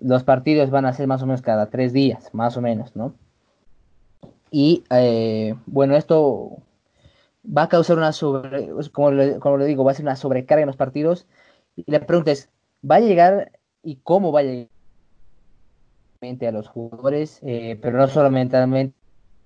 los 0.00 0.24
partidos 0.24 0.70
van 0.70 0.86
a 0.86 0.92
ser 0.92 1.06
más 1.06 1.22
o 1.22 1.26
menos 1.26 1.42
cada 1.42 1.70
tres 1.70 1.92
días, 1.92 2.32
más 2.34 2.56
o 2.56 2.62
menos, 2.62 2.96
¿no? 2.96 3.14
Y 4.50 4.84
bueno, 5.66 5.96
esto 5.96 6.62
va 7.46 7.64
a 7.64 7.68
causar 7.68 7.96
una 7.96 8.12
sobre, 8.12 8.68
como 8.92 9.10
le, 9.10 9.38
como 9.38 9.56
le 9.56 9.66
digo, 9.66 9.84
va 9.84 9.92
a 9.92 9.94
ser 9.94 10.04
una 10.04 10.16
sobrecarga 10.16 10.62
en 10.62 10.68
los 10.68 10.76
partidos. 10.76 11.26
Y 11.76 11.90
la 11.90 12.00
pregunta 12.00 12.32
es, 12.32 12.50
¿va 12.88 12.96
a 12.96 13.00
llegar 13.00 13.52
y 13.82 13.96
cómo 13.96 14.32
va 14.32 14.40
a 14.40 14.44
llegar 14.44 14.68
a 16.22 16.50
los 16.52 16.68
jugadores? 16.68 17.40
Eh, 17.42 17.78
pero 17.80 17.98
no 17.98 18.08
solamente 18.08 18.56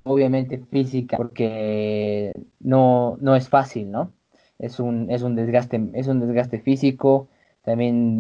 obviamente 0.02 0.58
física, 0.70 1.16
porque 1.16 2.32
no, 2.58 3.18
no 3.20 3.36
es 3.36 3.48
fácil, 3.48 3.90
¿no? 3.90 4.12
Es 4.58 4.80
un, 4.80 5.10
es 5.10 5.22
un 5.22 5.36
desgaste, 5.36 5.90
es 5.94 6.06
un 6.06 6.20
desgaste 6.20 6.60
físico, 6.60 7.28
también 7.62 8.18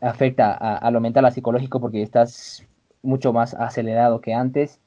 afecta 0.00 0.52
a, 0.52 0.76
a, 0.76 0.90
lo 0.90 1.00
mental, 1.00 1.24
a 1.24 1.30
psicológico, 1.30 1.80
porque 1.80 2.02
estás 2.02 2.64
mucho 3.02 3.32
más 3.32 3.54
acelerado 3.54 4.20
que 4.20 4.34
antes. 4.34 4.80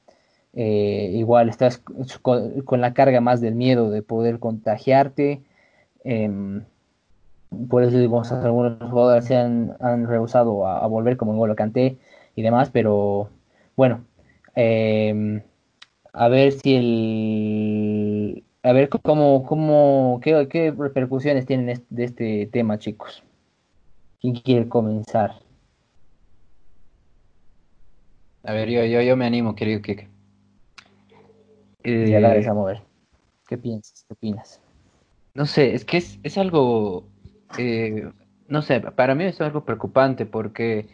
Eh, 0.54 1.12
igual 1.14 1.50
estás 1.50 1.82
con, 2.22 2.82
la 2.82 2.94
carga 2.94 3.22
más 3.22 3.42
del 3.42 3.56
miedo 3.56 3.90
de 3.90 4.02
poder 4.02 4.40
contagiarte. 4.40 5.42
Eh, 6.04 6.62
por 7.70 7.84
eso 7.84 7.98
digamos, 7.98 8.32
algunos 8.32 8.78
jugadores 8.90 9.26
se 9.26 9.36
han, 9.36 9.76
rehusado 10.08 10.68
a, 10.68 10.86
volver 10.88 11.18
como 11.18 11.34
en 11.34 11.38
Golo 11.40 11.56
Canté 11.56 11.98
y 12.36 12.42
demás, 12.42 12.70
pero 12.72 13.30
bueno, 13.76 14.06
em, 14.56 15.42
a 16.14 16.28
ver 16.30 16.54
si 16.54 16.76
el... 16.76 18.44
A 18.64 18.74
ver 18.74 18.90
cómo, 18.90 19.44
cómo, 19.46 20.20
qué, 20.24 20.48
qué 20.50 20.72
repercusiones 20.72 21.48
tienen 21.48 21.84
de 21.90 22.04
este 22.04 22.46
tema, 22.52 22.78
chicos. 22.78 23.24
¿Quién 24.22 24.36
quiere 24.36 24.70
comenzar? 24.70 25.34
A 28.44 28.54
ver, 28.54 28.70
yo, 28.70 28.86
yo, 28.86 29.02
yo 29.02 29.18
me 29.18 29.26
animo, 29.26 29.56
querido 29.56 29.82
Kike. 29.82 30.11
Eh, 31.84 32.46
a 32.48 32.54
mover. 32.54 32.82
¿Qué 33.48 33.58
piensas? 33.58 34.06
¿Qué 34.08 34.14
opinas? 34.14 34.62
No 35.34 35.46
sé, 35.46 35.74
es 35.74 35.86
que 35.86 35.98
es, 35.98 36.20
es 36.24 36.38
algo, 36.38 37.06
eh, 37.58 38.10
no 38.48 38.62
sé, 38.62 38.82
para 38.82 39.16
mí 39.16 39.24
es 39.24 39.40
algo 39.40 39.64
preocupante 39.64 40.26
porque 40.26 40.88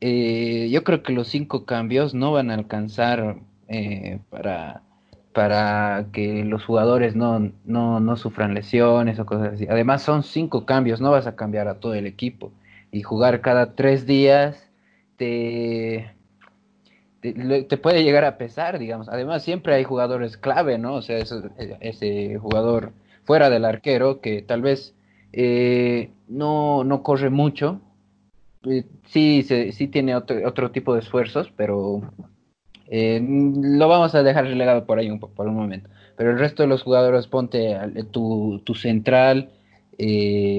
eh, 0.00 0.68
yo 0.70 0.84
creo 0.84 1.02
que 1.02 1.12
los 1.12 1.28
cinco 1.28 1.64
cambios 1.64 2.14
no 2.14 2.32
van 2.32 2.50
a 2.50 2.54
alcanzar 2.54 3.36
eh, 3.68 4.18
para, 4.30 4.82
para 5.32 6.06
que 6.12 6.44
los 6.44 6.64
jugadores 6.64 7.14
no, 7.14 7.52
no, 7.64 8.00
no 8.00 8.16
sufran 8.16 8.54
lesiones 8.54 9.18
o 9.18 9.26
cosas 9.26 9.54
así. 9.54 9.66
Además 9.68 10.02
son 10.02 10.22
cinco 10.24 10.66
cambios, 10.66 11.00
no 11.00 11.10
vas 11.12 11.26
a 11.26 11.36
cambiar 11.36 11.68
a 11.68 11.78
todo 11.80 11.94
el 11.94 12.06
equipo 12.06 12.52
y 12.90 13.02
jugar 13.02 13.40
cada 13.40 13.74
tres 13.74 14.06
días 14.06 14.70
te 15.16 16.14
te, 17.20 17.76
puede 17.78 18.04
llegar 18.04 18.24
a 18.24 18.38
pesar, 18.38 18.78
digamos. 18.78 19.08
Además, 19.08 19.42
siempre 19.42 19.74
hay 19.74 19.84
jugadores 19.84 20.36
clave, 20.36 20.78
¿no? 20.78 20.94
O 20.94 21.02
sea, 21.02 21.18
ese, 21.18 22.38
jugador 22.38 22.92
fuera 23.24 23.50
del 23.50 23.64
arquero 23.64 24.20
que 24.20 24.42
tal 24.42 24.62
vez 24.62 24.94
eh, 25.32 26.10
no, 26.28 26.84
no 26.84 27.02
corre 27.02 27.30
mucho. 27.30 27.80
Eh, 28.64 28.84
sí, 29.06 29.42
sí 29.42 29.88
tiene 29.88 30.14
otro, 30.16 30.36
otro 30.46 30.70
tipo 30.70 30.94
de 30.94 31.00
esfuerzos, 31.00 31.52
pero 31.56 32.02
eh, 32.86 33.20
lo 33.20 33.88
vamos 33.88 34.14
a 34.14 34.22
dejar 34.22 34.44
relegado 34.44 34.86
por 34.86 34.98
ahí 34.98 35.10
un, 35.10 35.18
por 35.18 35.48
un 35.48 35.54
momento. 35.54 35.90
Pero 36.16 36.30
el 36.30 36.38
resto 36.38 36.62
de 36.62 36.68
los 36.68 36.82
jugadores, 36.82 37.26
ponte 37.26 37.76
tu, 38.10 38.60
tu 38.64 38.74
central, 38.74 39.50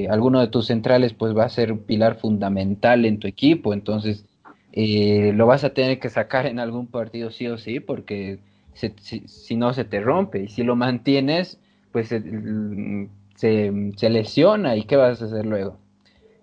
alguno 0.09 0.41
de 0.41 0.47
tus 0.47 0.67
centrales 0.67 1.13
pues 1.13 1.35
va 1.35 1.45
a 1.45 1.49
ser 1.49 1.71
un 1.71 1.79
pilar 1.79 2.15
fundamental 2.15 3.05
en 3.05 3.19
tu 3.19 3.27
equipo, 3.27 3.73
entonces 3.73 4.25
eh, 4.71 5.31
lo 5.33 5.47
vas 5.47 5.63
a 5.63 5.73
tener 5.73 5.99
que 5.99 6.09
sacar 6.09 6.45
en 6.45 6.59
algún 6.59 6.87
partido 6.87 7.31
sí 7.31 7.47
o 7.47 7.57
sí, 7.57 7.79
porque 7.79 8.39
si, 8.73 9.55
no 9.55 9.73
se 9.73 9.85
te 9.85 9.99
rompe. 9.99 10.43
Y 10.43 10.47
si 10.47 10.63
lo 10.63 10.75
mantienes, 10.75 11.59
pues 11.91 12.09
se, 12.09 14.09
lesiona 14.09 14.75
y 14.75 14.83
qué 14.83 14.95
vas 14.95 15.21
a 15.21 15.25
hacer 15.25 15.45
luego. 15.45 15.77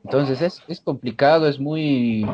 Entonces 0.04 0.40
es, 0.40 0.62
es, 0.68 0.80
complicado, 0.80 1.48
es 1.48 1.58
muy, 1.58 2.24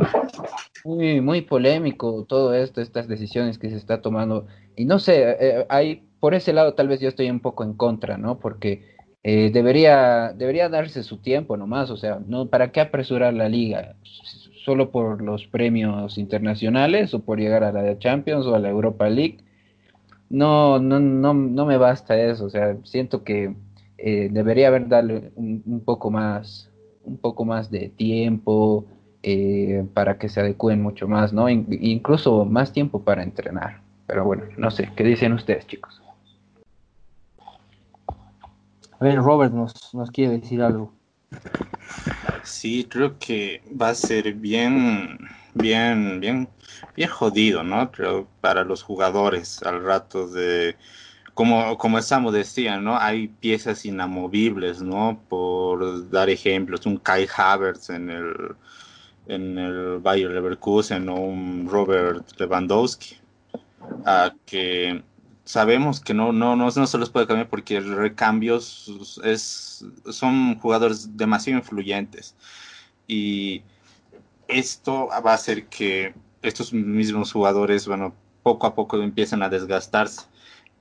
muy, 0.85 1.23
muy 1.23 1.41
polémico 1.41 2.27
todo 2.29 2.53
esto, 2.53 2.83
estas 2.83 3.09
decisiones 3.09 3.59
que 3.59 3.71
se 3.71 3.77
está 3.77 4.03
tomando. 4.03 4.47
Y 4.77 4.85
no 4.85 4.99
sé, 4.99 5.37
eh, 5.41 5.67
hay, 5.71 6.03
por 6.21 6.35
ese 6.35 6.53
lado 6.53 6.75
tal 6.75 6.89
vez 6.89 7.01
yo 7.01 7.09
estoy 7.09 7.31
un 7.31 7.41
poco 7.41 7.65
en 7.65 7.73
contra, 7.73 8.19
¿no? 8.19 8.39
Porque 8.39 8.93
eh, 9.23 9.51
debería, 9.53 10.35
debería 10.37 10.69
darse 10.69 11.03
su 11.03 11.19
tiempo 11.19 11.57
nomás, 11.57 11.91
o 11.91 11.97
sea, 11.97 12.21
no, 12.27 12.47
¿para 12.47 12.73
qué 12.73 12.81
apresurar 12.81 13.33
la 13.33 13.49
liga? 13.49 13.97
Solo 14.65 14.91
por 14.91 15.23
los 15.23 15.47
premios 15.47 16.19
internacionales 16.19 17.15
o 17.15 17.21
por 17.21 17.39
llegar 17.39 17.65
a 17.65 17.73
la 17.73 17.99
Champions 17.99 18.47
o 18.47 18.55
a 18.55 18.59
la 18.59 18.71
Europa 18.71 19.09
League. 19.09 19.39
No, 20.31 20.79
no, 20.79 21.01
no, 21.01 21.35
no 21.35 21.67
me 21.67 21.77
basta 21.77 22.19
eso, 22.19 22.47
o 22.47 22.51
sea, 22.51 22.77
siento 22.85 23.23
que 23.23 23.55
eh, 23.99 24.29
debería 24.33 24.69
haber 24.69 24.89
darle 24.89 25.31
un, 25.37 25.83
poco 25.85 26.11
más, 26.11 26.71
un 27.05 27.19
poco 27.19 27.45
más 27.45 27.71
de 27.71 27.91
tiempo 27.91 28.87
eh, 29.23 29.85
para 29.93 30.17
que 30.19 30.29
se 30.29 30.41
adecúen 30.41 30.81
mucho 30.83 31.07
más, 31.07 31.33
¿no? 31.33 31.49
incluso 31.51 32.45
más 32.45 32.73
tiempo 32.73 33.03
para 33.03 33.23
entrenar. 33.23 33.81
Pero 34.07 34.25
bueno, 34.25 34.45
no 34.57 34.71
sé, 34.71 34.91
¿qué 34.97 35.05
dicen 35.05 35.33
ustedes, 35.33 35.67
chicos? 35.67 36.03
A 38.99 39.05
ver, 39.05 39.17
Robert 39.17 39.53
nos, 39.53 39.95
nos 39.95 40.11
quiere 40.11 40.39
decir 40.39 40.63
algo. 40.63 40.93
Sí, 42.45 42.87
creo 42.91 43.19
que 43.19 43.63
va 43.81 43.91
a 43.91 43.95
ser 43.95 44.35
bien, 44.35 45.19
bien, 45.55 46.21
bien, 46.21 46.49
bien 46.97 47.09
jodido, 47.09 47.63
¿no? 47.63 47.91
Creo 47.93 48.29
para 48.41 48.65
los 48.65 48.83
jugadores 48.83 49.63
al 49.63 49.83
rato 49.85 50.29
de, 50.29 50.77
como, 51.35 51.79
como 51.79 52.03
Samu 52.03 52.31
decía, 52.31 52.79
¿no? 52.79 52.99
Hay 52.99 53.29
piezas 53.29 53.85
inamovibles, 53.85 54.83
¿no? 54.83 55.25
Por 55.29 56.11
dar 56.11 56.31
ejemplos, 56.31 56.87
un 56.87 56.99
Kai 56.99 57.29
Havertz 57.37 57.91
en 57.91 58.11
el, 58.11 58.35
en 59.27 59.59
el 59.59 59.99
Bayer 59.99 60.31
Leverkusen 60.31 61.09
o 61.09 61.15
un 61.17 61.69
Robert 61.69 62.27
Lewandowski, 62.39 63.17
que 64.47 65.03
sabemos 65.45 66.01
que 66.01 66.15
no, 66.15 66.33
no, 66.33 66.57
no, 66.57 66.69
no 66.71 66.87
se 66.87 66.99
los 66.99 67.11
puede 67.11 67.27
cambiar 67.27 67.49
porque 67.49 67.81
recambios 67.81 69.21
es, 69.25 69.85
son 70.11 70.59
jugadores 70.59 71.17
demasiado 71.17 71.59
influyentes. 71.59 72.37
Y 73.07 73.63
esto 74.49 75.09
va 75.09 75.33
a 75.33 75.35
hacer 75.35 75.67
que 75.67 76.15
estos 76.43 76.73
mismos 76.73 77.33
jugadores, 77.33 77.87
bueno, 77.87 78.15
poco 78.43 78.67
a 78.67 78.75
poco 78.75 79.01
empiezan 79.03 79.43
a 79.43 79.49
desgastarse. 79.49 80.23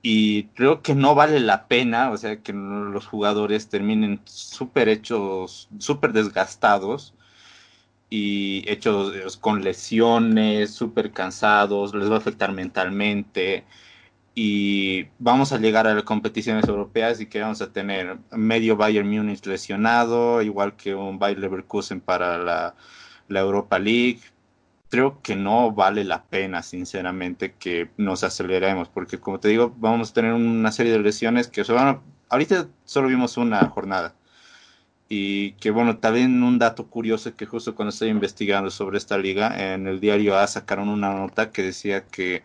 Y 0.02 0.44
creo 0.54 0.82
que 0.82 0.94
no 0.94 1.14
vale 1.14 1.40
la 1.40 1.68
pena, 1.68 2.10
o 2.10 2.16
sea, 2.16 2.42
que 2.42 2.52
los 2.52 3.06
jugadores 3.06 3.68
terminen 3.68 4.20
súper 4.24 4.88
hechos, 4.88 5.68
súper 5.78 6.12
desgastados 6.12 7.14
y 8.10 8.64
hechos 8.68 9.36
con 9.38 9.62
lesiones, 9.64 10.72
súper 10.74 11.12
cansados, 11.12 11.94
les 11.94 12.10
va 12.10 12.16
a 12.16 12.18
afectar 12.18 12.52
mentalmente 12.52 13.64
y 14.34 15.08
vamos 15.18 15.52
a 15.52 15.58
llegar 15.58 15.86
a 15.86 15.94
las 15.94 16.04
competiciones 16.04 16.66
europeas 16.66 17.20
y 17.20 17.26
que 17.26 17.40
vamos 17.40 17.60
a 17.60 17.72
tener 17.72 18.18
medio 18.30 18.76
Bayern 18.76 19.08
Múnich 19.08 19.44
lesionado, 19.46 20.40
igual 20.42 20.74
que 20.76 20.94
un 20.94 21.18
Bayer 21.18 21.38
Leverkusen 21.38 22.00
para 22.00 22.38
la, 22.38 22.74
la, 23.28 23.40
Europa 23.40 23.78
League. 23.78 24.20
Creo 24.88 25.20
que 25.22 25.36
no 25.36 25.72
vale 25.72 26.04
la 26.04 26.24
pena, 26.24 26.62
sinceramente, 26.62 27.54
que 27.58 27.90
nos 27.98 28.24
aceleremos, 28.24 28.88
porque 28.88 29.20
como 29.20 29.40
te 29.40 29.48
digo, 29.48 29.74
vamos 29.78 30.10
a 30.10 30.14
tener 30.14 30.32
una 30.32 30.72
serie 30.72 30.92
de 30.92 31.00
lesiones 31.00 31.48
que 31.48 31.64
se 31.64 31.72
van 31.72 31.88
a... 31.88 32.00
Ahorita 32.30 32.68
solo 32.84 33.08
vimos 33.08 33.36
una 33.36 33.60
jornada. 33.68 34.14
Y 35.08 35.52
que 35.52 35.70
bueno, 35.70 35.98
también 35.98 36.42
un 36.42 36.58
dato 36.58 36.86
curioso 36.86 37.36
que 37.36 37.44
justo 37.46 37.74
cuando 37.74 37.90
estoy 37.90 38.08
investigando 38.08 38.70
sobre 38.70 38.96
esta 38.96 39.18
liga, 39.18 39.74
en 39.74 39.86
el 39.86 40.00
diario 40.00 40.38
A 40.38 40.46
sacaron 40.46 40.88
una 40.88 41.12
nota 41.12 41.50
que 41.52 41.62
decía 41.62 42.06
que 42.06 42.42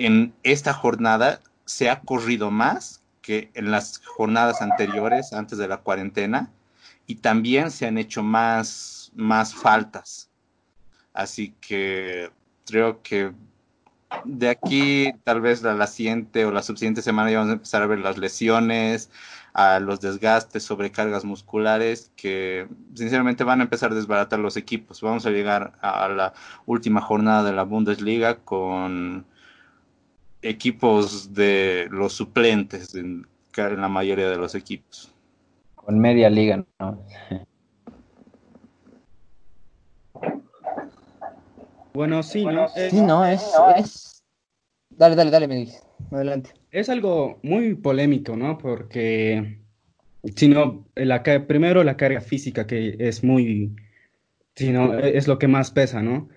en 0.00 0.32
esta 0.44 0.72
jornada 0.72 1.40
se 1.66 1.90
ha 1.90 2.00
corrido 2.00 2.50
más 2.50 3.02
que 3.20 3.50
en 3.52 3.70
las 3.70 3.98
jornadas 3.98 4.62
anteriores, 4.62 5.34
antes 5.34 5.58
de 5.58 5.68
la 5.68 5.76
cuarentena, 5.76 6.50
y 7.06 7.16
también 7.16 7.70
se 7.70 7.86
han 7.86 7.98
hecho 7.98 8.22
más, 8.22 9.12
más 9.14 9.54
faltas. 9.54 10.30
Así 11.12 11.54
que 11.60 12.30
creo 12.64 13.02
que 13.02 13.32
de 14.24 14.48
aquí, 14.48 15.12
tal 15.22 15.42
vez 15.42 15.62
la, 15.62 15.86
siguiente 15.86 16.46
o 16.46 16.50
la 16.50 16.62
subsiguiente 16.62 17.02
semana, 17.02 17.30
ya 17.30 17.38
vamos 17.38 17.50
a 17.50 17.54
empezar 17.56 17.82
a 17.82 17.86
ver 17.86 17.98
las 17.98 18.16
lesiones, 18.16 19.10
a 19.52 19.80
los 19.80 20.00
desgastes, 20.00 20.62
sobrecargas 20.62 21.26
musculares 21.26 22.10
que 22.16 22.68
sinceramente 22.94 23.44
van 23.44 23.60
a 23.60 23.64
empezar 23.64 23.92
a 23.92 23.96
desbaratar 23.96 24.38
los 24.38 24.56
equipos. 24.56 25.02
Vamos 25.02 25.26
a 25.26 25.30
llegar 25.30 25.72
a 25.82 26.08
la 26.08 26.32
última 26.64 27.02
jornada 27.02 27.44
de 27.44 27.52
la 27.52 27.64
Bundesliga 27.64 28.36
con 28.36 29.26
equipos 30.42 31.34
de 31.34 31.88
los 31.90 32.12
suplentes 32.14 32.94
en, 32.94 33.26
la 33.56 33.88
mayoría 33.88 34.30
de 34.30 34.38
los 34.38 34.54
equipos. 34.54 35.12
Con 35.74 35.98
media 35.98 36.30
liga, 36.30 36.64
¿no? 36.78 37.04
Bueno, 41.92 42.22
sí, 42.22 42.44
¿no? 42.44 42.66
Es, 42.74 42.90
sí, 42.90 43.00
no, 43.00 43.26
es, 43.26 43.52
es... 43.76 44.24
Dale, 44.90 45.16
dale, 45.16 45.30
dale, 45.30 45.48
me 45.48 45.56
dices. 45.56 45.82
Adelante. 46.10 46.50
Es 46.70 46.88
algo 46.88 47.38
muy 47.42 47.74
polémico, 47.74 48.36
¿no? 48.36 48.56
Porque, 48.56 49.60
si 50.36 50.48
no, 50.48 50.86
la, 50.94 51.22
primero 51.22 51.84
la 51.84 51.96
carga 51.96 52.20
física, 52.20 52.66
que 52.66 52.96
es 52.98 53.24
muy, 53.24 53.74
si 54.54 54.70
no, 54.70 54.98
es 54.98 55.26
lo 55.26 55.38
que 55.38 55.48
más 55.48 55.70
pesa, 55.70 56.02
¿no? 56.02 56.28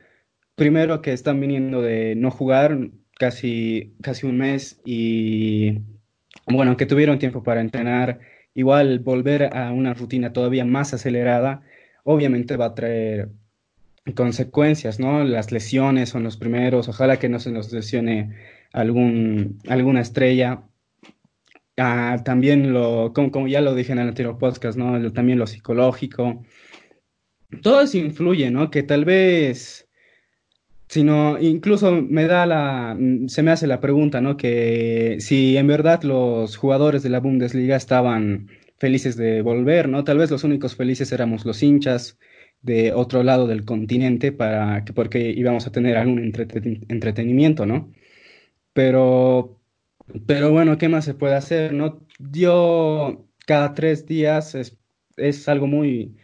Primero 0.56 1.02
que 1.02 1.14
están 1.14 1.40
viniendo 1.40 1.82
de 1.82 2.16
no 2.16 2.32
jugar, 2.32 2.78
casi, 3.18 3.94
casi 4.02 4.26
un 4.26 4.38
mes 4.38 4.82
y 4.86 5.80
bueno, 6.48 6.78
que 6.78 6.86
tuvieron 6.86 7.20
tiempo 7.20 7.44
para 7.44 7.62
entrenar, 7.62 8.20
igual 8.54 9.00
volver 9.00 9.56
a 9.56 9.72
una 9.72 9.94
rutina 9.94 10.34
todavía 10.34 10.66
más 10.66 10.94
acelerada, 10.94 11.62
obviamente 12.04 12.58
va 12.58 12.66
a 12.68 12.76
traer 12.76 13.30
consecuencias, 14.16 15.00
¿no? 15.00 15.24
Las 15.24 15.52
lesiones 15.52 16.10
son 16.10 16.24
los 16.24 16.38
primeros, 16.38 16.90
ojalá 16.90 17.18
que 17.20 17.30
no 17.30 17.40
se 17.40 17.52
nos 17.52 17.72
lesione 17.72 18.36
algún, 18.74 19.60
alguna 19.70 20.02
estrella. 20.02 20.64
Ah, 21.78 22.22
también 22.24 22.74
lo, 22.74 23.14
como, 23.14 23.32
como, 23.32 23.48
ya 23.48 23.62
lo 23.62 23.74
dije 23.74 23.94
en 23.94 24.00
el 24.00 24.10
anterior 24.10 24.38
podcast, 24.38 24.78
¿no? 24.78 25.12
También 25.14 25.40
lo 25.40 25.48
psicológico. 25.48 26.44
Todo 27.62 27.82
eso 27.82 27.98
influye, 27.98 28.52
¿no? 28.52 28.70
Que 28.70 28.84
tal 28.84 29.06
vez 29.06 29.88
sino 30.88 31.40
incluso 31.40 31.92
me 31.92 32.26
da 32.28 32.46
la, 32.46 32.96
mm, 33.00 33.28
se 33.28 33.44
me 33.44 33.52
hace 33.52 33.68
la 33.68 33.80
pregunta, 33.80 34.22
¿no? 34.22 34.38
Que 34.38 35.18
si 35.20 35.58
en 35.58 35.68
verdad 35.68 36.04
los 36.04 36.58
jugadores 36.58 37.04
de 37.04 37.10
la 37.10 37.20
Bundesliga 37.20 37.76
estaban 37.76 38.50
felices 38.78 39.16
de 39.18 39.42
volver, 39.42 39.90
¿no? 39.90 40.04
Tal 40.04 40.18
vez 40.18 40.32
los 40.32 40.44
únicos 40.44 40.76
felices 40.76 41.12
éramos 41.12 41.46
los 41.46 41.64
hinchas 41.64 42.20
de 42.62 42.94
otro 42.94 43.24
lado 43.24 43.48
del 43.48 43.66
continente 43.66 44.32
para 44.32 44.84
que, 44.86 44.94
porque 44.94 45.32
íbamos 45.32 45.68
a 45.68 45.72
tener 45.72 45.98
algún 45.98 46.20
entretenimiento, 46.90 47.66
¿no? 47.66 47.92
Pero, 48.74 49.60
pero 50.28 50.52
bueno, 50.52 50.78
¿qué 50.78 50.90
más 50.90 51.06
se 51.06 51.14
puede 51.14 51.36
hacer, 51.36 51.74
no? 51.74 52.06
Yo 52.20 53.28
cada 53.46 53.74
tres 53.74 54.06
días 54.08 54.56
es, 54.56 54.78
es 55.18 55.48
algo 55.50 55.68
muy, 55.68 56.16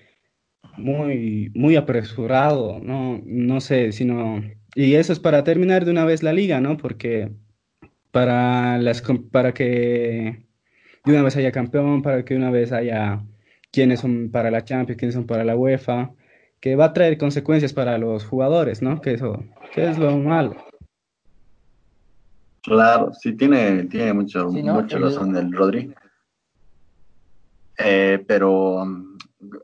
muy, 0.80 1.52
muy 1.54 1.76
apresurado, 1.76 2.80
¿no? 2.80 3.22
No 3.26 3.62
sé, 3.62 3.92
sino 3.92 4.42
y 4.76 4.96
eso 4.96 5.14
es 5.14 5.20
para 5.20 5.44
terminar 5.44 5.86
de 5.86 5.92
una 5.92 6.06
vez 6.06 6.24
la 6.24 6.34
liga, 6.34 6.62
¿no? 6.62 6.78
Porque 6.78 7.32
para, 8.12 8.78
las, 8.78 9.04
para 9.32 9.54
que 9.54 10.46
de 11.06 11.12
una 11.12 11.24
vez 11.24 11.36
haya 11.38 11.52
campeón, 11.52 12.02
para 12.02 12.24
que 12.24 12.36
de 12.36 12.40
una 12.40 12.52
vez 12.52 12.72
haya 12.72 13.24
quiénes 13.72 14.00
son 14.00 14.30
para 14.32 14.52
la 14.52 14.64
Champions, 14.64 15.00
quiénes 15.00 15.16
son 15.16 15.26
para 15.26 15.44
la 15.44 15.56
UEFA, 15.56 16.12
que 16.60 16.76
va 16.76 16.86
a 16.86 16.94
traer 16.94 17.18
consecuencias 17.18 17.74
para 17.74 17.98
los 17.98 18.26
jugadores, 18.26 18.82
¿no? 18.82 19.02
Que 19.02 19.14
eso 19.14 19.44
que 19.74 19.90
es 19.90 19.98
lo 19.98 20.18
malo. 20.18 20.56
Claro, 22.62 23.12
sí, 23.14 23.34
tiene, 23.34 23.86
tiene 23.86 24.14
mucho, 24.14 24.50
mucho 24.50 25.00
razón 25.00 25.36
el 25.36 25.52
Rodri. 25.52 25.94
Eh, 27.78 28.24
pero, 28.28 28.86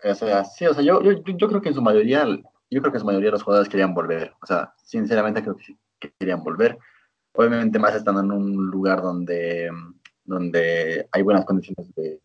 o 0.03 0.15
sea, 0.15 0.45
sí, 0.45 0.65
o 0.65 0.73
sea, 0.73 0.83
yo, 0.83 1.01
yo, 1.01 1.11
yo 1.23 1.47
creo 1.47 1.61
que 1.61 1.69
en 1.69 1.75
su 1.75 1.81
mayoría 1.81 2.25
yo 2.69 2.81
creo 2.81 2.91
que 2.91 2.99
la 2.99 3.05
mayoría 3.05 3.27
de 3.27 3.33
los 3.33 3.43
jugadores 3.43 3.69
querían 3.69 3.93
volver. 3.93 4.33
O 4.41 4.45
sea, 4.45 4.73
sinceramente 4.83 5.41
creo 5.41 5.55
que, 5.55 6.11
querían 6.19 6.43
volver. 6.43 6.77
Obviamente 7.33 7.79
más 7.79 7.95
estando 7.95 8.21
en 8.21 8.31
un 8.31 8.67
lugar 8.67 9.01
donde, 9.01 9.69
donde 10.23 11.07
hay 11.11 11.21
buenas 11.21 11.45
condiciones 11.45 11.93
de, 11.95 12.21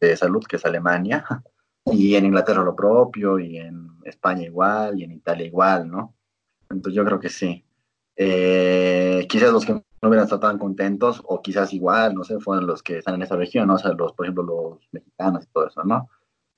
de 0.00 0.16
salud, 0.16 0.44
que 0.46 0.56
es 0.56 0.64
Alemania, 0.64 1.24
y 1.86 2.14
en 2.14 2.26
Inglaterra 2.26 2.62
lo 2.64 2.74
propio, 2.74 3.38
y 3.38 3.58
en 3.58 3.88
España 4.04 4.42
igual, 4.44 4.98
y 4.98 5.04
en 5.04 5.12
Italia 5.12 5.46
igual, 5.46 5.88
¿no? 5.88 6.14
Entonces 6.68 6.94
yo 6.94 7.04
creo 7.04 7.20
que 7.20 7.28
sí. 7.28 7.64
Eh, 8.16 9.26
quizás 9.28 9.52
los 9.52 9.64
que 9.64 9.72
no 9.74 9.82
hubieran 10.02 10.24
estado 10.24 10.40
tan 10.40 10.58
contentos, 10.58 11.22
o 11.24 11.42
quizás 11.42 11.72
igual, 11.72 12.14
no 12.14 12.24
sé, 12.24 12.40
fueron 12.40 12.66
los 12.66 12.82
que 12.82 12.98
están 12.98 13.14
en 13.14 13.22
esa 13.22 13.36
región, 13.36 13.68
¿no? 13.68 13.74
O 13.74 13.78
sea, 13.78 13.92
los, 13.92 14.12
por 14.14 14.26
ejemplo, 14.26 14.42
los 14.42 14.88
mexicanos 14.92 15.44
y 15.44 15.52
todo 15.52 15.68
eso, 15.68 15.84
¿no? 15.84 16.08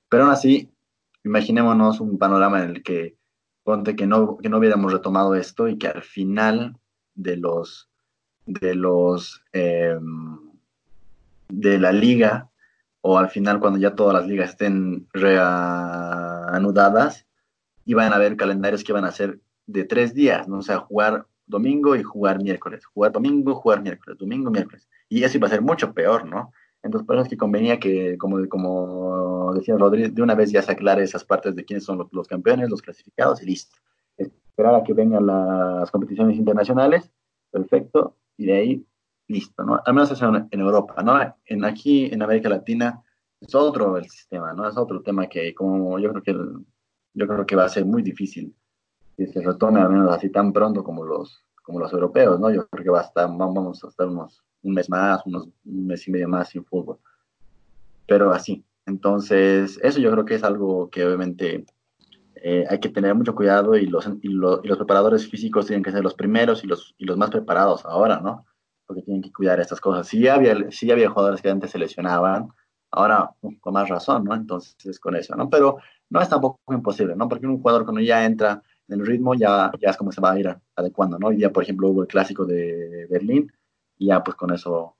Pero 0.09 0.23
aún 0.23 0.33
así, 0.33 0.71
imaginémonos 1.23 1.99
un 1.99 2.17
panorama 2.17 2.63
en 2.63 2.71
el 2.71 2.83
que 2.83 3.15
ponte 3.63 3.95
que 3.95 4.07
no, 4.07 4.37
que 4.37 4.49
no 4.49 4.57
hubiéramos 4.57 4.91
retomado 4.91 5.35
esto 5.35 5.67
y 5.67 5.77
que 5.77 5.87
al 5.87 6.01
final 6.01 6.77
de 7.15 7.37
los 7.37 7.89
de 8.45 8.73
los 8.73 9.43
em, 9.53 10.39
de 11.49 11.77
la 11.77 11.91
liga 11.91 12.49
o 13.01 13.17
al 13.19 13.29
final 13.29 13.59
cuando 13.59 13.79
ya 13.79 13.95
todas 13.95 14.13
las 14.15 14.27
ligas 14.27 14.49
estén 14.51 15.07
reanudadas 15.13 16.07
iban 17.85 18.11
a 18.11 18.15
haber 18.15 18.35
calendarios 18.37 18.83
que 18.83 18.91
iban 18.91 19.05
a 19.05 19.11
ser 19.11 19.39
de 19.67 19.83
tres 19.83 20.13
días, 20.15 20.47
¿no? 20.47 20.57
o 20.57 20.61
sea, 20.63 20.79
jugar 20.79 21.27
domingo 21.45 21.95
y 21.95 22.03
jugar 22.03 22.41
miércoles, 22.41 22.85
jugar 22.85 23.11
domingo, 23.11 23.55
jugar 23.55 23.81
miércoles, 23.81 24.17
domingo, 24.17 24.51
miércoles. 24.51 24.87
Y 25.09 25.23
eso 25.23 25.37
iba 25.37 25.47
a 25.47 25.51
ser 25.51 25.61
mucho 25.61 25.93
peor, 25.93 26.25
¿no? 26.25 26.53
Entonces, 26.81 27.05
por 27.05 27.15
eso 27.15 27.23
es 27.23 27.29
que 27.29 27.37
convenía 27.37 27.79
que, 27.79 28.17
como, 28.17 29.53
decía 29.53 29.77
Rodríguez, 29.77 30.15
de 30.15 30.21
una 30.21 30.35
vez 30.35 30.51
ya 30.51 30.61
se 30.61 30.71
aclare 30.71 31.03
esas 31.03 31.25
partes 31.25 31.55
de 31.55 31.65
quiénes 31.65 31.83
son 31.83 32.07
los, 32.11 32.27
campeones, 32.27 32.69
los 32.69 32.81
clasificados 32.81 33.41
y 33.41 33.47
listo. 33.47 33.75
Esperar 34.17 34.75
a 34.75 34.83
que 34.83 34.93
vengan 34.93 35.25
las 35.25 35.91
competiciones 35.91 36.37
internacionales, 36.37 37.11
perfecto, 37.51 38.15
y 38.37 38.45
de 38.45 38.53
ahí, 38.53 38.85
listo, 39.27 39.63
¿no? 39.63 39.81
Al 39.85 39.93
menos 39.93 40.11
eso 40.11 40.31
en, 40.49 40.59
Europa, 40.59 41.03
¿no? 41.03 41.19
En, 41.45 41.65
aquí, 41.65 42.05
en 42.05 42.21
América 42.21 42.49
Latina, 42.49 43.03
es 43.41 43.53
otro 43.55 43.97
el 43.97 44.09
sistema, 44.09 44.53
¿no? 44.53 44.67
Es 44.67 44.77
otro 44.77 45.01
tema 45.01 45.27
que 45.27 45.53
como 45.53 45.99
yo 45.99 46.11
creo 46.11 46.23
que, 46.23 46.33
yo 47.13 47.27
creo 47.27 47.45
que 47.45 47.55
va 47.55 47.65
a 47.65 47.69
ser 47.69 47.85
muy 47.85 48.01
difícil 48.01 48.55
que 49.17 49.27
se 49.27 49.41
retome 49.41 49.81
al 49.81 49.89
menos 49.89 50.15
así 50.15 50.29
tan 50.29 50.53
pronto 50.53 50.83
como 50.83 51.03
los, 51.03 51.43
como 51.61 51.79
los 51.79 51.91
europeos, 51.91 52.39
¿no? 52.39 52.51
Yo 52.51 52.67
creo 52.69 52.83
que 52.83 52.89
va 52.89 53.01
a 53.01 53.03
estar, 53.03 53.27
vamos 53.27 53.83
a 53.83 53.87
estar 53.89 54.07
unos 54.07 54.41
un 54.63 54.73
mes 54.73 54.89
más, 54.89 55.21
unos, 55.25 55.47
un 55.65 55.87
mes 55.87 56.07
y 56.07 56.11
medio 56.11 56.27
más 56.27 56.49
sin 56.49 56.65
fútbol. 56.65 56.99
Pero 58.07 58.31
así. 58.31 58.63
Entonces, 58.85 59.79
eso 59.83 59.99
yo 59.99 60.11
creo 60.11 60.25
que 60.25 60.35
es 60.35 60.43
algo 60.43 60.89
que 60.89 61.05
obviamente 61.05 61.65
eh, 62.35 62.65
hay 62.69 62.79
que 62.79 62.89
tener 62.89 63.13
mucho 63.15 63.35
cuidado 63.35 63.75
y 63.77 63.85
los, 63.85 64.09
y, 64.21 64.29
los 64.29 64.77
preparadores 64.77 65.29
físicos 65.29 65.67
tienen 65.67 65.83
que 65.83 65.91
ser 65.91 66.03
los 66.03 66.15
primeros 66.15 66.63
y 66.63 66.67
los, 66.67 66.95
y 66.97 67.05
los 67.05 67.17
más 67.17 67.29
preparados 67.29 67.85
ahora, 67.85 68.19
¿no? 68.19 68.45
porque 68.89 69.03
tienen 69.03 69.21
que 69.21 69.31
cuidar 69.31 69.59
estas 69.59 69.79
cosas. 69.79 70.07
Sí 70.07 70.27
había, 70.27 70.71
sí 70.71 70.89
había 70.89 71.11
jugadores 71.11 71.43
que 71.43 71.49
antes 71.51 71.69
se 71.69 71.77
lesionaban, 71.77 72.49
ahora 72.89 73.29
con 73.61 73.73
más 73.73 73.87
razón, 73.87 74.23
¿no? 74.23 74.33
Entonces, 74.33 74.99
con 74.99 75.15
eso, 75.15 75.35
¿no? 75.35 75.47
Pero 75.47 75.77
no 76.09 76.19
es 76.19 76.27
tampoco 76.27 76.59
imposible, 76.73 77.15
¿no? 77.15 77.29
Porque 77.29 77.45
un 77.45 77.61
jugador 77.61 77.83
cuando 77.83 78.01
ya 78.01 78.25
entra 78.25 78.63
en 78.87 78.99
el 78.99 79.05
ritmo, 79.05 79.35
ya, 79.35 79.71
ya 79.79 79.91
es 79.91 79.97
como 79.97 80.11
se 80.11 80.21
va 80.21 80.31
a 80.31 80.39
ir 80.39 80.57
adecuando, 80.75 81.19
¿no? 81.19 81.27
Hoy 81.27 81.35
día, 81.35 81.53
por 81.53 81.61
ejemplo, 81.61 81.89
hubo 81.89 82.01
el 82.01 82.07
clásico 82.07 82.47
de 82.47 83.05
Berlín 83.11 83.51
y 83.99 84.07
ya 84.07 84.23
pues 84.23 84.35
con 84.35 84.51
eso 84.51 84.95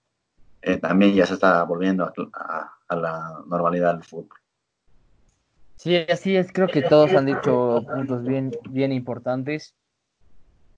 eh, 0.62 0.78
también 0.78 1.16
ya 1.16 1.26
se 1.26 1.34
está 1.34 1.64
volviendo 1.64 2.04
a, 2.34 2.96
la 2.96 3.44
normalidad 3.48 3.94
del 3.94 4.04
fútbol. 4.04 4.38
Sí, 5.78 5.96
así 5.96 6.36
es, 6.36 6.52
creo 6.52 6.68
que 6.68 6.82
todos 6.82 7.14
han 7.14 7.26
dicho 7.26 7.82
puntos 7.92 8.24
bien, 8.24 8.52
bien 8.70 8.92
importantes. 8.92 9.74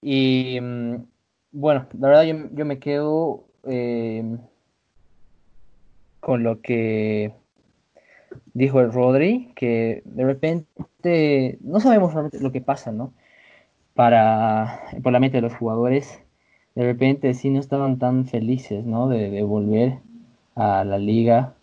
Y 0.00 0.58
mm, 0.60 1.04
bueno, 1.50 1.86
la 1.98 2.08
verdad 2.08 2.22
yo, 2.22 2.48
yo 2.52 2.64
me 2.64 2.78
quedo 2.78 3.44
eh, 3.64 4.38
con 6.20 6.44
lo 6.44 6.60
que 6.60 7.34
dijo 8.54 8.80
el 8.80 8.92
Rodri, 8.92 9.52
que 9.56 10.02
de 10.04 10.24
repente 10.24 11.58
no 11.60 11.80
sabemos 11.80 12.12
realmente 12.12 12.38
lo 12.40 12.52
que 12.52 12.60
pasa, 12.60 12.92
¿no? 12.92 13.12
Para, 13.94 14.80
por 15.02 15.12
la 15.12 15.20
mente 15.20 15.38
de 15.38 15.42
los 15.42 15.54
jugadores, 15.54 16.22
de 16.74 16.84
repente 16.84 17.34
sí 17.34 17.50
no 17.50 17.60
estaban 17.60 17.98
tan 17.98 18.26
felices, 18.26 18.84
¿no? 18.84 19.08
De, 19.08 19.30
de 19.30 19.42
volver 19.42 19.98
a 20.54 20.84
la 20.84 20.98
liga. 20.98 21.54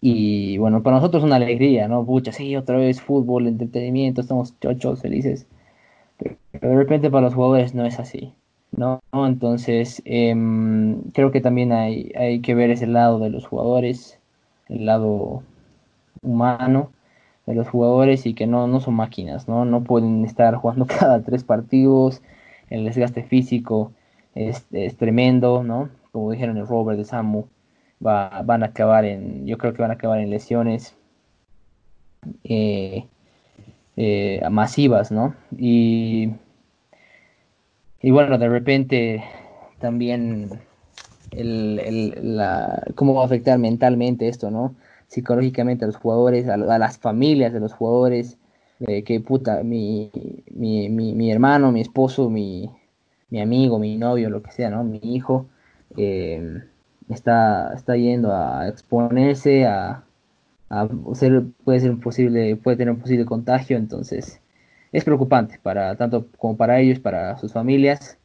Y 0.00 0.58
bueno, 0.58 0.82
para 0.82 0.96
nosotros 0.96 1.22
es 1.22 1.26
una 1.26 1.36
alegría, 1.36 1.88
¿no? 1.88 2.04
Pucha, 2.04 2.32
sí, 2.32 2.56
otra 2.56 2.76
vez 2.78 3.00
fútbol, 3.00 3.46
entretenimiento, 3.46 4.20
estamos 4.20 4.58
chochos, 4.60 5.00
felices. 5.00 5.46
Pero 6.18 6.70
de 6.70 6.76
repente 6.76 7.10
para 7.10 7.26
los 7.26 7.34
jugadores 7.34 7.74
no 7.74 7.84
es 7.86 7.98
así, 8.00 8.32
¿no? 8.72 9.00
Entonces, 9.12 10.02
eh, 10.04 10.34
creo 11.14 11.30
que 11.30 11.40
también 11.40 11.72
hay, 11.72 12.12
hay 12.16 12.40
que 12.40 12.54
ver 12.54 12.70
ese 12.70 12.86
lado 12.86 13.18
de 13.20 13.30
los 13.30 13.46
jugadores 13.46 14.18
el 14.68 14.86
lado 14.86 15.42
humano 16.22 16.90
de 17.46 17.54
los 17.54 17.68
jugadores 17.68 18.26
y 18.26 18.34
que 18.34 18.46
no, 18.46 18.66
no 18.66 18.80
son 18.80 18.94
máquinas, 18.94 19.48
¿no? 19.48 19.64
No 19.64 19.82
pueden 19.82 20.24
estar 20.24 20.54
jugando 20.56 20.86
cada 21.00 21.22
tres 21.22 21.44
partidos, 21.44 22.22
el 22.70 22.84
desgaste 22.84 23.22
físico 23.22 23.92
es, 24.34 24.66
tremendo, 24.96 25.62
¿no? 25.62 25.90
Como 26.12 26.30
dijeron 26.30 26.56
el 26.56 26.66
Robert 26.66 26.98
de 26.98 27.04
Samu, 27.04 27.46
va, 28.04 28.42
van 28.44 28.62
a 28.62 28.66
acabar 28.66 29.04
en, 29.04 29.46
yo 29.46 29.58
creo 29.58 29.74
que 29.74 29.82
van 29.82 29.90
a 29.90 29.94
acabar 29.94 30.20
en 30.20 30.30
lesiones 30.30 30.94
eh, 32.44 33.06
eh, 33.96 34.40
masivas, 34.50 35.10
¿no? 35.10 35.34
Y, 35.56 36.32
bueno, 38.02 38.38
de 38.38 38.48
repente 38.48 39.24
también 39.80 40.50
el, 41.32 42.36
la, 42.36 42.82
cómo 42.94 43.14
va 43.14 43.22
a 43.22 43.26
afectar 43.26 43.58
mentalmente 43.58 44.28
esto, 44.28 44.50
¿no? 44.50 44.74
Psicológicamente 45.08 45.84
a 45.84 45.88
los 45.88 45.96
jugadores, 45.96 46.48
a 46.48 46.56
las 46.56 46.98
familias 46.98 47.52
de 47.52 47.60
los 47.60 47.72
jugadores, 47.72 48.38
de 48.78 49.04
que 49.04 49.20
puta, 49.20 49.62
mi, 49.62 50.10
mi, 50.50 50.88
mi, 50.88 51.14
mi, 51.14 51.32
hermano, 51.32 51.72
mi 51.72 51.80
esposo, 51.80 52.30
mi, 52.30 52.70
mi 53.30 53.40
amigo, 53.40 53.78
mi 53.78 53.96
novio, 53.96 54.30
lo 54.30 54.42
que 54.42 54.52
sea, 54.52 54.70
¿no? 54.70 54.84
Mi 54.84 55.00
hijo 55.02 55.46
eh, 55.96 56.62
está, 57.08 57.72
está 57.74 57.96
yendo 57.96 58.34
a 58.34 58.68
exponerse, 58.68 59.66
a, 59.66 60.04
a 60.70 60.88
ser, 61.14 61.44
puede 61.64 61.80
ser 61.80 61.90
un 61.90 62.00
posible, 62.00 62.56
puede 62.56 62.76
tener 62.76 62.94
un 62.94 63.00
posible 63.00 63.24
contagio, 63.24 63.76
entonces 63.76 64.40
es 64.92 65.04
preocupante 65.04 65.58
para 65.62 65.96
tanto 65.96 66.26
como 66.38 66.56
para 66.56 66.80
ellos, 66.80 66.98
para 67.00 67.36
sus 67.38 67.52
familias. 67.52 68.18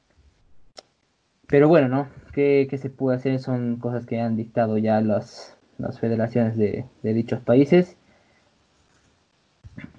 Pero 1.47 1.67
bueno, 1.67 1.87
¿no? 1.87 2.07
¿Qué, 2.33 2.67
¿Qué, 2.69 2.77
se 2.77 2.89
puede 2.89 3.17
hacer? 3.17 3.39
Son 3.39 3.77
cosas 3.77 4.05
que 4.05 4.19
han 4.19 4.35
dictado 4.35 4.77
ya 4.77 5.01
las, 5.01 5.57
las 5.77 5.99
federaciones 5.99 6.57
de, 6.57 6.85
de, 7.03 7.13
dichos 7.13 7.41
países. 7.41 7.97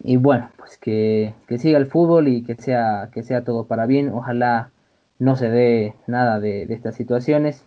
Y 0.03 0.16
bueno, 0.16 0.51
pues 0.57 0.79
que, 0.79 1.35
que, 1.49 1.59
siga 1.59 1.79
el 1.79 1.87
fútbol 1.87 2.29
y 2.29 2.43
que 2.43 2.55
sea, 2.57 3.11
que 3.12 3.22
sea 3.22 3.45
todo 3.45 3.66
para 3.66 3.87
bien. 3.87 4.11
Ojalá 4.11 4.70
no 5.18 5.37
se 5.37 5.49
dé 5.49 5.95
nada 6.07 6.41
de, 6.41 6.64
estas 6.64 6.97
situaciones. 6.97 7.64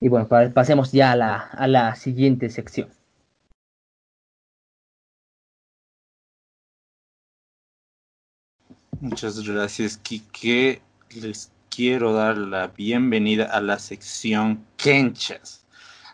Y 0.00 0.08
bueno, 0.08 0.28
pasemos 0.28 0.92
ya 0.92 1.12
a 1.12 1.16
la, 1.16 1.36
a 1.36 1.66
la 1.66 1.94
siguiente 1.94 2.48
sección. 2.48 2.88
Muchas 9.00 9.46
gracias, 9.46 9.96
Kike. 9.98 10.80
Les 11.20 11.50
quiero 11.70 12.12
dar 12.12 12.36
la 12.36 12.68
bienvenida 12.68 13.46
a 13.46 13.60
la 13.60 13.78
sección 13.78 14.64
Kenchas. 14.76 15.64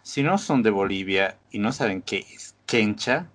Si 0.03 0.23
no 0.23 0.39
son 0.39 0.63
de 0.63 0.71
Bolivia 0.71 1.37
y 1.51 1.59
no 1.59 1.73
saben 1.73 2.01
qué 2.03 2.19
es 2.33 2.55
Kencha, 2.67 3.29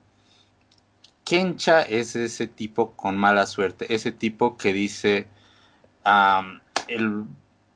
Kencha 1.31 1.83
es 1.83 2.17
ese 2.17 2.45
tipo 2.45 2.91
con 2.91 3.17
mala 3.17 3.45
suerte, 3.45 3.95
ese 3.95 4.11
tipo 4.11 4.57
que 4.57 4.73
dice 4.73 5.27
um, 6.05 6.59
el, 6.89 7.23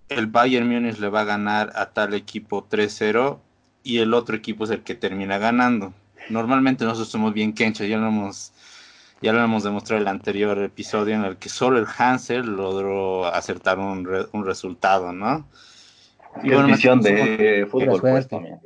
el 0.10 0.28
Bayern 0.28 0.68
Múnich 0.68 1.00
le 1.00 1.08
va 1.08 1.22
a 1.22 1.24
ganar 1.24 1.72
a 1.74 1.92
tal 1.92 2.14
equipo 2.16 2.68
3-0 2.68 3.40
y 3.82 4.00
el 4.00 4.14
otro 4.14 4.36
equipo 4.36 4.66
es 4.66 4.72
el 4.72 4.84
que 4.84 4.94
termina 4.94 5.38
ganando. 5.38 5.94
Normalmente 6.30 6.84
nosotros 6.84 7.08
somos 7.08 7.34
bien 7.34 7.54
Kencha, 7.54 7.86
ya 7.86 7.98
lo 7.98 8.10
hemos 8.10 8.52
ya 9.22 9.32
lo 9.32 9.42
hemos 9.42 9.64
demostrado 9.64 10.02
en 10.02 10.10
el 10.10 10.14
anterior 10.14 10.62
episodio 10.62 11.16
en 11.16 11.24
el 11.24 11.38
que 11.38 11.48
solo 11.48 11.80
el 11.80 11.88
Hansel 11.98 12.58
logró 12.58 13.26
acertar 13.26 13.80
un, 13.80 14.04
re, 14.04 14.26
un 14.34 14.46
resultado, 14.46 15.14
¿no? 15.14 15.48
Y 16.44 16.50
bueno, 16.50 16.68
visión 16.68 17.00
de 17.00 17.66
fútbol, 17.72 18.02
pues 18.02 18.28
también. 18.28 18.60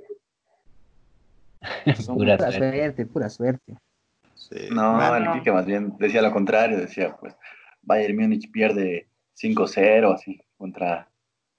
Pura, 2.07 2.37
pura 2.37 2.51
suerte, 2.51 3.05
pura 3.05 3.29
suerte. 3.29 3.77
Sí. 4.49 4.67
No, 4.71 4.95
bueno. 4.95 5.33
el 5.33 5.39
Kike 5.39 5.51
más 5.51 5.65
bien 5.65 5.95
decía 5.99 6.21
lo 6.21 6.31
contrario, 6.31 6.77
decía 6.77 7.15
pues 7.19 7.35
Bayern 7.81 8.17
Múnich 8.17 8.51
pierde 8.51 9.07
5-0 9.39 10.13
así 10.13 10.41
contra 10.57 11.09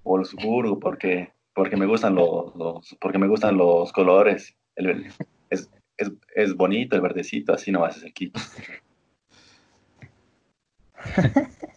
Wolfsburgo 0.02 0.78
porque 0.78 1.32
porque 1.54 1.76
me 1.76 1.86
gustan 1.86 2.14
los, 2.14 2.54
los 2.56 2.96
porque 3.00 3.18
me 3.18 3.28
gustan 3.28 3.56
los 3.56 3.92
colores, 3.92 4.56
el, 4.76 5.06
es, 5.50 5.70
es, 5.96 6.12
es 6.34 6.54
bonito 6.54 6.96
el 6.96 7.02
verdecito, 7.02 7.52
así 7.52 7.70
no 7.70 7.84
haces 7.84 8.04
el 8.04 8.12
Kike. 8.12 8.40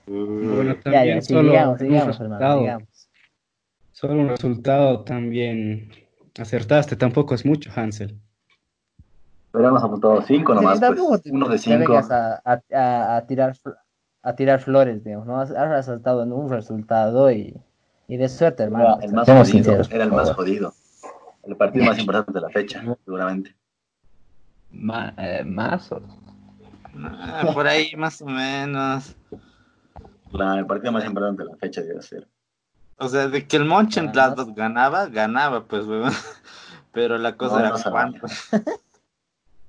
bueno, 0.08 0.76
también 0.78 1.06
ya, 1.06 1.16
ya, 1.16 1.22
solo, 1.22 1.52
sigamos, 1.52 1.80
sigamos, 1.80 2.20
un 2.20 2.26
hermano, 2.34 2.88
solo 3.92 4.14
un 4.14 4.30
resultado 4.30 5.04
también 5.04 5.92
acertaste, 6.42 6.96
tampoco 6.96 7.36
es 7.36 7.46
mucho, 7.46 7.70
Hansel. 7.76 8.20
Pero 9.54 9.68
hemos 9.68 9.84
apuntado 9.84 10.20
cinco 10.24 10.56
nomás, 10.56 10.80
sí, 10.80 10.86
pues, 10.88 11.22
uno 11.28 11.48
de 11.48 11.60
cinco. 11.60 11.96
A, 11.96 12.42
a, 12.44 13.18
a, 13.18 13.28
tirar, 13.28 13.56
a 14.24 14.36
tirar 14.36 14.60
flores, 14.60 15.04
digamos, 15.04 15.28
¿no? 15.28 15.40
Has 15.40 15.52
resaltado 15.52 16.24
en 16.24 16.34
un 16.34 16.50
resultado 16.50 17.32
y, 17.32 17.56
y 18.08 18.18
de 18.18 18.30
suerte, 18.30 18.64
hermano. 18.64 18.98
Era 18.98 19.06
el 19.06 19.14
más 19.14 19.28
jodido, 19.28 19.46
sinceros, 19.46 19.92
era 19.92 20.06
el 20.06 20.12
más 20.12 20.34
jodido. 20.34 20.74
El 21.44 21.56
partido 21.56 21.86
más 21.86 22.00
importante 22.00 22.34
de 22.34 22.42
la 22.42 22.50
fecha, 22.50 22.84
seguramente. 23.06 23.56
Ma, 24.72 25.14
eh, 25.18 25.44
más 25.46 25.92
o 25.92 26.02
Ah, 26.96 27.52
por 27.54 27.68
ahí 27.68 27.96
más 27.96 28.24
o 28.24 28.26
menos. 28.26 29.16
La, 30.32 30.58
el 30.58 30.66
partido 30.66 30.92
más 30.92 31.06
importante 31.06 31.44
de 31.44 31.50
la 31.50 31.58
fecha 31.58 31.82
debe 31.82 32.02
ser. 32.02 32.28
O 32.98 33.08
sea, 33.08 33.28
de 33.28 33.48
que 33.48 33.58
el 33.58 33.66
Mönchengladbach 33.66 34.48
ah, 34.50 34.54
ganaba, 34.56 35.06
ganaba, 35.06 35.66
pues, 35.66 35.86
weón. 35.86 36.12
Pero 36.92 37.20
la 37.20 37.38
cosa 37.38 37.60
no, 37.60 37.66
era 37.68 37.70
no 37.70 37.92
cuánto. 37.92 38.26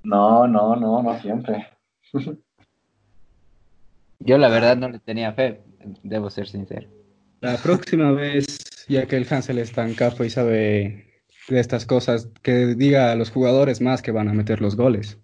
No, 0.04 0.46
no, 0.46 0.76
no, 0.76 1.02
no 1.02 1.20
siempre. 1.20 1.66
Yo 4.20 4.38
la 4.38 4.48
verdad 4.48 4.76
no 4.76 4.88
le 4.88 5.00
tenía 5.00 5.32
fe, 5.32 5.62
debo 6.02 6.30
ser 6.30 6.48
sincero. 6.48 6.88
La 7.40 7.56
próxima 7.56 8.12
vez, 8.12 8.86
ya 8.88 9.06
que 9.06 9.16
el 9.16 9.26
Hansel 9.28 9.58
está 9.58 9.84
en 9.86 9.94
capo 9.94 10.24
y 10.24 10.30
sabe 10.30 11.22
de 11.48 11.60
estas 11.60 11.84
cosas, 11.84 12.28
que 12.42 12.74
diga 12.74 13.12
a 13.12 13.16
los 13.16 13.30
jugadores 13.30 13.80
más 13.82 14.00
que 14.00 14.12
van 14.12 14.28
a 14.28 14.32
meter 14.32 14.62
los 14.62 14.76
goles. 14.76 15.18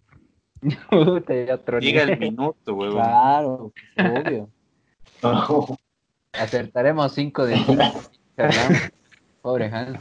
Diga 0.61 2.03
el 2.03 2.19
minuto, 2.19 2.75
huevón. 2.75 3.03
Claro, 3.03 3.73
obvio. 3.97 4.51
No. 5.23 5.79
Acertaremos 6.33 7.13
5 7.13 7.45
de 7.45 7.57
5. 7.57 7.83
Pobre 9.43 9.67
Hans. 9.67 9.99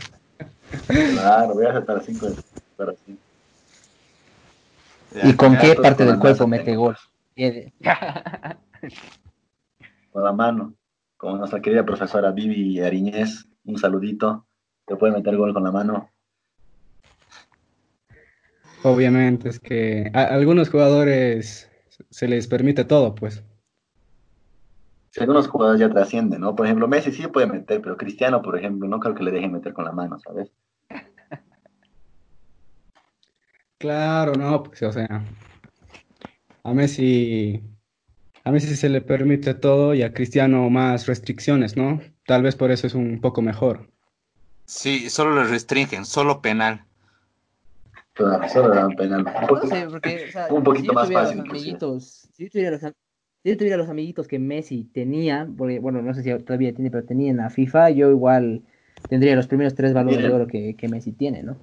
Claro, 0.88 1.56
voy 1.56 1.66
a 1.66 1.72
acertar 1.72 2.02
5 2.02 2.30
de 2.30 2.36
5. 3.06 3.22
¿Y 5.24 5.34
con 5.34 5.58
qué 5.58 5.76
parte 5.76 6.06
del 6.06 6.20
cuerpo 6.20 6.48
mete 6.48 6.76
gol? 6.76 6.96
con 10.12 10.24
la 10.24 10.34
mano. 10.34 10.76
Como 11.18 11.38
nuestra 11.38 11.62
querida 11.62 11.86
profesora 11.86 12.32
Vivi 12.32 12.80
Ariñez, 12.80 13.48
un 13.66 13.78
saludito. 13.78 14.46
Te 14.86 14.96
puede 14.96 15.14
meter 15.14 15.38
gol 15.38 15.54
con 15.54 15.64
la 15.64 15.72
mano. 15.72 16.10
Obviamente, 18.84 19.50
es 19.50 19.60
que 19.60 20.10
a 20.14 20.24
algunos 20.24 20.70
jugadores 20.70 21.70
se 22.10 22.28
les 22.28 22.48
permite 22.48 22.86
todo, 22.86 23.14
pues. 23.14 23.44
si 25.10 25.20
algunos 25.20 25.48
jugadores 25.50 25.82
ya 25.82 25.90
trascienden, 25.90 26.42
¿no? 26.42 26.56
Por 26.56 26.66
ejemplo, 26.66 26.88
Messi 26.88 27.12
sí 27.12 27.28
puede 27.28 27.48
meter, 27.48 27.82
pero 27.82 27.98
Cristiano, 27.98 28.42
por 28.42 28.58
ejemplo, 28.58 28.88
no 28.88 29.00
creo 29.00 29.16
que 29.16 29.24
le 29.24 29.32
dejen 29.32 29.52
meter 29.52 29.74
con 29.74 29.84
la 29.84 29.92
mano, 29.92 30.18
¿sabes? 30.20 30.52
Claro, 33.80 34.34
no, 34.36 34.62
pues, 34.64 34.84
o 34.84 34.92
sea, 34.92 35.26
a 36.64 36.74
Messi, 36.74 37.64
a 38.44 38.52
Messi 38.52 38.76
se 38.76 38.90
le 38.90 39.00
permite 39.02 39.54
todo 39.54 39.94
y 39.94 40.04
a 40.04 40.14
Cristiano 40.14 40.70
más 40.70 41.08
restricciones, 41.08 41.78
¿no? 41.78 42.02
Tal 42.26 42.44
vez 42.44 42.56
por 42.58 42.72
eso 42.72 42.88
es 42.88 42.94
un 42.94 43.22
poco 43.22 43.42
mejor. 43.42 43.90
Sí, 44.66 45.10
solo 45.10 45.34
le 45.34 45.50
restringen, 45.50 46.06
solo 46.06 46.42
penal. 46.42 46.86
Claro, 48.14 48.50
solo 48.50 48.76
dan 48.76 48.96
penal. 48.98 49.24
No 49.24 49.66
sé, 49.68 49.88
porque, 49.90 50.26
o 50.28 50.32
sea, 50.32 50.48
Un 50.54 50.64
poquito 50.64 50.92
si 50.92 50.96
más 50.96 51.12
fácil, 51.12 51.40
amiguitos, 51.40 52.30
si 52.34 52.44
yo 52.44 52.50
tuviera 52.50 52.72
los, 52.72 52.84
am- 52.84 52.94
si 53.44 53.50
yo 53.50 53.58
tuviera 53.58 53.78
los 53.78 53.88
amiguitos 53.88 54.28
que 54.28 54.40
Messi 54.40 54.84
tenía, 54.94 55.48
porque, 55.58 55.80
bueno, 55.80 56.02
no 56.02 56.14
sé 56.14 56.22
si 56.24 56.38
todavía 56.44 56.74
tiene, 56.74 56.92
pero 56.92 57.06
tenía 57.06 57.32
en 57.32 57.38
la 57.38 57.50
FIFA, 57.50 57.92
yo 57.92 58.12
igual 58.12 58.62
tendría 59.08 59.38
los 59.38 59.48
primeros 59.48 59.74
tres 59.74 59.94
balones 59.94 60.22
de 60.22 60.30
oro 60.34 60.48
que, 60.48 60.76
que 60.76 60.88
Messi 60.90 61.14
tiene, 61.14 61.44
¿no? 61.44 61.56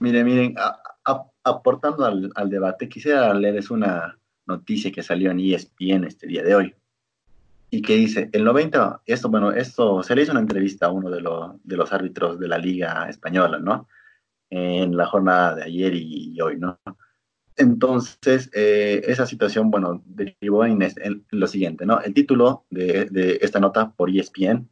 Miren, 0.00 0.24
miren, 0.24 0.54
a- 0.58 0.80
a- 1.04 1.30
aportando 1.44 2.04
al, 2.04 2.30
al 2.34 2.50
debate, 2.50 2.88
quisiera 2.88 3.32
leerles 3.34 3.70
una 3.70 4.18
noticia 4.46 4.90
que 4.90 5.02
salió 5.02 5.30
en 5.30 5.40
ESPN 5.40 6.04
este 6.04 6.26
día 6.26 6.42
de 6.42 6.54
hoy. 6.54 6.74
Y 7.70 7.82
que 7.82 7.96
dice, 7.96 8.30
el 8.32 8.44
90, 8.44 9.02
esto, 9.06 9.28
bueno, 9.28 9.52
esto, 9.52 10.02
se 10.02 10.14
le 10.14 10.22
hizo 10.22 10.32
una 10.32 10.40
entrevista 10.40 10.86
a 10.86 10.90
uno 10.90 11.10
de, 11.10 11.20
los 11.20 11.52
de 11.64 11.76
los 11.76 11.92
árbitros 11.92 12.38
de 12.38 12.48
la 12.48 12.58
Liga 12.58 13.08
Española, 13.08 13.58
¿no? 13.58 13.88
En 14.50 14.96
la 14.96 15.06
jornada 15.06 15.56
de 15.56 15.64
ayer 15.64 15.94
y, 15.94 16.34
y 16.34 16.40
hoy, 16.40 16.56
¿no? 16.56 16.78
Entonces, 17.56 18.50
eh, 18.52 19.02
esa 19.06 19.26
situación, 19.26 19.70
bueno, 19.70 20.02
derivó 20.06 20.64
en, 20.64 20.82
en 20.82 21.24
lo 21.30 21.46
siguiente, 21.46 21.86
¿no? 21.86 22.00
El 22.00 22.14
título 22.14 22.64
de, 22.70 23.06
de 23.06 23.38
esta 23.42 23.60
nota 23.60 23.90
por 23.90 24.10
ESPN 24.10 24.68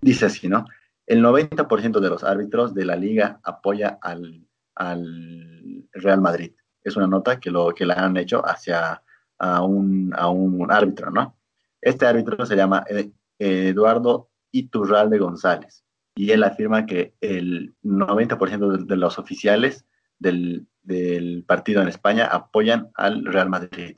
dice 0.00 0.26
así, 0.26 0.48
¿no? 0.48 0.66
El 1.06 1.22
90% 1.22 2.00
de 2.00 2.08
los 2.08 2.22
árbitros 2.22 2.74
de 2.74 2.84
la 2.84 2.96
liga 2.96 3.40
apoya 3.42 3.98
al, 4.02 4.47
al 4.78 5.88
Real 5.92 6.20
Madrid. 6.20 6.52
Es 6.82 6.96
una 6.96 7.06
nota 7.06 7.38
que, 7.38 7.50
lo, 7.50 7.74
que 7.74 7.84
la 7.84 7.94
han 7.94 8.16
hecho 8.16 8.42
hacia 8.46 9.02
a 9.38 9.62
un, 9.62 10.12
a 10.16 10.28
un 10.28 10.70
árbitro, 10.70 11.10
¿no? 11.10 11.36
Este 11.80 12.06
árbitro 12.06 12.44
se 12.44 12.56
llama 12.56 12.84
eh, 12.88 13.10
Eduardo 13.38 14.30
Iturralde 14.50 15.18
González 15.18 15.84
y 16.16 16.32
él 16.32 16.42
afirma 16.42 16.86
que 16.86 17.14
el 17.20 17.74
90% 17.84 18.86
de, 18.86 18.96
los 18.96 19.18
oficiales 19.18 19.84
del, 20.18 20.66
del 20.82 21.44
partido 21.46 21.80
en 21.80 21.88
España 21.88 22.26
apoyan 22.26 22.90
al 22.94 23.24
Real 23.24 23.48
Madrid 23.48 23.96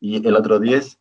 y 0.00 0.26
el 0.26 0.34
otro 0.34 0.58
10 0.58 0.98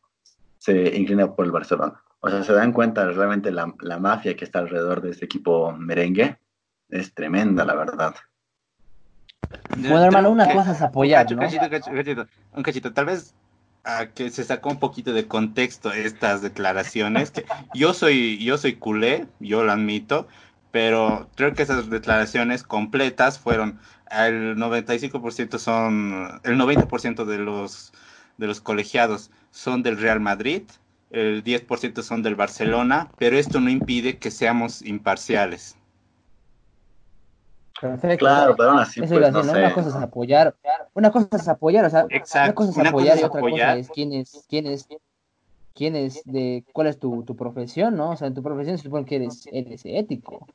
se 0.59 0.95
inclina 0.95 1.33
por 1.33 1.45
el 1.45 1.51
Barcelona. 1.51 2.03
O 2.19 2.29
sea, 2.29 2.43
se 2.43 2.53
dan 2.53 2.73
cuenta 2.73 3.09
realmente 3.09 3.49
la, 3.49 3.73
la 3.79 3.97
mafia 3.97 4.35
que 4.35 4.43
está 4.43 4.59
alrededor 4.59 5.01
de 5.01 5.11
este 5.11 5.25
equipo 5.25 5.71
merengue. 5.71 6.37
Es 6.89 7.13
tremenda, 7.13 7.63
la 7.63 7.75
verdad. 7.75 8.13
Bueno, 9.77 10.03
hermano, 10.03 10.29
una 10.29 10.51
cosa 10.51 10.71
es 10.71 10.81
apoyar, 10.81 11.27
un 11.29 11.37
¿no? 11.37 11.41
cachito, 11.41 11.69
cachito, 11.69 11.89
un 11.91 11.97
cachito, 11.97 12.27
un 12.53 12.63
cachito. 12.63 12.93
Tal 12.93 13.05
vez 13.05 13.33
ah, 13.83 14.07
que 14.13 14.29
se 14.29 14.43
sacó 14.43 14.69
un 14.69 14.79
poquito 14.79 15.13
de 15.13 15.27
contexto 15.27 15.91
estas 15.91 16.41
declaraciones. 16.41 17.31
Que 17.31 17.45
yo 17.73 17.93
soy, 17.93 18.37
yo 18.43 18.57
soy 18.57 18.75
culé, 18.75 19.27
yo 19.39 19.63
lo 19.63 19.71
admito, 19.71 20.27
pero 20.71 21.29
creo 21.35 21.53
que 21.53 21.63
esas 21.63 21.89
declaraciones 21.89 22.63
completas 22.63 23.39
fueron 23.39 23.79
el 24.11 24.55
95% 24.57 25.59
son, 25.59 26.41
el 26.43 26.57
90% 26.57 27.25
de 27.25 27.37
los 27.37 27.93
de 28.37 28.47
los 28.47 28.61
colegiados 28.61 29.31
son 29.51 29.83
del 29.83 29.97
Real 29.97 30.21
Madrid, 30.21 30.63
el 31.11 31.43
10% 31.43 32.01
son 32.03 32.23
del 32.23 32.35
Barcelona, 32.35 33.11
pero 33.17 33.37
esto 33.37 33.59
no 33.59 33.69
impide 33.69 34.17
que 34.17 34.31
seamos 34.31 34.81
imparciales. 34.81 35.75
Perfecto. 37.79 38.25
Claro, 38.25 38.55
pero 38.57 38.71
aún 38.71 38.79
así, 38.79 38.99
Eso 39.01 39.15
iba 39.15 39.27
a 39.27 39.31
pues 39.31 39.45
no 39.45 39.53
decir, 39.53 39.53
¿no? 39.53 39.59
Una 39.59 39.69
sé. 39.69 39.75
cosa 39.75 39.89
es 39.89 39.95
apoyar, 39.95 40.55
una 40.93 41.11
cosa 41.11 41.27
es 41.31 41.47
apoyar, 41.47 41.85
o 41.85 41.89
sea, 41.89 42.05
una 42.05 42.53
cosa 42.53 42.71
es 42.71 42.77
una 42.77 42.89
apoyar 42.89 43.13
cosa 43.13 43.21
y 43.21 43.23
otra 43.23 43.39
apoyar. 43.39 43.67
cosa 43.69 43.79
es 43.79 43.89
quién 43.89 44.13
es, 44.13 44.45
quién 44.49 44.67
es, 44.67 44.87
quién 45.73 45.95
es 45.95 46.21
de, 46.25 46.65
cuál 46.73 46.87
es 46.87 46.99
tu, 46.99 47.23
tu 47.23 47.35
profesión, 47.35 47.95
¿no? 47.95 48.11
O 48.11 48.15
sea, 48.17 48.27
en 48.27 48.33
tu 48.33 48.43
profesión 48.43 48.77
se 48.77 48.83
supone 48.83 49.05
que 49.05 49.15
eres, 49.17 49.47
eres 49.51 49.81
ético, 49.85 50.45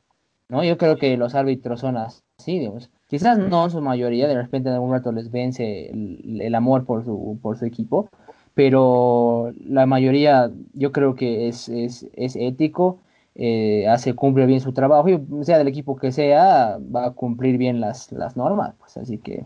¿no? 0.49 0.63
Yo 0.63 0.77
creo 0.77 0.97
que 0.97 1.17
los 1.17 1.33
árbitros 1.35 1.79
son 1.79 1.97
así, 1.97 2.59
digamos. 2.59 2.89
Quizás 3.07 3.37
no 3.39 3.65
en 3.65 3.71
su 3.71 3.81
mayoría, 3.81 4.27
de 4.27 4.35
repente 4.35 4.69
en 4.69 4.75
algún 4.75 4.91
rato 4.91 5.11
les 5.11 5.31
vence 5.31 5.89
el, 5.89 6.41
el 6.41 6.55
amor 6.55 6.85
por 6.85 7.03
su, 7.05 7.39
por 7.41 7.57
su 7.57 7.65
equipo, 7.65 8.09
pero 8.53 9.51
la 9.65 9.85
mayoría 9.85 10.51
yo 10.73 10.91
creo 10.91 11.15
que 11.15 11.47
es, 11.47 11.69
es, 11.69 12.07
es 12.13 12.35
ético, 12.35 12.99
eh, 13.35 13.87
hace, 13.89 14.13
cumple 14.15 14.45
bien 14.45 14.61
su 14.61 14.73
trabajo 14.73 15.09
y 15.09 15.19
sea 15.43 15.57
del 15.57 15.67
equipo 15.67 15.97
que 15.97 16.11
sea, 16.11 16.77
va 16.79 17.07
a 17.07 17.11
cumplir 17.11 17.57
bien 17.57 17.81
las, 17.81 18.11
las 18.11 18.37
normas, 18.37 18.75
pues 18.79 18.95
así 18.97 19.17
que 19.17 19.45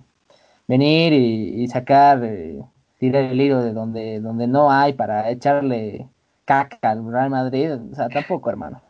venir 0.68 1.14
y, 1.14 1.64
y 1.64 1.68
sacar, 1.68 2.24
eh, 2.24 2.62
tirar 3.00 3.24
el 3.24 3.42
hilo 3.42 3.62
de 3.62 3.74
donde, 3.74 4.20
donde 4.20 4.48
no 4.48 4.72
hay 4.72 4.94
para 4.94 5.30
echarle 5.32 6.08
caca 6.46 6.92
al 6.92 7.12
Real 7.12 7.30
Madrid, 7.30 7.74
o 7.92 7.96
sea, 7.96 8.10
tampoco, 8.10 8.50
hermano. 8.50 8.82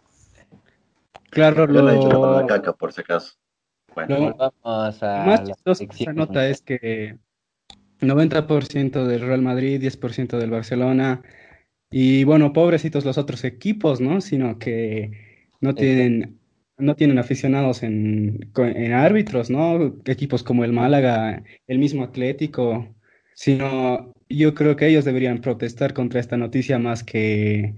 Claro, 1.29 1.67
Yo 1.67 1.81
no 1.81 1.89
he 1.89 1.95
dicho 1.95 2.09
la 2.09 2.41
lo, 2.41 2.47
caca, 2.47 2.73
por 2.73 2.91
si 2.91 3.01
acaso. 3.01 3.33
Bueno, 3.93 4.15
lo 4.15 4.25
Volvamos 4.31 5.03
a 5.03 5.19
lo 5.19 5.25
más 5.25 5.39
la 5.41 5.45
chistoso 5.45 5.79
de 5.79 5.85
esa 5.85 5.93
sección. 5.93 6.15
nota 6.15 6.47
es 6.47 6.61
que 6.61 7.17
90% 8.01 9.05
del 9.05 9.21
Real 9.21 9.41
Madrid, 9.41 9.81
10% 9.81 10.37
del 10.37 10.51
Barcelona, 10.51 11.21
y 11.91 12.23
bueno, 12.23 12.53
pobrecitos 12.53 13.05
los 13.05 13.17
otros 13.17 13.43
equipos, 13.43 14.01
¿no? 14.01 14.21
Sino 14.21 14.59
que 14.59 15.11
no 15.61 15.75
tienen, 15.75 16.39
no 16.77 16.95
tienen 16.95 17.17
aficionados 17.19 17.83
en, 17.83 18.49
co- 18.53 18.65
en 18.65 18.93
árbitros, 18.93 19.49
¿no? 19.49 19.95
Equipos 20.05 20.43
como 20.43 20.63
el 20.63 20.73
Málaga, 20.73 21.43
el 21.67 21.79
mismo 21.79 22.03
Atlético, 22.03 22.87
sino 23.33 24.13
yo 24.29 24.53
creo 24.53 24.75
que 24.75 24.87
ellos 24.87 25.05
deberían 25.05 25.41
protestar 25.41 25.93
contra 25.93 26.19
esta 26.19 26.37
noticia 26.37 26.77
más 26.79 27.03
que 27.03 27.75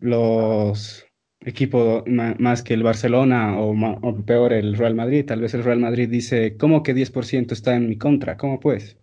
los 0.00 1.06
equipos, 1.40 2.04
más 2.06 2.62
que 2.62 2.74
el 2.74 2.82
Barcelona 2.82 3.58
o, 3.58 3.72
o 4.02 4.16
peor 4.24 4.52
el 4.52 4.76
Real 4.76 4.94
Madrid. 4.94 5.24
Tal 5.26 5.40
vez 5.40 5.54
el 5.54 5.64
Real 5.64 5.78
Madrid 5.78 6.08
dice, 6.08 6.56
¿cómo 6.56 6.82
que 6.82 6.94
10% 6.94 7.54
está 7.54 7.74
en 7.76 7.88
mi 7.88 7.96
contra? 7.98 8.36
¿Cómo 8.36 8.60
pues? 8.60 8.96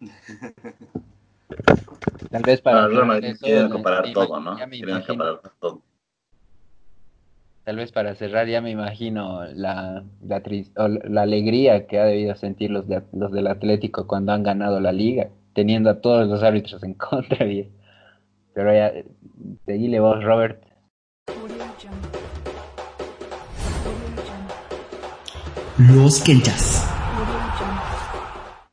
Tal 2.30 2.42
vez 2.42 2.60
para 2.60 2.80
eso, 3.30 3.44
quieren 3.44 3.70
comparar 3.70 4.06
me 4.06 4.12
todo, 4.12 4.26
imagino- 4.28 4.50
¿no? 4.50 4.56
Quieren 4.70 4.94
comparar 5.16 5.52
todo. 5.60 5.82
Tal 7.64 7.76
vez 7.76 7.92
para 7.92 8.14
cerrar, 8.14 8.46
ya 8.48 8.62
me 8.62 8.70
imagino 8.70 9.44
la, 9.44 10.02
la, 10.26 10.42
tris- 10.42 10.72
o 10.76 10.88
la- 10.88 11.00
la 11.08 11.22
alegría 11.22 11.86
que 11.86 11.98
ha 11.98 12.04
debido 12.04 12.34
sentir 12.34 12.70
los, 12.70 12.88
de- 12.88 13.02
los 13.12 13.30
del 13.30 13.46
Atlético 13.46 14.06
cuando 14.06 14.32
han 14.32 14.42
ganado 14.42 14.80
la 14.80 14.92
liga, 14.92 15.28
teniendo 15.54 15.90
a 15.90 16.00
todos 16.00 16.26
los 16.28 16.42
árbitros 16.42 16.82
en 16.82 16.94
contra. 16.94 17.46
y- 17.46 17.70
Pero 18.54 18.72
ya, 18.74 18.92
seguile 19.66 20.00
vos, 20.00 20.22
Robert. 20.24 20.62
Los 25.78 26.20
Kenchas. 26.22 26.84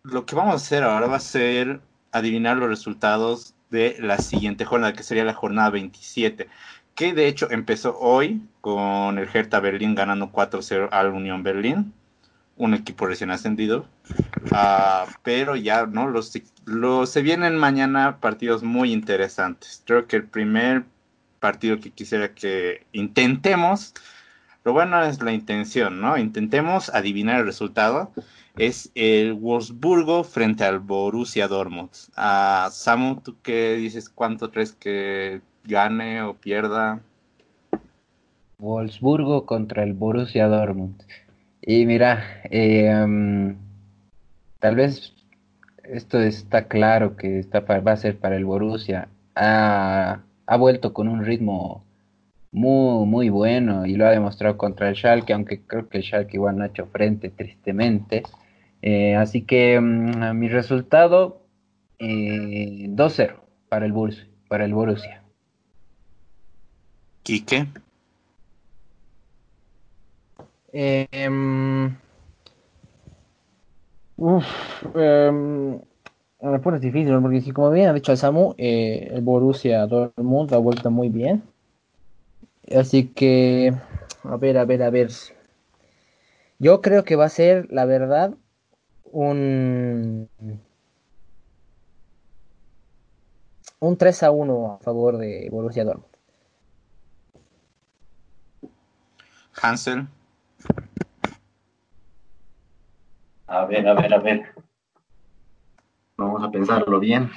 Lo 0.03 0.25
que 0.25 0.35
vamos 0.35 0.53
a 0.53 0.55
hacer 0.55 0.83
ahora 0.83 1.07
va 1.07 1.17
a 1.17 1.19
ser 1.19 1.79
adivinar 2.15 2.55
los 2.55 2.69
resultados 2.69 3.53
de 3.69 3.97
la 3.99 4.17
siguiente 4.17 4.63
jornada, 4.63 4.93
que 4.93 5.03
sería 5.03 5.25
la 5.25 5.33
jornada 5.33 5.69
27, 5.69 6.47
que 6.95 7.13
de 7.13 7.27
hecho 7.27 7.51
empezó 7.51 7.97
hoy 7.99 8.41
con 8.61 9.17
el 9.19 9.27
Hertha 9.31 9.59
Berlín 9.59 9.95
ganando 9.95 10.31
4-0 10.31 10.89
al 10.91 11.09
Unión 11.09 11.43
Berlín, 11.43 11.93
un 12.55 12.73
equipo 12.73 13.05
recién 13.05 13.31
ascendido. 13.31 13.85
Ah, 14.51 15.05
pero 15.23 15.57
ya, 15.57 15.85
¿no? 15.87 16.07
Los, 16.07 16.31
los, 16.63 17.09
se 17.09 17.21
vienen 17.21 17.57
mañana 17.57 18.19
partidos 18.21 18.63
muy 18.63 18.93
interesantes. 18.93 19.83
Creo 19.85 20.07
que 20.07 20.15
el 20.15 20.23
primer 20.23 20.85
partido 21.41 21.79
que 21.81 21.91
quisiera 21.91 22.33
que 22.33 22.85
intentemos, 22.93 23.93
lo 24.63 24.71
bueno 24.71 25.03
es 25.03 25.21
la 25.21 25.33
intención, 25.33 25.99
¿no? 25.99 26.17
Intentemos 26.17 26.89
adivinar 26.89 27.41
el 27.41 27.45
resultado 27.45 28.13
es 28.57 28.91
el 28.95 29.33
Wolfsburgo 29.33 30.23
frente 30.23 30.63
al 30.63 30.79
Borussia 30.79 31.47
Dortmund. 31.47 31.89
Ah, 32.15 32.69
Samu, 32.71 33.21
¿tú 33.21 33.35
qué 33.41 33.75
dices? 33.75 34.09
¿Cuánto 34.09 34.51
crees 34.51 34.73
que 34.73 35.41
gane 35.63 36.21
o 36.21 36.35
pierda? 36.35 37.01
Wolfsburgo 38.57 39.45
contra 39.45 39.83
el 39.83 39.93
Borussia 39.93 40.47
Dortmund. 40.47 41.03
Y 41.61 41.85
mira, 41.85 42.41
eh, 42.49 42.93
um, 43.03 43.55
tal 44.59 44.75
vez 44.75 45.13
esto 45.83 46.19
está 46.19 46.67
claro 46.67 47.15
que 47.15 47.39
está 47.39 47.59
va 47.59 47.91
a 47.91 47.97
ser 47.97 48.17
para 48.17 48.37
el 48.37 48.45
Borussia. 48.45 49.09
Ha, 49.35 50.21
ha 50.45 50.57
vuelto 50.57 50.93
con 50.93 51.07
un 51.07 51.25
ritmo 51.25 51.83
muy, 52.51 53.05
muy 53.05 53.29
bueno 53.29 53.85
y 53.85 53.95
lo 53.95 54.07
ha 54.07 54.11
demostrado 54.11 54.57
contra 54.57 54.87
el 54.87 54.95
Schalke, 54.95 55.33
aunque 55.33 55.61
creo 55.61 55.89
que 55.89 55.97
el 55.97 56.03
Schalke 56.03 56.37
igual 56.37 56.57
no 56.57 56.63
ha 56.63 56.67
hecho 56.67 56.85
frente, 56.85 57.29
tristemente. 57.29 58.23
Eh, 58.87 59.15
así 59.15 59.41
que 59.41 59.79
mm, 59.81 60.37
mi 60.37 60.47
resultado, 60.47 61.41
eh, 61.97 62.85
2-0 62.89 63.41
para 63.67 63.87
el 63.87 63.91
Borussia. 63.91 64.27
Para 64.47 64.63
el 64.65 64.75
Borussia. 64.75 65.23
Quique. 67.23 67.65
Eh, 70.71 71.07
uf, 74.17 74.45
eh, 74.93 75.31
me 76.41 76.59
pones 76.59 76.81
difícil 76.81 77.19
porque 77.21 77.41
si 77.41 77.51
como 77.51 77.71
bien 77.71 77.87
ha 77.87 77.93
dicho 77.93 78.11
el 78.11 78.19
Samu, 78.19 78.53
eh, 78.59 79.09
el 79.11 79.21
Borussia 79.21 79.87
Dortmund 79.87 80.53
ha 80.53 80.57
vuelto 80.57 80.91
muy 80.91 81.09
bien. 81.09 81.41
Así 82.71 83.07
que, 83.07 83.73
a 84.23 84.37
ver, 84.37 84.59
a 84.59 84.65
ver, 84.65 84.83
a 84.83 84.91
ver. 84.91 85.09
Yo 86.59 86.81
creo 86.81 87.03
que 87.03 87.15
va 87.15 87.25
a 87.25 87.29
ser, 87.29 87.67
la 87.71 87.85
verdad, 87.85 88.35
un 89.15 90.29
un 93.79 93.97
3 93.97 94.23
a 94.23 94.31
1 94.31 94.73
a 94.73 94.79
favor 94.79 95.17
de 95.17 95.47
Borussia 95.49 95.85
Dortmund. 95.85 96.11
Hansel. 99.61 100.07
A 103.47 103.65
ver, 103.65 103.87
a 103.87 103.93
ver, 103.93 104.13
a 104.13 104.17
ver. 104.19 104.53
Vamos 106.17 106.43
a 106.43 106.51
pensarlo 106.51 106.99
bien, 106.99 107.29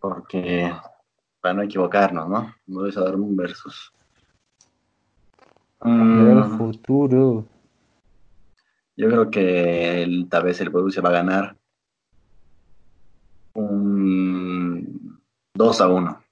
porque 0.00 0.72
para 1.42 1.54
no 1.54 1.62
equivocarnos, 1.62 2.26
¿no? 2.28 2.54
Borussia 2.66 3.02
Dortmund 3.02 3.36
versus. 3.36 3.92
El 5.84 5.90
Mm, 5.90 6.56
futuro. 6.56 7.44
Yo 8.96 9.08
creo 9.08 9.30
que 9.30 10.02
el- 10.02 10.28
tal 10.28 10.44
vez 10.44 10.60
el 10.60 10.70
Borussia 10.70 11.02
va 11.02 11.10
a 11.10 11.12
ganar 11.12 11.56
un 13.54 15.20
2 15.54 15.80
a 15.80 15.88
1. 15.88 16.22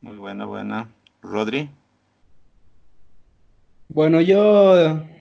Muy 0.00 0.16
buena, 0.16 0.44
buena. 0.46 0.88
Rodri. 1.22 1.70
Bueno, 3.88 4.20
yo 4.20 4.74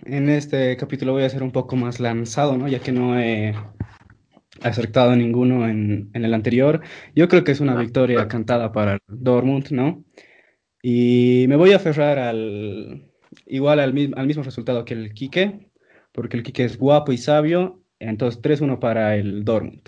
en 0.05 0.29
este 0.29 0.75
capítulo 0.77 1.13
voy 1.13 1.23
a 1.23 1.29
ser 1.29 1.43
un 1.43 1.51
poco 1.51 1.75
más 1.75 1.99
lanzado, 1.99 2.57
¿no? 2.57 2.67
Ya 2.67 2.79
que 2.79 2.91
no 2.91 3.19
he 3.19 3.53
acertado 4.61 5.15
ninguno 5.15 5.67
en, 5.67 6.09
en 6.13 6.25
el 6.25 6.33
anterior. 6.33 6.81
Yo 7.15 7.27
creo 7.27 7.43
que 7.43 7.51
es 7.51 7.59
una 7.59 7.75
victoria 7.75 8.27
cantada 8.27 8.71
para 8.71 8.99
Dortmund, 9.07 9.71
¿no? 9.71 10.03
Y 10.81 11.45
me 11.47 11.57
voy 11.57 11.73
a 11.73 11.77
aferrar 11.77 12.17
al 12.17 13.10
igual 13.51 13.79
al, 13.79 14.13
al 14.15 14.27
mismo 14.27 14.43
resultado 14.43 14.85
que 14.85 14.93
el 14.93 15.13
Quique, 15.13 15.69
porque 16.11 16.37
el 16.37 16.43
Quique 16.43 16.63
es 16.63 16.77
guapo 16.77 17.11
y 17.11 17.17
sabio, 17.17 17.83
entonces 17.99 18.41
3-1 18.41 18.79
para 18.79 19.15
el 19.15 19.43
Dortmund. 19.45 19.81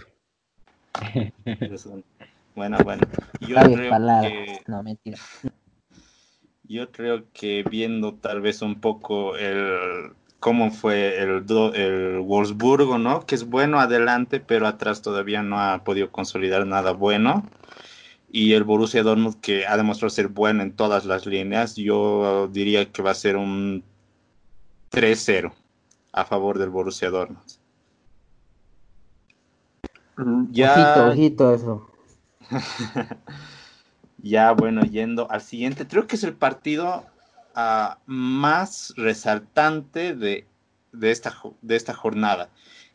Buena, 2.55 2.77
buena. 2.77 3.07
Yo 3.41 3.55
creo 3.55 3.89
palabras. 3.89 4.31
que 4.31 4.59
No, 4.67 4.83
mentira. 4.83 5.17
Yo 6.65 6.91
creo 6.91 7.25
que 7.33 7.63
viendo 7.63 8.13
tal 8.13 8.41
vez 8.41 8.61
un 8.61 8.79
poco 8.79 9.35
el 9.35 10.11
cómo 10.39 10.71
fue 10.71 11.19
el, 11.21 11.45
do- 11.45 11.73
el 11.73 12.19
Wolfsburgo, 12.19 12.97
¿no? 12.97 13.25
Que 13.25 13.35
es 13.35 13.45
bueno 13.45 13.79
adelante, 13.79 14.39
pero 14.39 14.67
atrás 14.67 15.01
todavía 15.01 15.41
no 15.41 15.59
ha 15.59 15.83
podido 15.83 16.11
consolidar 16.11 16.65
nada 16.67 16.91
bueno. 16.91 17.49
Y 18.33 18.53
el 18.53 18.63
Borussia 18.63 19.03
Dortmund 19.03 19.39
que 19.41 19.67
ha 19.67 19.77
demostrado 19.77 20.09
ser 20.09 20.27
bueno 20.27 20.63
en 20.63 20.75
todas 20.75 21.05
las 21.05 21.27
líneas, 21.27 21.75
yo 21.75 22.49
diría 22.51 22.91
que 22.91 23.03
va 23.03 23.11
a 23.11 23.15
ser 23.15 23.37
un 23.37 23.83
3-0 24.91 25.53
a 26.11 26.25
favor 26.25 26.57
del 26.57 26.71
Borussia 26.71 27.11
Dortmund. 27.11 27.39
Ya, 30.51 30.73
Ojito, 30.73 31.07
ojito 31.09 31.53
eso. 31.53 31.89
Ya, 34.23 34.51
bueno, 34.53 34.83
yendo 34.83 35.29
al 35.29 35.41
siguiente, 35.41 35.85
creo 35.85 36.07
que 36.07 36.15
es 36.15 36.23
el 36.23 36.33
partido 36.33 37.05
ah, 37.55 37.99
más 38.05 38.93
resaltante 38.95 40.15
de, 40.15 40.47
de 40.93 41.11
esta, 41.11 41.35
de 41.61 41.75
esta 41.75 41.93
jornada, 41.93 42.49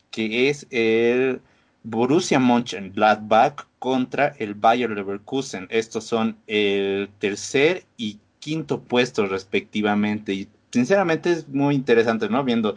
que 0.09 0.49
es 0.49 0.65
el 0.71 1.41
Borussia 1.83 2.39
Mönchengladbach 2.39 3.65
contra 3.79 4.29
el 4.39 4.53
Bayer 4.53 4.89
Leverkusen. 4.89 5.67
Estos 5.69 6.03
son 6.03 6.37
el 6.47 7.09
tercer 7.19 7.85
y 7.97 8.19
quinto 8.39 8.81
puesto 8.81 9.25
respectivamente. 9.27 10.33
Y 10.33 10.47
sinceramente 10.71 11.31
es 11.31 11.47
muy 11.47 11.75
interesante, 11.75 12.29
¿no? 12.29 12.43
Viendo 12.43 12.75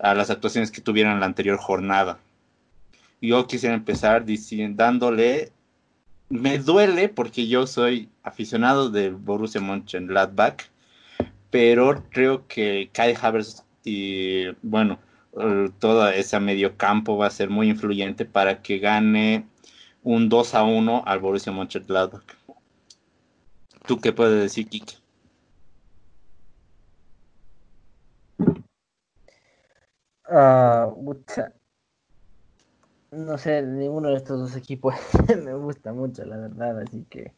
a 0.00 0.14
las 0.14 0.30
actuaciones 0.30 0.70
que 0.70 0.80
tuvieron 0.80 1.12
en 1.12 1.20
la 1.20 1.26
anterior 1.26 1.58
jornada. 1.58 2.18
Yo 3.20 3.46
quisiera 3.46 3.74
empezar 3.74 4.24
diciendo, 4.24 4.82
dándole 4.82 5.52
me 6.28 6.58
duele 6.58 7.08
porque 7.08 7.48
yo 7.48 7.66
soy 7.66 8.08
aficionado 8.22 8.90
del 8.90 9.14
Borussia 9.14 9.60
Mönchengladbach, 9.60 10.64
pero 11.50 12.04
creo 12.10 12.46
que 12.46 12.90
Kai 12.92 13.14
Havertz 13.20 13.64
y 13.84 14.44
bueno, 14.62 14.98
eh, 15.36 15.70
toda 15.78 16.14
esa 16.14 16.40
medio 16.40 16.76
campo 16.76 17.16
va 17.16 17.26
a 17.26 17.30
ser 17.30 17.50
muy 17.50 17.68
influyente 17.68 18.24
para 18.24 18.62
que 18.62 18.78
gane 18.78 19.46
un 20.02 20.28
2 20.28 20.54
a 20.54 20.62
1 20.62 21.02
al 21.06 21.18
Borussia 21.18 21.52
Mönchengladbach. 21.52 22.24
¿Tú 23.86 24.00
qué 24.00 24.12
puedes 24.12 24.40
decir, 24.40 24.68
Kike? 24.68 24.96
Pucha. 31.08 31.52
No 33.10 33.38
sé, 33.38 33.62
ninguno 33.62 34.10
de 34.10 34.16
estos 34.16 34.38
dos 34.38 34.56
equipos 34.56 34.94
me 35.44 35.54
gusta 35.54 35.92
mucho, 35.94 36.24
la 36.26 36.36
verdad, 36.36 36.80
así 36.80 37.06
que. 37.08 37.32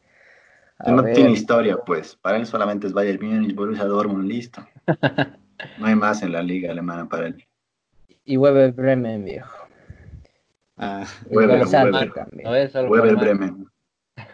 no 0.85 1.01
ver. 1.01 1.15
tiene 1.15 1.31
historia, 1.31 1.77
pues. 1.77 2.17
Para 2.17 2.37
él 2.37 2.45
solamente 2.45 2.87
es 2.87 2.93
Bayern 2.93 3.25
Múnich, 3.25 3.55
Borussia 3.55 3.85
Dortmund, 3.85 4.27
listo. 4.27 4.65
No 5.77 5.85
hay 5.85 5.93
más 5.93 6.23
en 6.23 6.31
la 6.31 6.41
liga 6.41 6.71
alemana 6.71 7.07
para 7.07 7.27
él. 7.27 7.45
Y 8.31 8.37
Weber 8.37 8.71
Bremen, 8.71 9.25
viejo. 9.25 9.67
Ah, 10.77 11.05
Weber, 11.29 11.67
Weber. 11.67 12.13
también. 12.13 12.43
No 12.45 12.55
es 12.55 12.71
solo 12.71 12.87
Weber. 12.89 13.17
Bremen. 13.17 13.67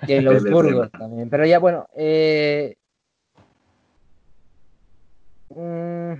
Y 0.05 0.13
el 0.13 0.27
Augsburgo 0.27 0.87
también. 0.89 1.31
Pero 1.31 1.47
ya, 1.47 1.57
bueno. 1.57 1.87
Eh... 1.95 2.77
mm, 5.49 6.13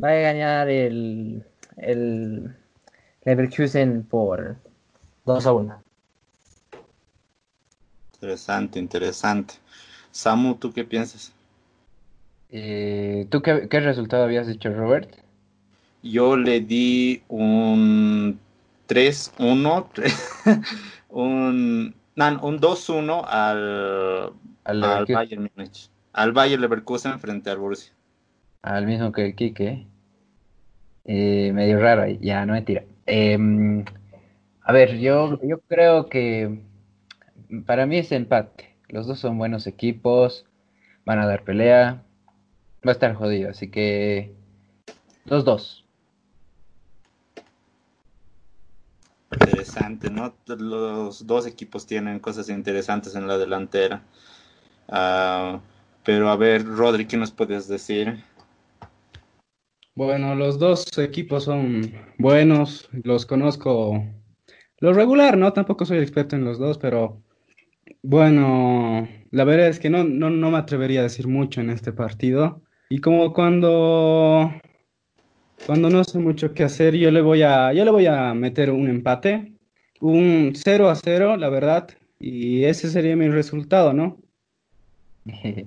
Va 0.00 0.08
a 0.10 0.14
ganar 0.14 0.68
el, 0.68 1.44
el 1.76 2.56
Leverkusen 3.24 4.04
por 4.04 4.54
2 5.24 5.46
a 5.46 5.52
1. 5.52 5.82
interesante, 8.14 8.78
interesante. 8.78 9.54
Samu, 10.12 10.54
¿tú 10.54 10.72
qué 10.72 10.84
piensas? 10.84 11.32
Eh, 12.56 13.26
¿tú 13.30 13.42
qué, 13.42 13.66
qué 13.68 13.80
resultado 13.80 14.22
habías 14.22 14.46
dicho, 14.46 14.72
Robert? 14.72 15.10
Yo 16.04 16.36
le 16.36 16.60
di 16.60 17.20
un 17.26 18.38
3-1, 18.86 19.88
un, 21.08 21.94
no, 22.14 22.40
un 22.46 22.60
2-1 22.60 23.24
al, 23.26 24.32
Al. 24.62 25.04
Bayern 25.06 25.50
Múnich, 25.56 25.90
al 26.12 26.30
Bayern 26.30 26.62
Leverkusen 26.62 27.18
frente 27.18 27.50
al 27.50 27.58
Borussia. 27.58 27.92
Al 28.62 28.86
mismo 28.86 29.10
que 29.10 29.26
el 29.26 29.34
Quique. 29.34 29.88
Eh, 31.06 31.50
medio 31.52 31.80
raro 31.80 32.06
ya, 32.06 32.46
no 32.46 32.52
mentira. 32.52 32.84
Em, 33.06 33.84
a 34.62 34.72
ver, 34.72 35.00
yo, 35.00 35.40
yo 35.42 35.58
creo 35.66 36.08
que 36.08 36.60
para 37.66 37.86
mí 37.86 37.98
es 37.98 38.12
empate. 38.12 38.76
Los 38.88 39.08
dos 39.08 39.18
son 39.18 39.38
buenos 39.38 39.66
equipos, 39.66 40.46
van 41.04 41.18
a 41.18 41.26
dar 41.26 41.42
pelea, 41.42 42.03
va 42.86 42.90
a 42.90 42.92
estar 42.92 43.14
jodido, 43.14 43.50
así 43.50 43.70
que 43.70 44.34
2-2. 45.26 45.84
Interesante, 49.32 50.10
¿no? 50.10 50.34
Los 50.46 51.26
dos 51.26 51.46
equipos 51.46 51.86
tienen 51.86 52.20
cosas 52.20 52.48
interesantes 52.48 53.14
en 53.14 53.26
la 53.26 53.38
delantera. 53.38 54.02
Ah, 54.88 55.60
pero 56.04 56.28
a 56.28 56.36
ver, 56.36 56.64
Rodri, 56.64 57.06
¿qué 57.06 57.16
nos 57.16 57.32
puedes 57.32 57.66
decir? 57.66 58.22
Bueno, 59.96 60.34
los 60.34 60.58
dos 60.58 60.86
equipos 60.98 61.44
son 61.44 61.94
buenos, 62.18 62.88
los 62.92 63.26
conozco 63.26 64.04
lo 64.78 64.92
regular, 64.92 65.38
¿no? 65.38 65.52
Tampoco 65.52 65.86
soy 65.86 65.98
experto 65.98 66.36
en 66.36 66.44
los 66.44 66.58
dos, 66.58 66.78
pero 66.78 67.22
bueno, 68.02 69.08
la 69.30 69.44
verdad 69.44 69.68
es 69.68 69.78
que 69.78 69.90
no, 69.90 70.04
no, 70.04 70.30
no 70.30 70.50
me 70.50 70.58
atrevería 70.58 71.00
a 71.00 71.04
decir 71.04 71.28
mucho 71.28 71.60
en 71.60 71.70
este 71.70 71.92
partido. 71.92 72.63
Y 72.88 72.98
como 72.98 73.32
cuando, 73.32 74.52
cuando 75.66 75.90
no 75.90 76.04
sé 76.04 76.18
mucho 76.18 76.52
qué 76.52 76.64
hacer, 76.64 76.94
yo 76.94 77.10
le 77.10 77.22
voy 77.22 77.42
a, 77.42 77.72
yo 77.72 77.84
le 77.84 77.90
voy 77.90 78.06
a 78.06 78.34
meter 78.34 78.70
un 78.70 78.88
empate, 78.88 79.54
un 80.00 80.52
0 80.54 80.90
a 80.90 80.94
0, 80.94 81.36
la 81.36 81.48
verdad, 81.48 81.88
y 82.18 82.64
ese 82.64 82.90
sería 82.90 83.16
mi 83.16 83.28
resultado, 83.28 83.92
¿no? 83.92 84.18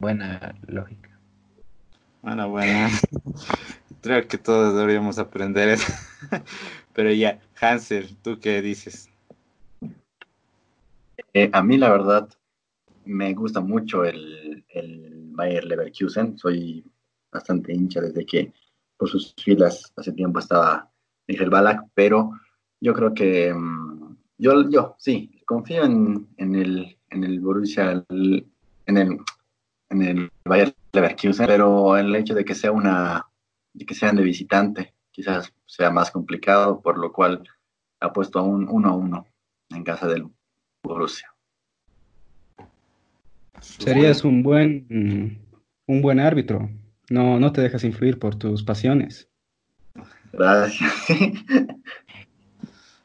Buena 0.00 0.54
lógica. 0.66 1.10
Bueno, 2.22 2.48
bueno. 2.48 2.88
Creo 4.00 4.26
que 4.26 4.38
todos 4.38 4.74
deberíamos 4.76 5.18
aprender 5.18 5.68
eso. 5.68 5.92
Pero 6.94 7.12
ya, 7.12 7.40
Hansel, 7.60 8.16
¿tú 8.22 8.38
qué 8.38 8.60
dices? 8.62 9.10
Eh, 11.32 11.50
a 11.52 11.62
mí, 11.62 11.76
la 11.76 11.90
verdad, 11.90 12.28
me 13.04 13.32
gusta 13.34 13.60
mucho 13.60 14.04
el, 14.04 14.64
el 14.68 15.13
Bayer 15.34 15.64
Leverkusen. 15.64 16.38
Soy 16.38 16.84
bastante 17.30 17.72
hincha 17.72 18.00
desde 18.00 18.24
que 18.24 18.52
por 18.96 19.08
sus 19.08 19.34
filas 19.34 19.92
hace 19.96 20.12
tiempo 20.12 20.38
estaba 20.38 20.90
Miguel 21.26 21.50
Balak, 21.50 21.88
pero 21.94 22.32
yo 22.80 22.94
creo 22.94 23.12
que 23.12 23.52
mm, 23.52 24.16
yo, 24.38 24.68
yo 24.70 24.94
sí, 24.98 25.42
confío 25.46 25.84
en, 25.84 26.28
en, 26.36 26.54
el, 26.54 26.98
en 27.10 27.24
el 27.24 27.40
Borussia, 27.40 28.04
en 28.08 28.96
el, 28.96 29.18
en 29.90 30.02
el 30.02 30.30
Bayer 30.44 30.74
Leverkusen, 30.92 31.46
pero 31.46 31.96
el 31.96 32.14
hecho 32.14 32.34
de 32.34 32.44
que 32.44 32.54
sea 32.54 32.72
una, 32.72 33.26
de 33.72 33.84
que 33.84 33.94
sean 33.94 34.16
de 34.16 34.22
visitante, 34.22 34.94
quizás 35.10 35.52
sea 35.66 35.90
más 35.90 36.10
complicado, 36.10 36.80
por 36.80 36.98
lo 36.98 37.12
cual 37.12 37.48
ha 38.00 38.12
puesto 38.12 38.38
a 38.38 38.42
un 38.42 38.68
1 38.68 38.88
a 38.88 38.92
1 38.94 39.26
en 39.70 39.84
casa 39.84 40.06
del 40.06 40.28
Borussia. 40.82 41.33
Serías 43.78 44.24
un 44.24 44.42
buen, 44.42 44.86
un 45.86 46.02
buen 46.02 46.20
árbitro. 46.20 46.70
No, 47.10 47.38
no 47.38 47.52
te 47.52 47.60
dejas 47.60 47.84
influir 47.84 48.18
por 48.18 48.36
tus 48.36 48.62
pasiones. 48.62 49.28
Gracias. 50.32 50.92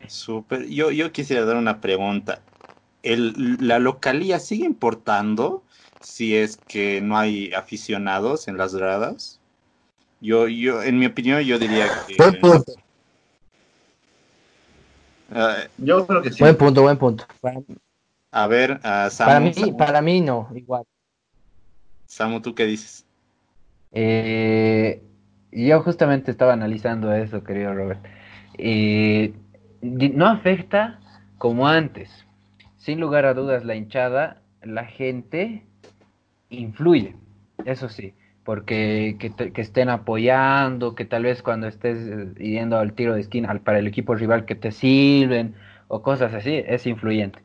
Súper. 0.08 0.68
Yo, 0.68 0.92
yo 0.92 1.12
quisiera 1.12 1.46
dar 1.46 1.58
una 1.58 1.82
pregunta. 1.82 2.42
El, 3.04 3.58
¿La 3.60 3.80
localía 3.80 4.40
sigue 4.40 4.66
importando 4.66 5.64
si 6.02 6.36
es 6.36 6.58
que 6.58 7.02
no 7.02 7.18
hay 7.18 7.52
aficionados 7.54 8.48
en 8.48 8.58
las 8.58 8.74
gradas? 8.76 9.40
Yo, 10.22 10.48
yo, 10.48 10.84
en 10.84 10.98
mi 10.98 11.06
opinión, 11.06 11.42
yo 11.42 11.60
diría 11.60 11.88
que. 12.08 12.16
Buen 12.18 12.40
punto. 12.40 12.74
Uh, 15.32 15.68
yo 15.78 16.08
creo 16.08 16.22
que 16.22 16.32
sí. 16.32 16.40
Buen 16.40 16.58
punto, 16.58 16.82
buen 16.82 16.98
punto. 16.98 17.26
A 18.32 18.48
ver, 18.48 18.80
uh, 18.84 19.10
Samu, 19.10 19.28
para 19.28 19.40
mí, 19.40 19.54
Samu. 19.54 19.78
para 19.78 20.02
mí 20.02 20.22
no, 20.22 20.50
igual. 20.54 20.84
Samu, 22.06 22.42
¿tú 22.42 22.54
qué 22.54 22.66
dices? 22.66 23.06
Eh, 23.92 25.02
yo 25.52 25.82
justamente 25.82 26.30
estaba 26.30 26.54
analizando 26.54 27.14
eso, 27.14 27.44
querido 27.44 27.74
Robert. 27.74 28.06
Eh, 28.58 29.34
no 29.82 30.28
afecta 30.28 31.00
como 31.38 31.68
antes. 31.68 32.26
Sin 32.78 33.00
lugar 33.00 33.26
a 33.26 33.34
dudas, 33.34 33.66
la 33.66 33.76
hinchada, 33.76 34.42
la 34.62 34.86
gente 34.86 35.64
influye, 36.50 37.16
eso 37.66 37.90
sí, 37.90 38.14
porque 38.44 39.18
que, 39.20 39.30
te, 39.30 39.52
que 39.52 39.62
estén 39.62 39.90
apoyando, 39.90 40.96
que 40.96 41.06
tal 41.06 41.24
vez 41.24 41.42
cuando 41.42 41.68
estés 41.68 42.36
yendo 42.36 42.78
al 42.78 42.94
tiro 42.94 43.14
de 43.16 43.22
esquina 43.22 43.50
al, 43.52 43.62
para 43.62 43.80
el 43.80 43.88
equipo 43.88 44.16
rival 44.16 44.46
que 44.46 44.56
te 44.56 44.72
sirven 44.72 45.56
o 45.88 46.02
cosas 46.02 46.34
así, 46.34 46.64
es 46.66 46.86
influyente. 46.88 47.40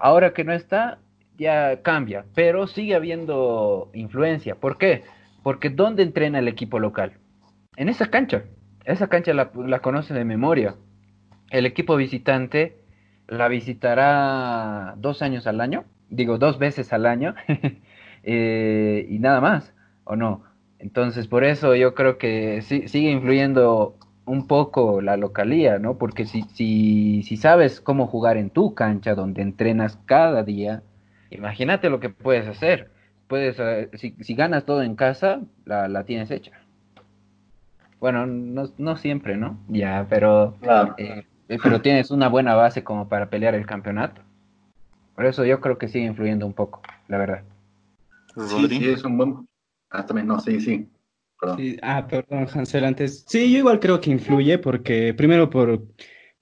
Ahora 0.00 0.32
que 0.32 0.44
no 0.44 0.52
está, 0.52 0.98
ya 1.38 1.82
cambia, 1.82 2.24
pero 2.34 2.66
sigue 2.66 2.94
habiendo 2.94 3.90
influencia. 3.94 4.56
¿Por 4.56 4.78
qué? 4.78 5.04
Porque 5.42 5.70
¿dónde 5.70 6.02
entrena 6.02 6.38
el 6.38 6.48
equipo 6.48 6.78
local? 6.78 7.12
En 7.76 7.88
esa 7.88 8.06
cancha. 8.10 8.44
Esa 8.84 9.08
cancha 9.08 9.34
la, 9.34 9.78
conoce 9.80 10.14
de 10.14 10.24
memoria. 10.24 10.76
El 11.50 11.66
equipo 11.66 11.96
visitante 11.96 12.76
la 13.28 13.48
visitará 13.48 14.94
dos 14.96 15.22
años 15.22 15.46
al 15.46 15.60
año, 15.60 15.84
digo 16.08 16.38
dos 16.38 16.58
veces 16.58 16.92
al 16.92 17.06
año, 17.06 17.34
eh, 18.22 19.06
y 19.08 19.18
nada 19.18 19.40
más, 19.40 19.74
¿o 20.04 20.14
no? 20.14 20.44
Entonces, 20.78 21.26
por 21.26 21.44
eso 21.44 21.74
yo 21.74 21.94
creo 21.94 22.18
que 22.18 22.62
sí, 22.62 22.86
sigue 22.86 23.10
influyendo 23.10 23.96
un 24.26 24.46
poco 24.46 25.00
la 25.00 25.16
localía, 25.16 25.78
¿no? 25.78 25.96
Porque 25.96 26.26
si, 26.26 26.42
si, 26.42 27.22
si 27.22 27.36
sabes 27.36 27.80
cómo 27.80 28.06
jugar 28.08 28.36
en 28.36 28.50
tu 28.50 28.74
cancha, 28.74 29.14
donde 29.14 29.40
entrenas 29.40 29.98
cada 30.04 30.42
día, 30.42 30.82
imagínate 31.30 31.88
lo 31.88 32.00
que 32.00 32.10
puedes 32.10 32.46
hacer. 32.46 32.90
Puedes, 33.28 33.58
uh, 33.58 33.96
si, 33.96 34.14
si, 34.20 34.34
ganas 34.34 34.64
todo 34.64 34.82
en 34.82 34.96
casa, 34.96 35.40
la, 35.64 35.88
la 35.88 36.04
tienes 36.04 36.30
hecha. 36.30 36.52
Bueno, 38.00 38.26
no, 38.26 38.68
no, 38.76 38.96
siempre, 38.96 39.36
¿no? 39.36 39.58
Ya, 39.68 40.06
pero, 40.08 40.56
claro. 40.60 40.94
eh, 40.98 41.24
pero 41.62 41.80
tienes 41.80 42.10
una 42.10 42.28
buena 42.28 42.54
base 42.54 42.84
como 42.84 43.08
para 43.08 43.30
pelear 43.30 43.54
el 43.54 43.64
campeonato. 43.64 44.20
Por 45.14 45.24
eso 45.24 45.44
yo 45.44 45.60
creo 45.60 45.78
que 45.78 45.88
sigue 45.88 46.04
influyendo 46.04 46.46
un 46.46 46.52
poco, 46.52 46.82
la 47.08 47.18
verdad. 47.18 47.42
Sí, 48.36 48.68
sí, 48.68 48.88
es 48.90 49.02
un 49.02 49.16
buen... 49.16 49.48
Ah, 49.90 50.04
también, 50.04 50.26
no, 50.26 50.38
sí, 50.40 50.60
sí. 50.60 50.88
Ah, 51.82 52.06
perdón, 52.08 52.46
Hansel, 52.52 52.84
antes. 52.84 53.24
Sí, 53.28 53.52
yo 53.52 53.58
igual 53.58 53.80
creo 53.80 54.00
que 54.00 54.10
influye 54.10 54.58
porque, 54.58 55.14
primero 55.14 55.50
por, 55.50 55.86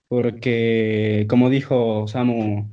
porque, 0.08 1.26
como 1.28 1.50
dijo 1.50 2.06
Samu, 2.06 2.72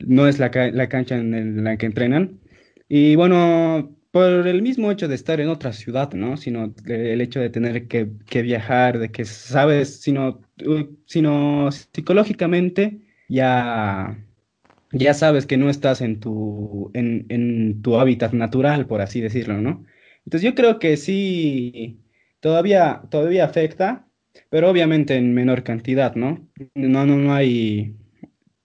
no 0.00 0.26
es 0.26 0.38
la, 0.38 0.50
la 0.72 0.88
cancha 0.88 1.16
en 1.16 1.64
la 1.64 1.76
que 1.76 1.86
entrenan. 1.86 2.40
Y 2.88 3.16
bueno, 3.16 3.96
por 4.10 4.46
el 4.46 4.62
mismo 4.62 4.90
hecho 4.90 5.08
de 5.08 5.14
estar 5.14 5.40
en 5.40 5.48
otra 5.48 5.72
ciudad, 5.72 6.12
¿no? 6.12 6.36
Sino 6.36 6.74
el 6.86 7.20
hecho 7.20 7.40
de 7.40 7.50
tener 7.50 7.88
que, 7.88 8.10
que 8.28 8.42
viajar, 8.42 8.98
de 8.98 9.10
que 9.10 9.24
sabes, 9.24 10.00
sino, 10.00 10.40
sino 11.06 11.70
psicológicamente 11.72 13.00
ya, 13.28 14.18
ya 14.92 15.14
sabes 15.14 15.46
que 15.46 15.56
no 15.56 15.70
estás 15.70 16.00
en 16.02 16.20
tu, 16.20 16.90
en, 16.94 17.26
en 17.30 17.82
tu 17.82 17.98
hábitat 17.98 18.32
natural, 18.34 18.86
por 18.86 19.00
así 19.00 19.20
decirlo, 19.20 19.60
¿no? 19.60 19.84
Entonces 20.24 20.48
yo 20.48 20.54
creo 20.54 20.78
que 20.78 20.96
sí, 20.96 22.00
todavía, 22.40 23.02
todavía 23.10 23.44
afecta, 23.44 24.06
pero 24.48 24.70
obviamente 24.70 25.16
en 25.16 25.34
menor 25.34 25.62
cantidad, 25.62 26.14
¿no? 26.14 26.48
No, 26.74 27.04
no, 27.06 27.16
no 27.16 27.34
hay 27.34 27.96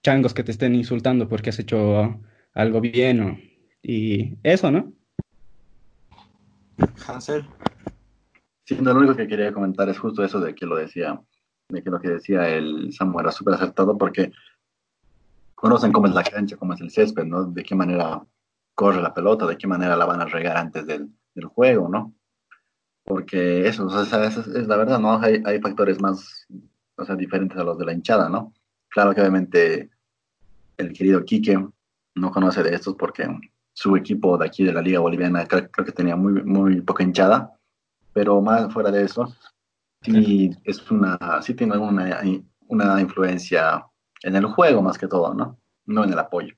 changos 0.03 0.33
que 0.33 0.43
te 0.43 0.51
estén 0.51 0.75
insultando 0.75 1.27
porque 1.27 1.49
has 1.49 1.59
hecho 1.59 2.21
algo 2.53 2.81
bien 2.81 3.21
o, 3.21 3.37
y 3.81 4.37
eso, 4.43 4.71
¿no? 4.71 4.93
Hansel. 7.07 7.45
Sí, 8.65 8.75
lo 8.75 8.95
único 8.95 9.15
que 9.15 9.27
quería 9.27 9.53
comentar 9.53 9.89
es 9.89 9.97
justo 9.97 10.23
eso 10.23 10.39
de 10.39 10.53
que 10.53 10.65
lo 10.65 10.75
decía, 10.75 11.19
de 11.69 11.83
que 11.83 11.89
lo 11.89 11.99
que 11.99 12.09
decía 12.09 12.49
el 12.49 12.93
Samu 12.93 13.19
era 13.19 13.31
súper 13.31 13.55
acertado 13.55 13.97
porque 13.97 14.31
conocen 15.55 15.91
cómo 15.91 16.07
es 16.07 16.13
la 16.13 16.23
cancha, 16.23 16.57
cómo 16.57 16.73
es 16.73 16.81
el 16.81 16.91
césped, 16.91 17.25
¿no? 17.25 17.45
De 17.45 17.63
qué 17.63 17.75
manera 17.75 18.21
corre 18.75 19.01
la 19.01 19.13
pelota, 19.13 19.47
de 19.47 19.57
qué 19.57 19.67
manera 19.67 19.95
la 19.95 20.05
van 20.05 20.21
a 20.21 20.25
regar 20.25 20.57
antes 20.57 20.85
del, 20.85 21.09
del 21.37 21.45
juego, 21.45 21.87
¿no? 21.87 22.13
Porque 23.05 23.67
eso, 23.67 23.85
o 23.85 24.05
sea, 24.05 24.25
es, 24.25 24.37
es, 24.37 24.67
la 24.67 24.75
verdad, 24.75 24.99
¿no? 24.99 25.17
Hay, 25.19 25.41
hay 25.45 25.61
factores 25.61 26.01
más, 26.01 26.45
o 26.97 27.05
sea, 27.05 27.15
diferentes 27.15 27.57
a 27.57 27.63
los 27.63 27.77
de 27.77 27.85
la 27.85 27.93
hinchada, 27.93 28.27
¿no? 28.27 28.53
Claro 28.89 29.13
que 29.13 29.21
obviamente 29.21 29.89
el 30.77 30.91
querido 30.91 31.23
Quique 31.23 31.57
no 32.15 32.31
conoce 32.31 32.63
de 32.63 32.73
estos 32.73 32.95
porque 32.95 33.27
su 33.73 33.95
equipo 33.95 34.37
de 34.37 34.47
aquí 34.47 34.63
de 34.63 34.73
la 34.73 34.81
Liga 34.81 34.99
Boliviana 34.99 35.45
creo, 35.45 35.69
creo, 35.69 35.85
que 35.85 35.91
tenía 35.91 36.15
muy, 36.15 36.43
muy 36.43 36.81
poca 36.81 37.03
hinchada, 37.03 37.53
pero 38.11 38.41
más 38.41 38.73
fuera 38.73 38.91
de 38.91 39.03
eso, 39.03 39.33
sí, 40.01 40.51
es 40.63 40.91
una, 40.91 41.17
sí 41.41 41.53
tiene 41.53 41.77
una, 41.77 42.21
una 42.67 42.99
influencia 42.99 43.85
en 44.23 44.35
el 44.35 44.47
juego 44.47 44.81
más 44.81 44.97
que 44.97 45.07
todo, 45.07 45.33
¿no? 45.33 45.57
No 45.85 46.03
en 46.03 46.11
el 46.11 46.19
apoyo. 46.19 46.55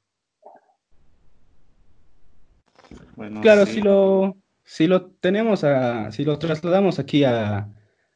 Bueno, 3.17 3.41
claro, 3.41 3.65
sí. 3.65 3.73
si 3.73 3.81
lo 3.81 4.38
si 4.69 4.85
lo 4.85 5.07
tenemos 5.07 5.63
a, 5.63 6.11
si 6.11 6.23
lo 6.23 6.37
trasladamos 6.37 6.99
aquí 6.99 7.23
a 7.23 7.67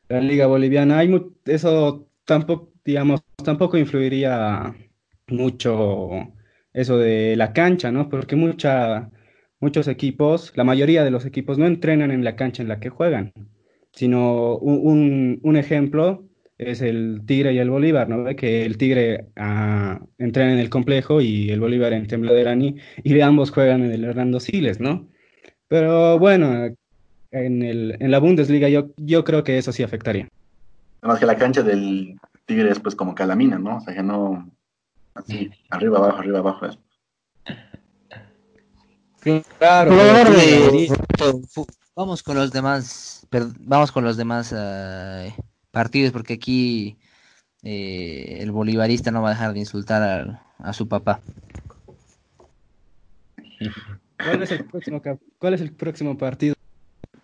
la 0.07 0.21
Liga 0.21 0.45
Boliviana, 0.45 0.99
hay 0.99 1.09
eso 1.45 2.07
tampoco, 2.25 2.71
digamos, 2.85 3.23
tampoco 3.43 3.75
influiría 3.75 4.75
mucho 5.27 6.11
eso 6.71 6.97
de 6.99 7.35
la 7.37 7.53
cancha, 7.53 7.91
¿no? 7.91 8.07
Porque 8.07 8.35
mucha, 8.35 9.09
muchos 9.59 9.87
equipos, 9.87 10.53
la 10.55 10.63
mayoría 10.63 11.03
de 11.03 11.09
los 11.09 11.25
equipos 11.25 11.57
no 11.57 11.65
entrenan 11.65 12.11
en 12.11 12.23
la 12.23 12.35
cancha 12.35 12.61
en 12.61 12.69
la 12.69 12.79
que 12.79 12.89
juegan, 12.89 13.33
sino 13.91 14.55
un, 14.57 15.39
un, 15.41 15.57
ejemplo 15.57 16.29
es 16.59 16.83
el 16.83 17.23
Tigre 17.25 17.53
y 17.53 17.57
el 17.57 17.71
Bolívar, 17.71 18.09
¿no? 18.09 18.25
Que 18.35 18.63
el 18.63 18.77
Tigre 18.77 19.25
uh, 19.37 20.05
entrena 20.19 20.53
en 20.53 20.59
el 20.59 20.69
complejo 20.69 21.19
y 21.19 21.49
el 21.49 21.59
Bolívar 21.59 21.93
en 21.93 22.05
Tembladerani 22.05 22.75
y 23.03 23.21
ambos 23.21 23.49
juegan 23.49 23.83
en 23.83 23.91
el 23.91 24.03
Hernando 24.03 24.39
Siles, 24.39 24.79
¿no? 24.79 25.11
Pero 25.73 26.19
bueno, 26.19 26.75
en, 27.31 27.63
el, 27.63 27.97
en 27.99 28.11
la 28.11 28.19
Bundesliga 28.19 28.69
yo, 28.69 28.89
yo 28.95 29.23
creo 29.23 29.43
que 29.43 29.57
eso 29.57 29.71
sí 29.71 29.81
afectaría. 29.81 30.29
Además 31.01 31.19
que 31.19 31.25
la 31.25 31.35
cancha 31.35 31.63
del 31.63 32.19
Tigre 32.45 32.69
es 32.69 32.79
pues 32.79 32.93
como 32.93 33.15
calamina, 33.15 33.57
¿no? 33.57 33.77
O 33.77 33.81
sea 33.81 33.95
que 33.95 34.03
no, 34.03 34.51
así, 35.15 35.49
arriba, 35.71 35.97
abajo, 35.97 36.19
arriba, 36.19 36.37
abajo. 36.37 36.67
Es. 36.67 36.77
Claro. 39.57 39.95
Pero, 39.97 40.31
de, 40.31 40.95
vamos 41.95 42.21
con 42.21 42.35
los 42.35 42.51
demás, 42.51 43.25
vamos 43.61 43.91
con 43.91 44.03
los 44.03 44.15
demás 44.15 44.51
uh, 44.51 45.33
partidos 45.71 46.11
porque 46.11 46.33
aquí 46.35 46.97
eh, 47.63 48.37
el 48.41 48.51
bolivarista 48.51 49.09
no 49.09 49.23
va 49.23 49.29
a 49.29 49.33
dejar 49.33 49.53
de 49.53 49.59
insultar 49.61 50.03
a, 50.03 50.43
a 50.59 50.71
su 50.71 50.87
papá. 50.87 51.19
¿Cuál 54.25 54.43
es, 54.43 54.51
el 54.51 54.65
próximo, 54.65 55.01
¿Cuál 55.37 55.53
es 55.53 55.61
el 55.61 55.73
próximo 55.73 56.17
partido, 56.17 56.55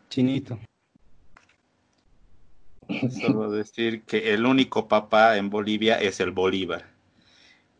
Chinito? 0.09 0.59
Solo 3.09 3.51
decir 3.51 4.03
que 4.03 4.33
el 4.33 4.45
único 4.45 4.87
papá 4.87 5.37
en 5.37 5.49
Bolivia 5.49 5.95
es 5.95 6.19
el 6.19 6.31
Bolívar. 6.31 6.85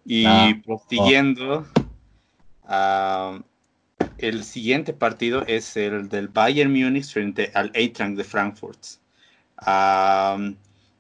Y 0.06 0.26
Ah, 0.26 0.54
prosiguiendo, 0.66 1.66
Ah, 2.72 3.42
el 4.20 4.44
siguiente 4.44 4.94
partido 4.94 5.44
es 5.48 5.76
el 5.76 6.08
del 6.08 6.28
Bayern 6.28 6.72
Múnich 6.72 7.12
frente 7.12 7.52
al 7.56 7.72
Eintracht 7.74 8.16
de 8.16 8.24
Frankfurt. 8.24 8.80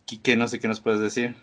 Quique, 0.06 0.36
no 0.36 0.48
sé 0.48 0.60
qué 0.60 0.68
nos 0.68 0.82
puedes 0.82 1.00
decir. 1.00 1.36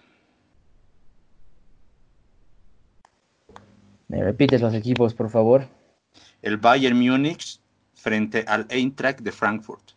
¿Me 4.09 4.23
repites 4.23 4.61
los 4.61 4.75
equipos, 4.75 5.15
por 5.15 5.31
favor? 5.31 5.69
El 6.47 6.59
Bayern 6.59 6.97
Múnich 6.97 7.61
frente 7.95 8.45
al 8.47 8.67
Eintracht 8.71 9.19
de 9.21 9.33
Frankfurt. 9.33 9.97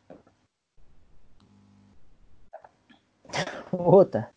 Puta. 3.70 4.32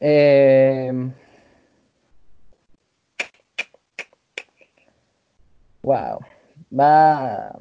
Eh... 0.00 0.92
Wow. 5.82 6.20
Va. 6.70 7.56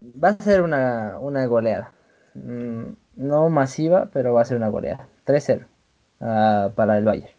Va 0.00 0.28
a 0.30 0.42
ser 0.42 0.62
una, 0.62 1.18
una 1.20 1.44
goleada. 1.44 1.92
Mm, 2.32 2.94
no 3.16 3.50
masiva, 3.50 4.08
pero 4.14 4.32
va 4.32 4.40
a 4.40 4.44
ser 4.46 4.56
una 4.56 4.68
goleada. 4.68 5.06
3-0 5.26 5.66
ah, 6.20 6.70
para 6.74 6.96
el 6.96 7.04
Bayern. 7.04 7.34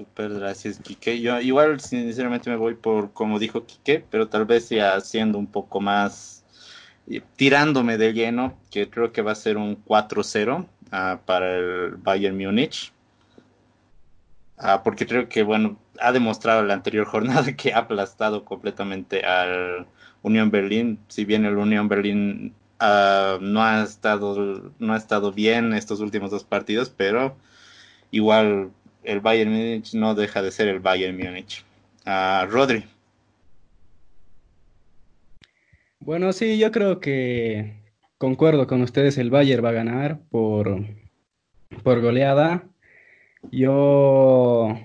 Super, 0.00 0.32
gracias, 0.32 0.78
Quique. 0.78 1.20
Yo 1.20 1.38
igual, 1.40 1.78
sinceramente, 1.78 2.48
me 2.48 2.56
voy 2.56 2.74
por 2.74 3.12
como 3.12 3.38
dijo 3.38 3.66
Quique, 3.66 4.02
pero 4.10 4.28
tal 4.28 4.46
vez 4.46 4.70
ya 4.70 4.98
siendo 5.02 5.36
un 5.36 5.46
poco 5.46 5.78
más 5.78 6.42
eh, 7.06 7.20
tirándome 7.36 7.98
de 7.98 8.14
lleno, 8.14 8.58
que 8.70 8.88
creo 8.88 9.12
que 9.12 9.20
va 9.20 9.32
a 9.32 9.34
ser 9.34 9.58
un 9.58 9.84
4-0 9.84 10.66
ah, 10.90 11.20
para 11.26 11.54
el 11.54 11.96
Bayern 11.96 12.34
Múnich. 12.38 12.94
Ah, 14.56 14.82
porque 14.82 15.06
creo 15.06 15.28
que, 15.28 15.42
bueno, 15.42 15.78
ha 16.00 16.12
demostrado 16.12 16.62
la 16.64 16.72
anterior 16.74 17.04
jornada 17.12 17.54
que 17.54 17.74
ha 17.74 17.78
aplastado 17.80 18.46
completamente 18.46 19.26
al 19.26 19.86
Unión 20.22 20.50
Berlín. 20.50 20.98
Si 21.08 21.26
bien 21.26 21.44
el 21.44 21.58
Unión 21.58 21.88
Berlín 21.88 22.54
ah, 22.78 23.36
no, 23.40 23.62
ha 23.62 23.82
estado, 23.82 24.72
no 24.78 24.94
ha 24.94 24.96
estado 24.96 25.30
bien 25.32 25.74
estos 25.74 26.00
últimos 26.00 26.30
dos 26.30 26.44
partidos, 26.44 26.88
pero 26.88 27.36
igual 28.10 28.70
el 29.04 29.20
Bayern 29.20 29.50
Múnich 29.50 29.94
no 29.94 30.14
deja 30.14 30.42
de 30.42 30.50
ser 30.50 30.68
el 30.68 30.80
Bayern 30.80 31.16
Múnich. 31.16 31.64
Uh, 32.06 32.46
Rodri. 32.46 32.84
Bueno, 36.00 36.32
sí, 36.32 36.58
yo 36.58 36.72
creo 36.72 36.98
que 37.00 37.80
concuerdo 38.18 38.66
con 38.66 38.82
ustedes, 38.82 39.18
el 39.18 39.30
Bayern 39.30 39.64
va 39.64 39.70
a 39.70 39.72
ganar 39.72 40.20
por, 40.30 40.84
por 41.82 42.00
goleada. 42.00 42.64
Yo, 43.50 44.78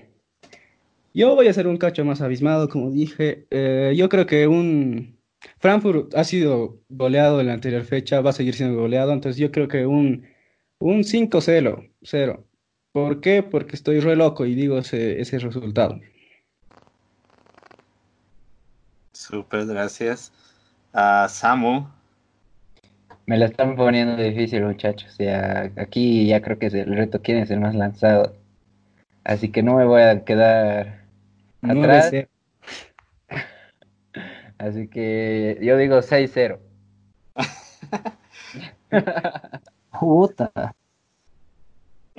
yo 1.14 1.34
voy 1.34 1.48
a 1.48 1.52
ser 1.52 1.66
un 1.66 1.78
cacho 1.78 2.04
más 2.04 2.20
abismado, 2.20 2.68
como 2.68 2.90
dije. 2.90 3.46
Eh, 3.50 3.94
yo 3.96 4.08
creo 4.08 4.26
que 4.26 4.46
un 4.46 5.18
Frankfurt 5.58 6.14
ha 6.14 6.24
sido 6.24 6.80
goleado 6.88 7.40
en 7.40 7.48
la 7.48 7.54
anterior 7.54 7.82
fecha, 7.84 8.20
va 8.20 8.30
a 8.30 8.32
seguir 8.32 8.54
siendo 8.54 8.78
goleado, 8.80 9.12
entonces 9.12 9.40
yo 9.40 9.50
creo 9.50 9.68
que 9.68 9.86
un, 9.86 10.26
un 10.78 11.02
5-0, 11.02 11.90
0. 12.02 12.46
¿Por 12.96 13.20
qué? 13.20 13.42
Porque 13.42 13.76
estoy 13.76 14.00
re 14.00 14.16
loco 14.16 14.46
y 14.46 14.54
digo 14.54 14.78
ese, 14.78 15.20
ese 15.20 15.38
resultado. 15.38 16.00
Súper, 19.12 19.66
gracias. 19.66 20.32
a 20.94 21.28
Samu. 21.28 21.86
Me 23.26 23.36
la 23.36 23.44
están 23.44 23.76
poniendo 23.76 24.16
difícil, 24.16 24.64
muchachos. 24.64 25.14
Ya, 25.18 25.70
aquí 25.76 26.26
ya 26.26 26.40
creo 26.40 26.58
que 26.58 26.68
el 26.68 26.96
reto 26.96 27.20
quién 27.20 27.36
es 27.36 27.50
el 27.50 27.60
más 27.60 27.74
lanzado. 27.74 28.34
Así 29.24 29.52
que 29.52 29.62
no 29.62 29.74
me 29.74 29.84
voy 29.84 30.00
a 30.00 30.24
quedar 30.24 31.04
atrás. 31.60 32.14
Así 34.56 34.88
que 34.88 35.58
yo 35.60 35.76
digo 35.76 36.00
6-0. 36.00 36.60
Puta. 40.00 40.74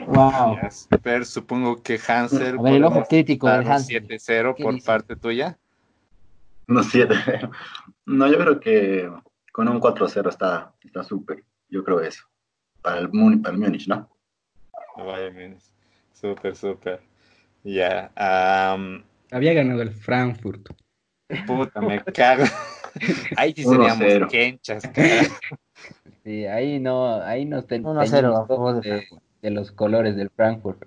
Wow. 0.07 0.57
Pero 1.03 1.25
supongo 1.25 1.81
que 1.83 1.99
Hansel. 2.07 2.57
A 2.57 2.61
ver, 2.61 2.73
el 2.75 2.83
ojo 2.85 3.03
crítico 3.07 3.49
del 3.49 3.67
Hansel. 3.67 4.07
7-0 4.07 4.55
por 4.61 4.83
parte 4.83 5.15
tuya. 5.15 5.57
No, 6.67 6.83
7 6.83 7.15
No, 8.05 8.27
yo 8.27 8.37
creo 8.37 8.59
que 8.59 9.11
con 9.51 9.67
un 9.67 9.81
4-0 9.81 10.29
está 10.29 10.73
súper. 11.03 11.43
yo 11.69 11.83
creo 11.83 11.99
eso. 12.01 12.23
Para 12.81 12.99
el, 12.99 13.09
para 13.41 13.55
el 13.55 13.61
Múnich, 13.61 13.87
¿no? 13.87 14.09
Vaya 14.95 15.29
Múnich. 15.31 15.63
Súper, 16.13 16.55
súper. 16.55 17.01
Ya. 17.63 18.11
Había 19.31 19.53
ganado 19.53 19.81
el 19.81 19.91
Frankfurt. 19.91 20.69
Puta, 21.45 21.81
me 21.81 22.01
cago. 22.03 22.45
Ahí 23.37 23.53
sí 23.53 23.63
seríamos 23.63 24.31
quenchas, 24.31 24.83
Sí, 26.23 26.45
ahí 26.45 26.79
no, 26.79 27.21
ahí 27.21 27.45
nos 27.45 27.67
tenemos 27.67 28.11
de, 28.81 29.07
de, 29.41 29.51
los 29.51 29.71
colores 29.71 30.15
del 30.15 30.29
Frankfurt. 30.29 30.85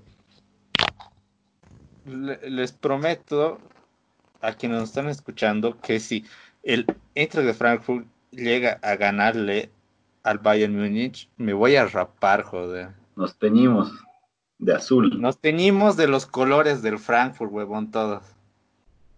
les 2.04 2.72
prometo 2.72 3.58
a 4.40 4.52
quienes 4.52 4.80
nos 4.80 4.88
están 4.88 5.08
escuchando 5.08 5.78
que 5.80 6.00
si 6.00 6.24
el 6.62 6.86
Eintracht 7.14 7.46
de 7.46 7.54
Frankfurt 7.54 8.06
llega 8.30 8.78
a 8.82 8.96
ganarle 8.96 9.70
al 10.22 10.38
Bayern 10.38 10.76
Múnich, 10.76 11.28
me 11.36 11.52
voy 11.52 11.76
a 11.76 11.86
rapar, 11.86 12.42
joder. 12.42 12.90
Nos 13.16 13.36
teñimos 13.38 13.92
de 14.58 14.74
azul. 14.74 15.20
Nos 15.20 15.38
teñimos 15.38 15.96
de 15.96 16.06
los 16.06 16.26
colores 16.26 16.82
del 16.82 16.98
Frankfurt, 16.98 17.52
huevón, 17.52 17.90
todos. 17.90 18.22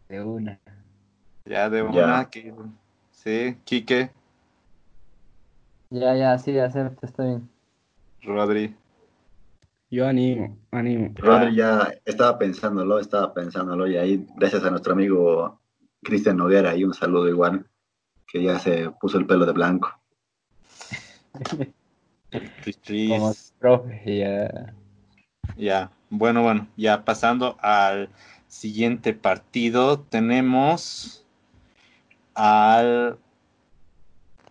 De 0.09 0.23
una. 0.23 0.59
Ya, 1.45 1.69
de 1.69 1.83
una. 1.83 2.29
Sí, 3.11 3.57
Quique. 3.65 4.11
Ya, 5.91 6.17
ya, 6.17 6.39
sí, 6.39 6.59
acepto, 6.59 7.05
está 7.05 7.25
bien. 7.25 7.49
Rodri. 8.23 8.75
Yo 9.93 10.09
animo, 10.09 10.57
animo. 10.71 11.13
Rodri 11.17 11.55
ya 11.55 11.93
estaba 12.07 12.39
pensándolo, 12.39 12.99
estaba 12.99 13.35
pensándolo 13.35 13.87
y 13.87 13.99
ahí, 13.99 14.27
gracias 14.37 14.65
a 14.65 14.71
nuestro 14.71 14.95
amigo 14.95 15.61
Cristian 16.03 16.39
Noguera, 16.39 16.75
y 16.75 16.83
un 16.83 16.95
saludo 16.95 17.29
igual, 17.29 17.67
que 18.27 18.43
ya 18.43 18.59
se 18.59 18.89
puso 19.03 19.19
el 19.19 19.27
pelo 19.27 19.45
de 19.45 19.53
blanco. 19.53 19.93
Como 23.09 23.35
profe, 23.59 24.17
ya. 24.17 24.75
Ya, 25.59 25.91
bueno, 26.09 26.43
bueno, 26.43 26.67
ya 26.79 27.05
pasando 27.05 27.59
al 27.61 28.09
siguiente 28.49 29.13
partido, 29.13 30.01
tenemos 30.01 31.27
al 32.33 33.19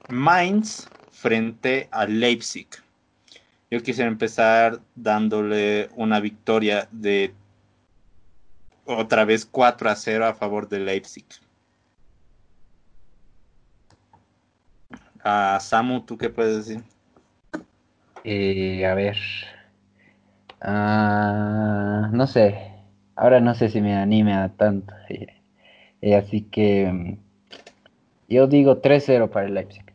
Mainz 0.07 0.87
frente 1.09 1.89
al 1.89 2.19
Leipzig. 2.19 2.67
Yo 3.71 3.81
quisiera 3.81 4.09
empezar 4.11 4.81
dándole 4.95 5.89
una 5.95 6.19
victoria 6.19 6.87
de 6.91 7.33
otra 8.85 9.25
vez 9.25 9.45
4 9.45 9.89
a 9.89 9.95
0 9.95 10.25
a 10.25 10.33
favor 10.33 10.67
de 10.67 10.79
Leipzig. 10.79 11.25
A 15.23 15.57
Samu, 15.59 16.01
¿tú 16.01 16.17
qué 16.17 16.29
puedes 16.29 16.67
decir? 16.67 16.83
Eh, 18.23 18.85
a 18.85 18.93
ver, 18.93 19.17
Ah, 20.61 22.09
no 22.13 22.27
sé. 22.27 22.71
Ahora 23.15 23.39
no 23.39 23.55
sé 23.55 23.69
si 23.69 23.81
me 23.81 23.95
anime 23.95 24.33
a 24.35 24.49
tanto. 24.49 24.93
Eh, 26.01 26.15
así 26.15 26.43
que 26.43 26.91
mm, 26.91 27.17
yo 28.29 28.47
digo 28.47 28.77
3-0 28.79 29.29
para 29.29 29.47
el 29.47 29.55
Leipzig. 29.55 29.90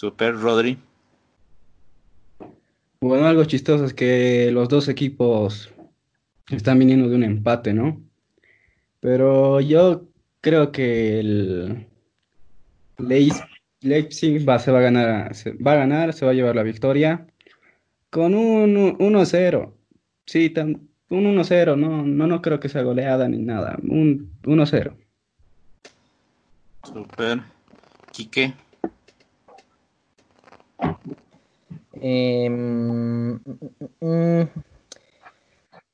Super, 0.00 0.34
Rodri. 0.34 0.78
Bueno, 3.02 3.26
algo 3.26 3.44
chistoso 3.44 3.84
es 3.84 3.92
que 3.92 4.50
los 4.50 4.66
dos 4.70 4.88
equipos 4.88 5.70
están 6.48 6.78
viniendo 6.78 7.06
de 7.10 7.16
un 7.16 7.22
empate, 7.22 7.74
¿no? 7.74 8.00
Pero 9.00 9.60
yo 9.60 10.08
creo 10.40 10.72
que 10.72 11.20
el 11.20 11.86
Leipzig 12.96 14.48
va, 14.48 14.58
se 14.58 14.72
va 14.72 14.78
a 14.78 14.82
ganar, 14.82 15.32
va 15.34 15.72
a 15.72 15.76
ganar, 15.76 16.14
se 16.14 16.24
va 16.24 16.30
a 16.30 16.34
llevar 16.34 16.56
la 16.56 16.62
victoria. 16.62 17.26
Con 18.08 18.34
un 18.34 18.96
1-0. 18.96 19.74
Sí, 20.24 20.54
un 20.56 20.88
1-0. 21.10 21.76
No, 21.76 22.06
no, 22.06 22.26
no 22.26 22.40
creo 22.40 22.58
que 22.58 22.70
sea 22.70 22.84
goleada 22.84 23.28
ni 23.28 23.36
nada. 23.36 23.78
Un 23.82 24.32
1-0. 24.44 24.94
Super. 26.84 27.42
Quique. 28.12 28.54
Eh, 31.94 33.38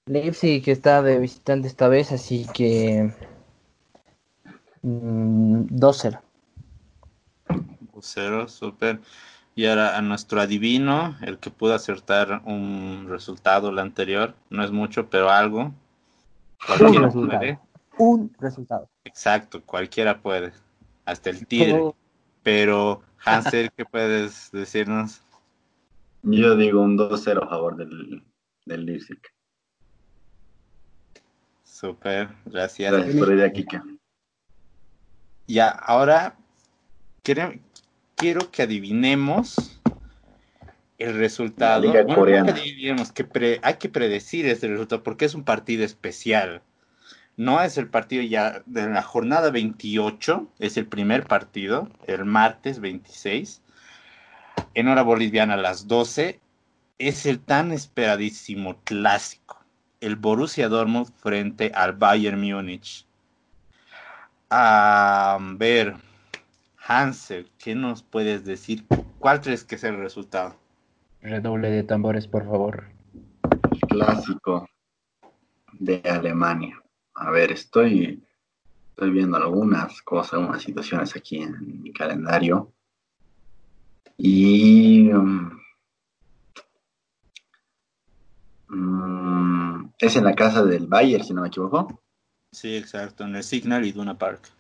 Leipzig 0.07 0.69
está 0.69 1.03
de 1.03 1.19
visitante 1.19 1.67
esta 1.67 1.89
vez, 1.89 2.13
así 2.13 2.47
que 2.55 3.13
2-0. 4.83 6.21
2-0, 7.93 8.49
super. 8.49 9.01
Y 9.57 9.67
ahora 9.67 9.97
a 9.97 10.03
nuestro 10.03 10.41
adivino, 10.41 11.17
el 11.23 11.39
que 11.39 11.51
pudo 11.51 11.75
acertar 11.75 12.43
un 12.45 13.07
resultado 13.09 13.71
el 13.71 13.79
anterior, 13.79 14.35
no 14.51 14.63
es 14.63 14.71
mucho, 14.71 15.09
pero 15.09 15.31
algo. 15.31 15.73
Un 16.79 17.03
resultado. 17.03 17.61
Un 17.99 18.37
resultado. 18.39 18.89
Exacto, 19.05 19.63
cualquiera 19.65 20.21
puede. 20.21 20.53
Hasta 21.05 21.31
el 21.31 21.47
tigre. 21.47 21.95
Pero, 22.47 23.03
Hansel, 23.25 23.73
¿qué 23.77 23.85
puedes 23.91 24.53
decirnos? 24.53 25.21
Yo 26.23 26.55
digo 26.55 26.81
un 26.81 26.97
2-0 26.97 27.43
a 27.45 27.49
favor 27.49 27.75
del, 27.77 28.23
del 28.65 28.87
Leipzig. 28.87 29.19
Súper, 31.65 32.29
gracias. 32.45 32.93
Gracias 32.93 33.17
por 33.17 33.33
idea, 33.35 33.53
Kike. 33.53 33.81
Ya, 35.49 35.71
ahora 35.71 36.37
quiero, 37.25 37.53
quiero 38.15 38.49
que 38.53 38.63
adivinemos 38.63 39.81
el 40.99 41.17
resultado. 41.19 41.81
La 41.83 41.87
Liga 41.89 42.03
Bueno, 42.03 42.09
no 42.13 42.19
coreana. 42.21 42.55
que 42.55 42.61
adivinemos, 42.61 43.11
que 43.11 43.25
pre- 43.25 43.59
hay 43.65 43.75
que 43.75 43.89
predecir 43.89 44.47
este 44.47 44.69
resultado 44.69 45.03
porque 45.03 45.25
es 45.25 45.35
un 45.35 45.43
partido 45.43 45.85
especial. 45.85 46.63
No 47.37 47.61
es 47.61 47.77
el 47.77 47.89
partido 47.89 48.23
ya 48.23 48.63
de 48.65 48.89
la 48.89 49.03
jornada 49.03 49.51
28, 49.51 50.49
es 50.59 50.79
el 50.79 50.87
primer 50.87 51.25
partido, 51.25 51.91
el 52.07 52.25
martes 52.25 52.81
26, 52.81 53.63
en 54.73 54.89
hora 54.89 55.03
boliviana 55.03 55.55
a 55.55 55.59
las 55.59 55.87
12. 55.87 56.41
Es 56.99 57.27
el 57.27 57.41
tan 57.41 57.73
esperadísimo 57.73 58.79
clásico, 58.85 59.63
el 60.01 60.17
Borussia 60.17 60.71
Dortmund 60.71 61.13
frente 61.15 61.71
al 61.75 61.93
Bayern 61.93 62.41
Múnich. 62.41 63.07
A 64.49 65.39
ver, 65.57 65.97
Hansel, 66.79 67.51
¿qué 67.59 67.75
nos 67.75 68.03
puedes 68.03 68.47
decir? 68.47 68.87
¿Cuál 69.19 69.43
crees 69.43 69.65
que 69.65 69.75
es 69.75 69.85
el 69.85 69.99
resultado? 69.99 70.57
Redoble 71.21 71.69
de 71.71 71.83
tambores, 71.83 72.29
por 72.29 72.47
favor. 72.47 72.87
El 73.73 73.81
clásico 73.81 74.67
de 75.73 76.01
Alemania. 76.09 76.81
A 77.19 77.31
ver, 77.31 77.51
estoy, 77.51 78.23
estoy 78.91 79.11
viendo 79.11 79.39
algunas 79.39 80.03
cosas, 80.03 80.35
algunas 80.35 80.63
situaciones 80.63 81.17
aquí 81.17 81.39
en 81.43 81.83
mi 81.83 81.93
calendario. 81.93 82.73
Y 84.19 85.11
um, 85.13 85.59
mm, 88.69 89.93
es 89.99 90.17
en 90.17 90.25
la 90.25 90.35
casa 90.35 90.63
del 90.65 90.87
Bayern, 90.87 91.25
si 91.25 91.33
no 91.33 91.41
me 91.43 91.49
equivoco. 91.49 92.03
Sí, 92.53 92.77
exacto, 92.77 93.25
en 93.25 93.37
el 93.37 93.43
Signal 93.43 93.85
y 93.87 93.93
Duna 93.93 94.17
Park. 94.19 94.51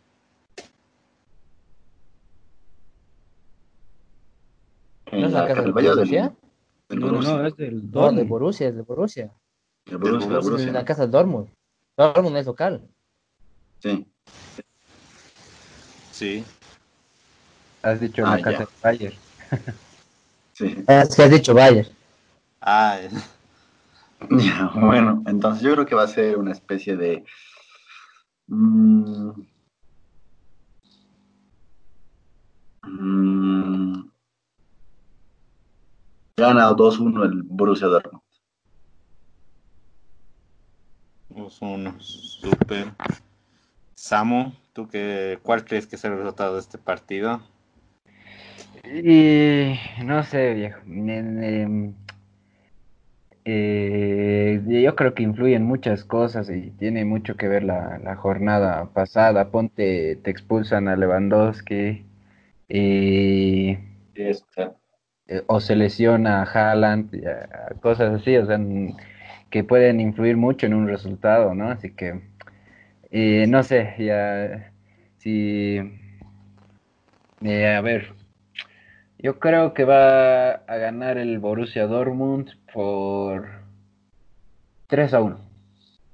En 5.07 5.21
¿No 5.21 5.27
es 5.27 5.33
la 5.33 5.47
casa 5.47 5.63
del 5.63 5.73
Borussia? 5.73 6.37
del 6.89 7.01
No, 7.01 7.07
no, 7.07 7.13
Borussia. 7.13 7.37
no, 7.37 7.47
es 7.47 7.57
del 7.57 7.75
No, 7.77 7.83
de 7.83 7.91
Dortmund. 7.91 8.29
Borussia, 8.29 8.69
es 8.69 8.77
de 8.77 8.83
Borussia. 8.83 9.35
En 9.89 10.73
la 10.73 10.85
casa 10.85 11.03
del 11.03 11.11
Dortmund. 11.11 11.56
Dortmund 11.97 12.37
es 12.37 12.47
local. 12.47 12.89
Sí. 13.81 14.07
Sí, 16.13 16.45
Has 17.83 18.01
dicho 18.01 18.25
Ah, 18.27 18.37
la 18.37 18.43
casa 18.43 18.65
de 18.65 18.69
Bayern. 18.83 19.17
Sí. 20.55 20.85
Es 20.89 21.15
que 21.15 21.23
has 21.23 21.31
dicho 21.31 21.53
Bayern. 21.55 21.89
ah, 22.63 22.99
Ya, 24.31 24.71
bueno, 24.75 25.23
entonces 25.27 25.63
yo 25.63 25.73
creo 25.75 25.85
que 25.87 25.95
va 25.95 26.05
a 26.05 26.09
ser 26.09 26.39
una 26.39 26.53
especie 26.53 26.97
de... 26.97 27.23
mm, 28.47 29.31
mm, 32.85 34.11
gana 36.39 36.71
2-1 36.73 37.25
el 37.25 37.43
Borussia 37.43 37.89
Dortmund. 37.89 38.23
Dos 41.37 41.61
uno, 41.61 41.95
súper. 42.01 42.87
Samu, 43.95 44.53
¿tú 44.73 44.89
qué, 44.89 45.39
cuál 45.43 45.65
crees 45.65 45.87
que 45.87 45.97
es 45.97 46.05
el 46.05 46.17
resultado 46.17 46.55
de 46.55 46.61
este 46.61 46.79
partido? 46.79 47.41
Y 48.85 49.75
no 50.05 50.23
sé, 50.23 50.55
viejo. 50.55 50.81
eh, 53.45 54.63
yo 54.67 54.97
creo 54.97 55.15
que 55.15 55.23
influyen 55.23 55.65
muchas 55.65 56.05
cosas 56.05 56.51
y 56.51 56.71
tiene 56.73 57.05
mucho 57.05 57.37
que 57.37 57.49
ver 57.49 57.65
la, 57.65 57.99
la 57.99 58.17
jornada 58.17 58.87
pasada. 58.93 59.51
Ponte, 59.51 60.17
te 60.17 60.31
expulsan 60.31 60.89
a 60.89 60.97
Lewandowski 60.97 62.05
y, 62.69 63.79
eh, 65.29 65.43
o 65.47 65.61
se 65.61 65.77
lesiona 65.77 66.43
a 66.43 66.45
Haaland, 66.45 67.11
cosas 67.81 68.21
así, 68.21 68.37
o 68.37 68.47
sea, 68.47 68.59
que 69.51 69.65
pueden 69.65 70.01
influir 70.01 70.37
mucho 70.37 70.67
en 70.67 70.75
un 70.75 70.89
resultado, 70.89 71.55
¿no? 71.55 71.71
Así 71.71 71.93
que, 71.95 72.23
eh, 73.11 73.47
no 73.49 73.63
sé, 73.65 73.95
ya, 73.99 74.73
si, 75.19 75.81
eh, 77.41 77.67
a 77.77 77.81
ver. 77.81 78.15
Yo 79.19 79.39
creo 79.39 79.75
que 79.75 79.85
va 79.85 80.51
a 80.53 80.77
ganar 80.77 81.19
el 81.19 81.39
Borussia 81.39 81.87
Dortmund 81.87 82.51
por 82.73 83.47
3 84.89 85.15
a 85.15 85.21
1. 85.21 85.39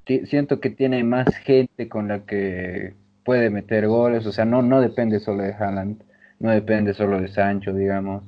Ti- 0.04 0.26
Siento 0.26 0.60
que 0.60 0.70
tiene 0.70 1.04
más 1.04 1.34
gente 1.36 1.88
con 1.88 2.08
la 2.08 2.24
que 2.26 2.94
puede 3.24 3.50
meter 3.50 3.86
goles, 3.88 4.26
o 4.26 4.32
sea, 4.32 4.44
no, 4.44 4.62
no 4.62 4.80
depende 4.80 5.20
solo 5.20 5.42
de 5.44 5.54
Haaland, 5.54 6.02
no 6.40 6.50
depende 6.50 6.92
solo 6.94 7.20
de 7.20 7.28
Sancho, 7.28 7.72
digamos. 7.72 8.24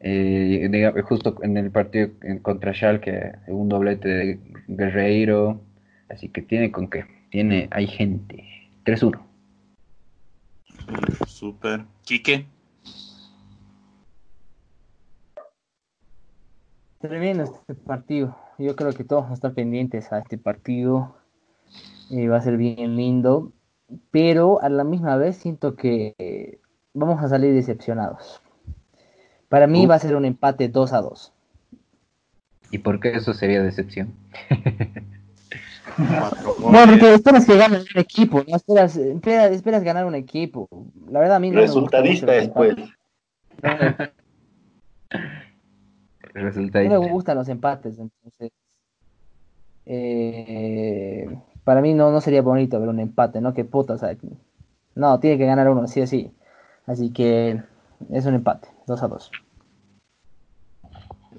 Eh, 0.00 0.68
justo 1.04 1.36
en 1.42 1.56
el 1.56 1.70
partido 1.70 2.10
en- 2.22 2.38
contra 2.40 2.72
Schalke, 2.74 3.32
un 3.48 3.68
doblete 3.68 4.08
de 4.08 4.40
Guerreiro, 4.68 5.60
así 6.08 6.28
que 6.28 6.42
tiene 6.42 6.70
con 6.70 6.88
qué, 6.88 7.04
tiene, 7.30 7.68
hay 7.70 7.86
gente. 7.86 8.44
3-1. 8.84 9.20
Súper. 11.26 11.84
Quique, 12.04 12.46
Tremendo 17.00 17.44
este 17.44 17.74
partido. 17.74 18.36
Yo 18.58 18.74
creo 18.74 18.92
que 18.92 19.04
todos 19.04 19.22
vamos 19.24 19.32
a 19.32 19.34
estar 19.34 19.54
pendientes 19.54 20.12
a 20.12 20.18
este 20.18 20.38
partido. 20.38 21.16
Eh, 22.10 22.28
va 22.28 22.38
a 22.38 22.42
ser 22.42 22.56
bien 22.56 22.96
lindo. 22.96 23.52
Pero 24.10 24.60
a 24.62 24.68
la 24.68 24.82
misma 24.82 25.16
vez 25.16 25.36
siento 25.36 25.76
que 25.76 26.14
eh, 26.18 26.58
vamos 26.94 27.22
a 27.22 27.28
salir 27.28 27.54
decepcionados. 27.54 28.42
Para 29.48 29.66
mí 29.66 29.86
va 29.86 29.94
a 29.94 29.98
ser 29.98 30.16
un 30.16 30.24
empate 30.24 30.68
2 30.68 30.92
a 30.92 31.00
2. 31.02 31.32
¿Y 32.70 32.78
por 32.78 32.98
qué 33.00 33.10
eso 33.14 33.32
sería 33.32 33.62
decepción? 33.62 34.12
goles. 36.58 36.86
porque 36.88 37.14
esperas 37.14 37.46
que 37.46 37.56
gane 37.56 37.78
un 37.78 37.86
equipo, 38.00 38.44
¿no? 38.46 38.56
Esperas, 38.56 38.96
espera- 38.96 39.48
esperas 39.48 39.82
ganar 39.82 40.04
un 40.04 40.14
equipo. 40.14 40.68
La 41.08 41.20
verdad 41.20 41.36
a 41.36 41.40
mí 41.40 41.50
no 41.50 41.56
me 41.56 41.60
gusta 41.62 42.00
Resultadista 42.02 42.32
después. 42.32 42.74
empates. 42.76 42.96
Resulta 46.34 46.82
No 46.82 47.00
me 47.00 47.08
gustan 47.08 47.38
los 47.38 47.48
empates, 47.48 47.98
entonces. 47.98 48.50
eh, 49.86 51.38
para 51.64 51.80
mí 51.80 51.94
no, 51.94 52.10
no 52.10 52.20
sería 52.20 52.42
bonito 52.42 52.78
ver 52.78 52.88
un 52.88 53.00
empate, 53.00 53.40
¿no? 53.40 53.54
Que 53.54 53.64
puta, 53.64 53.94
o 53.94 53.98
sea, 53.98 54.14
no, 54.94 55.18
tiene 55.20 55.38
que 55.38 55.46
ganar 55.46 55.68
uno, 55.70 55.86
sí 55.88 56.00
o 56.00 56.06
sí. 56.06 56.30
Así 56.86 57.10
que 57.10 57.62
es 58.12 58.26
un 58.26 58.34
empate, 58.34 58.68
2 58.86 59.02
a 59.02 59.08
2. 59.08 59.30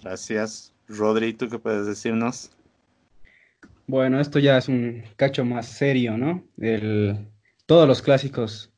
Gracias. 0.04 0.74
Rodri, 0.88 1.34
¿tú 1.34 1.50
qué 1.50 1.60
puedes 1.60 1.86
decirnos? 1.86 2.52
Bueno, 3.88 4.20
esto 4.20 4.40
ya 4.40 4.58
es 4.58 4.68
un 4.68 5.04
cacho 5.16 5.46
más 5.46 5.66
serio, 5.68 6.18
¿no? 6.18 6.44
El, 6.58 7.28
todos 7.66 7.88
los 7.88 8.02
clásicos 8.02 8.72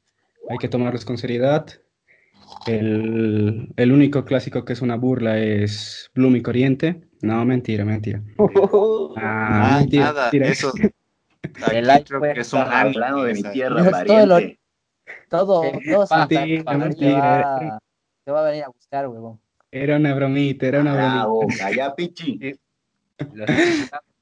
hay 0.50 0.58
que 0.58 0.68
tomarlos 0.70 1.06
con 1.06 1.18
seriedad. 1.18 1.68
El, 2.66 3.72
el 3.76 3.92
único 3.92 4.26
clásico 4.26 4.66
que 4.66 4.74
es 4.74 4.82
una 4.82 4.96
burla 4.96 5.38
es 5.40 6.10
Bloom 6.16 6.36
y 6.38 6.42
Corriente. 6.42 7.02
No, 7.22 7.44
mentira, 7.46 7.86
mentira. 7.86 8.22
Ah, 9.22 9.76
Ah, 9.76 9.80
mentira, 9.80 10.06
nada, 10.06 10.22
mentira. 10.32 10.48
eso. 10.48 10.72
Aquí 11.62 11.78
El 11.78 12.04
creo 12.06 12.22
que 12.22 12.40
es 12.40 12.54
un 12.54 12.60
hablando 12.60 13.24
de 13.24 13.34
mi 13.34 13.44
tierra, 13.44 13.90
pariente. 13.90 14.59
Todo, 15.30 15.62
todo 15.72 16.06
Santa 16.08 16.46
Mentira, 16.46 16.90
Fe 16.90 17.60
te 17.60 17.66
va, 17.66 17.80
te 18.26 18.32
va 18.32 18.40
a 18.42 18.50
venir 18.50 18.64
a 18.64 18.70
buscar, 18.70 19.08
huevón. 19.08 19.40
Era 19.72 19.98
una 19.98 20.14
bromita, 20.14 20.68
era 20.68 20.82
una 20.82 20.94
Ah, 20.94 21.28
bromita. 21.28 21.28
boca, 21.28 21.72
ya, 21.72 21.96
pichi. 21.96 22.40
Los 23.34 23.50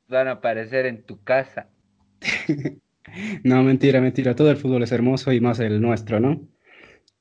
van 0.08 0.28
a 0.28 0.32
aparecer 0.32 0.86
en 0.86 1.03
tu 1.03 1.22
casa. 1.24 1.68
No, 3.43 3.64
mentira, 3.64 4.01
mentira. 4.01 4.36
Todo 4.36 4.51
el 4.51 4.58
fútbol 4.58 4.84
es 4.84 4.91
hermoso 4.91 5.32
y 5.32 5.39
más 5.39 5.60
el 5.60 5.82
nuestro, 5.82 6.20
¿no? 6.20 6.41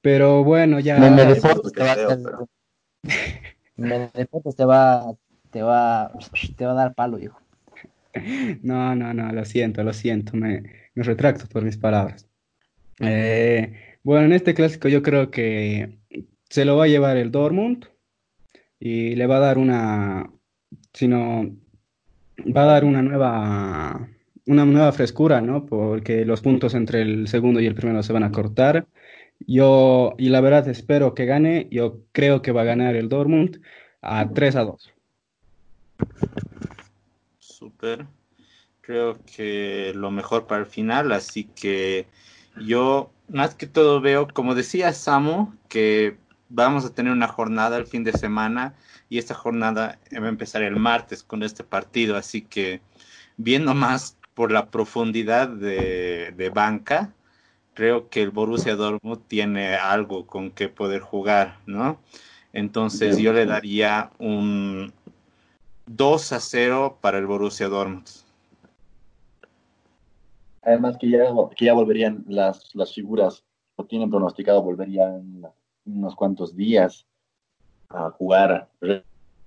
Pero 0.01 0.43
bueno, 0.43 0.81
ya. 0.81 0.99
De 0.99 1.37
fotos 1.37 1.61
porque 1.63 1.81
te 1.81 1.85
va 1.85 1.93
a 1.93 1.95
pero- 1.95 2.49
te 4.57 4.65
va, 4.65 5.15
te 5.51 5.63
va, 5.63 6.13
te 6.57 6.67
va 6.67 6.73
a 6.73 6.75
dar 6.75 6.95
palo, 6.95 7.19
hijo. 7.19 7.41
No, 8.63 8.95
no, 8.95 9.15
no, 9.15 9.33
lo 9.33 9.45
siento, 9.45 9.83
lo 9.85 9.93
siento, 9.93 10.37
me, 10.37 10.63
me 10.95 11.03
retracto 11.03 11.47
por 11.47 11.63
mis 11.63 11.77
palabras. 11.77 12.26
Eh, 13.01 13.99
bueno, 14.03 14.27
en 14.27 14.33
este 14.33 14.55
clásico 14.55 14.89
yo 14.89 15.03
creo 15.03 15.31
que 15.31 15.99
se 16.49 16.65
lo 16.65 16.77
va 16.77 16.85
a 16.85 16.89
llevar 16.89 17.17
el 17.17 17.31
Dortmund 17.31 17.87
y 18.79 19.15
le 19.17 19.27
va 19.27 19.37
a 19.37 19.41
dar 19.41 19.59
una, 19.59 20.31
sino 20.93 21.51
va 22.57 22.63
a 22.63 22.67
dar 22.67 22.85
una 22.85 23.03
nueva, 23.03 24.09
una 24.47 24.65
nueva 24.65 24.93
frescura, 24.93 25.41
¿no? 25.41 25.67
Porque 25.67 26.25
los 26.25 26.41
puntos 26.41 26.75
entre 26.75 27.03
el 27.03 27.29
segundo 27.29 27.61
y 27.61 27.67
el 27.67 27.75
primero 27.75 28.03
se 28.03 28.13
van 28.13 28.23
a 28.23 28.33
cortar. 28.33 28.87
Yo, 29.41 30.15
y 30.19 30.29
la 30.29 30.41
verdad, 30.41 30.69
espero 30.69 31.15
que 31.15 31.27
gane. 31.27 31.69
Yo 31.71 32.01
creo 32.13 32.43
que 32.43 32.53
va 32.53 32.63
a 32.63 32.67
ganar 32.67 32.97
el 32.97 33.09
Dortmund 33.09 33.61
a 34.01 34.31
3 34.31 34.57
a 34.57 34.65
2. 34.65 34.95
Súper. 37.39 38.07
Creo 38.81 39.19
que 39.25 39.93
lo 39.95 40.11
mejor 40.11 40.47
para 40.47 40.61
el 40.61 40.67
final, 40.67 41.11
así 41.13 41.45
que 41.45 42.07
yo 42.61 43.11
más 43.29 43.55
que 43.55 43.67
todo 43.67 44.01
veo, 44.01 44.29
como 44.29 44.55
decía 44.55 44.93
Samu, 44.93 45.55
que 45.69 46.17
vamos 46.49 46.85
a 46.85 46.95
tener 46.95 47.13
una 47.13 47.29
jornada 47.29 47.77
el 47.77 47.87
fin 47.87 48.05
de 48.05 48.13
semana 48.13 48.75
y 49.09 49.19
esta 49.19 49.35
jornada 49.35 49.99
va 50.15 50.27
a 50.27 50.29
empezar 50.29 50.63
el 50.63 50.77
martes 50.77 51.23
con 51.23 51.43
este 51.43 51.65
partido, 51.65 52.17
así 52.17 52.43
que 52.43 52.81
viendo 53.37 53.75
más 53.75 54.17
por 54.35 54.53
la 54.53 54.71
profundidad 54.71 55.49
de, 55.49 56.53
banca, 56.55 57.13
creo 57.75 58.09
que 58.09 58.23
el 58.23 58.31
Borussia 58.31 58.77
Dortmund 58.77 59.23
tiene 59.29 59.75
algo 59.75 60.27
con 60.27 60.51
que 60.51 60.69
poder 60.69 61.01
jugar, 61.01 61.59
¿no? 61.67 62.01
Entonces 62.53 63.19
yo 63.19 63.33
le 63.33 63.45
daría 63.45 64.11
un 64.19 64.93
2 65.87 66.33
a 66.33 66.41
0 66.41 66.99
para 67.01 67.19
el 67.19 67.27
Borussia 67.27 67.69
Dortmund. 67.69 68.07
Además 70.67 70.99
que 70.99 71.09
ya, 71.09 71.33
que 71.57 71.65
ya 71.65 71.75
volverían 71.75 72.25
las, 72.27 72.75
las 72.75 72.93
figuras, 72.93 73.45
o 73.77 73.85
tienen 73.85 74.11
pronosticado, 74.11 74.63
volverían 74.63 75.43
unos 75.85 76.17
cuantos 76.17 76.57
días 76.57 77.07
a 77.89 78.11
jugar 78.11 78.69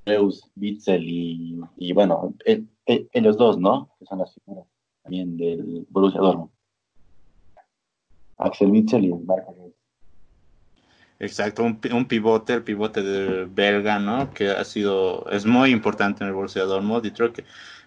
Reus, 0.05 0.49
Bitzel 0.55 1.03
y, 1.05 1.91
bueno, 1.91 2.33
ellos 2.85 3.37
dos, 3.37 3.59
¿no? 3.59 3.89
Que 3.99 4.05
son 4.05 4.19
las 4.19 4.33
figuras 4.33 4.65
también 5.03 5.35
del 5.35 5.85
Borussia 5.89 6.21
Dortmund. 6.21 6.51
Axel 8.37 8.71
Bitzel 8.71 9.03
y 9.03 9.13
Marco 9.13 9.73
Exacto, 11.19 11.63
un, 11.63 12.05
pivote, 12.07 12.53
el 12.53 12.63
pivote 12.63 13.01
de 13.01 13.45
belga, 13.45 13.99
¿no? 13.99 14.33
Que 14.33 14.51
ha 14.51 14.63
sido, 14.63 15.29
es 15.29 15.45
muy 15.45 15.71
importante 15.71 16.23
en 16.23 16.29
el 16.29 16.33
Borussia 16.33 16.63
Dortmund 16.63 17.05
y 17.05 17.11
creo 17.11 17.33
que 17.33 17.43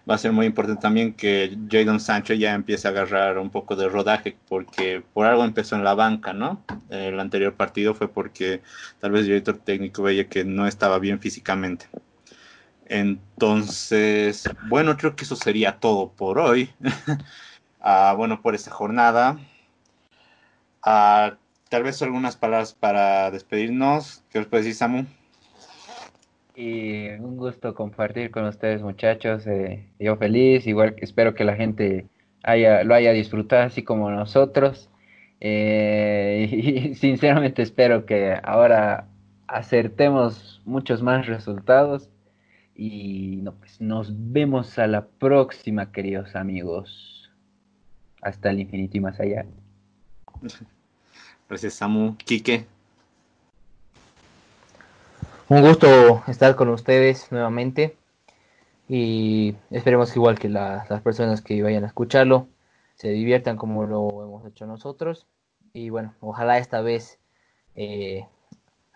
va 0.07 0.15
a 0.15 0.17
ser 0.19 0.31
muy 0.31 0.45
importante 0.45 0.81
también 0.81 1.13
que 1.13 1.57
Jadon 1.67 1.99
Sancho 1.99 2.35
ya 2.35 2.53
empiece 2.53 2.87
a 2.87 2.91
agarrar 2.91 3.39
un 3.39 3.49
poco 3.49 3.75
de 3.75 3.89
rodaje, 3.89 4.37
porque 4.47 5.03
por 5.13 5.25
algo 5.25 5.43
empezó 5.45 5.75
en 5.75 5.83
la 5.83 5.95
banca, 5.95 6.33
¿no? 6.33 6.63
El 6.89 7.19
anterior 7.19 7.55
partido 7.55 7.95
fue 7.95 8.07
porque 8.07 8.61
tal 8.99 9.11
vez 9.11 9.21
el 9.21 9.27
director 9.27 9.57
técnico 9.57 10.03
veía 10.03 10.29
que 10.29 10.43
no 10.45 10.67
estaba 10.67 10.99
bien 10.99 11.19
físicamente. 11.19 11.87
Entonces, 12.85 14.43
bueno, 14.67 14.95
creo 14.97 15.15
que 15.15 15.23
eso 15.23 15.35
sería 15.35 15.79
todo 15.79 16.09
por 16.11 16.39
hoy. 16.39 16.69
Ah, 17.85 18.13
bueno, 18.15 18.41
por 18.41 18.55
esta 18.55 18.71
jornada. 18.71 19.37
Ah, 20.81 21.35
tal 21.73 21.81
vez 21.81 21.99
algunas 22.03 22.37
palabras 22.37 22.75
para 22.75 23.31
despedirnos. 23.31 24.23
¿Qué 24.29 24.37
os 24.37 24.45
puede 24.45 24.61
decir, 24.61 24.75
Samu? 24.75 25.05
Y 26.55 27.07
un 27.13 27.35
gusto 27.35 27.73
compartir 27.73 28.29
con 28.29 28.45
ustedes, 28.45 28.83
muchachos. 28.83 29.47
Eh, 29.47 29.89
yo 29.99 30.15
feliz, 30.17 30.67
igual 30.67 30.93
que 30.93 31.03
espero 31.03 31.33
que 31.33 31.43
la 31.43 31.55
gente 31.55 32.05
haya, 32.43 32.83
lo 32.83 32.93
haya 32.93 33.11
disfrutado 33.11 33.63
así 33.63 33.81
como 33.81 34.11
nosotros. 34.11 34.91
Eh, 35.39 36.47
y 36.91 36.93
sinceramente 36.93 37.63
espero 37.63 38.05
que 38.05 38.37
ahora 38.43 39.07
acertemos 39.47 40.61
muchos 40.65 41.01
más 41.01 41.25
resultados. 41.25 42.07
Y 42.75 43.37
no, 43.37 43.55
pues 43.55 43.81
nos 43.81 44.13
vemos 44.31 44.77
a 44.77 44.85
la 44.85 45.07
próxima, 45.07 45.91
queridos 45.91 46.35
amigos. 46.35 47.31
Hasta 48.21 48.51
el 48.51 48.59
infinito 48.59 48.97
y 48.97 48.99
más 48.99 49.19
allá. 49.19 49.47
Gracias, 51.53 51.75
Samu. 51.75 52.17
Quique. 52.17 52.65
Un 55.49 55.61
gusto 55.61 56.23
estar 56.25 56.55
con 56.55 56.69
ustedes 56.69 57.31
nuevamente 57.31 57.95
y 58.89 59.53
esperemos 59.69 60.11
que 60.11 60.17
igual 60.17 60.39
que 60.39 60.49
las 60.49 60.89
personas 61.03 61.43
que 61.43 61.61
vayan 61.61 61.83
a 61.83 61.87
escucharlo 61.87 62.47
se 62.95 63.09
diviertan 63.09 63.55
como 63.55 63.85
lo 63.85 64.23
hemos 64.23 64.47
hecho 64.47 64.65
nosotros 64.65 65.27
y 65.73 65.91
bueno, 65.91 66.15
ojalá 66.21 66.57
esta 66.57 66.81
vez 66.81 67.19
eh, 67.75 68.25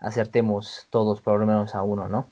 acertemos 0.00 0.88
todos 0.90 1.20
por 1.20 1.38
lo 1.38 1.46
menos 1.46 1.76
a 1.76 1.82
uno, 1.82 2.08
¿no? 2.08 2.26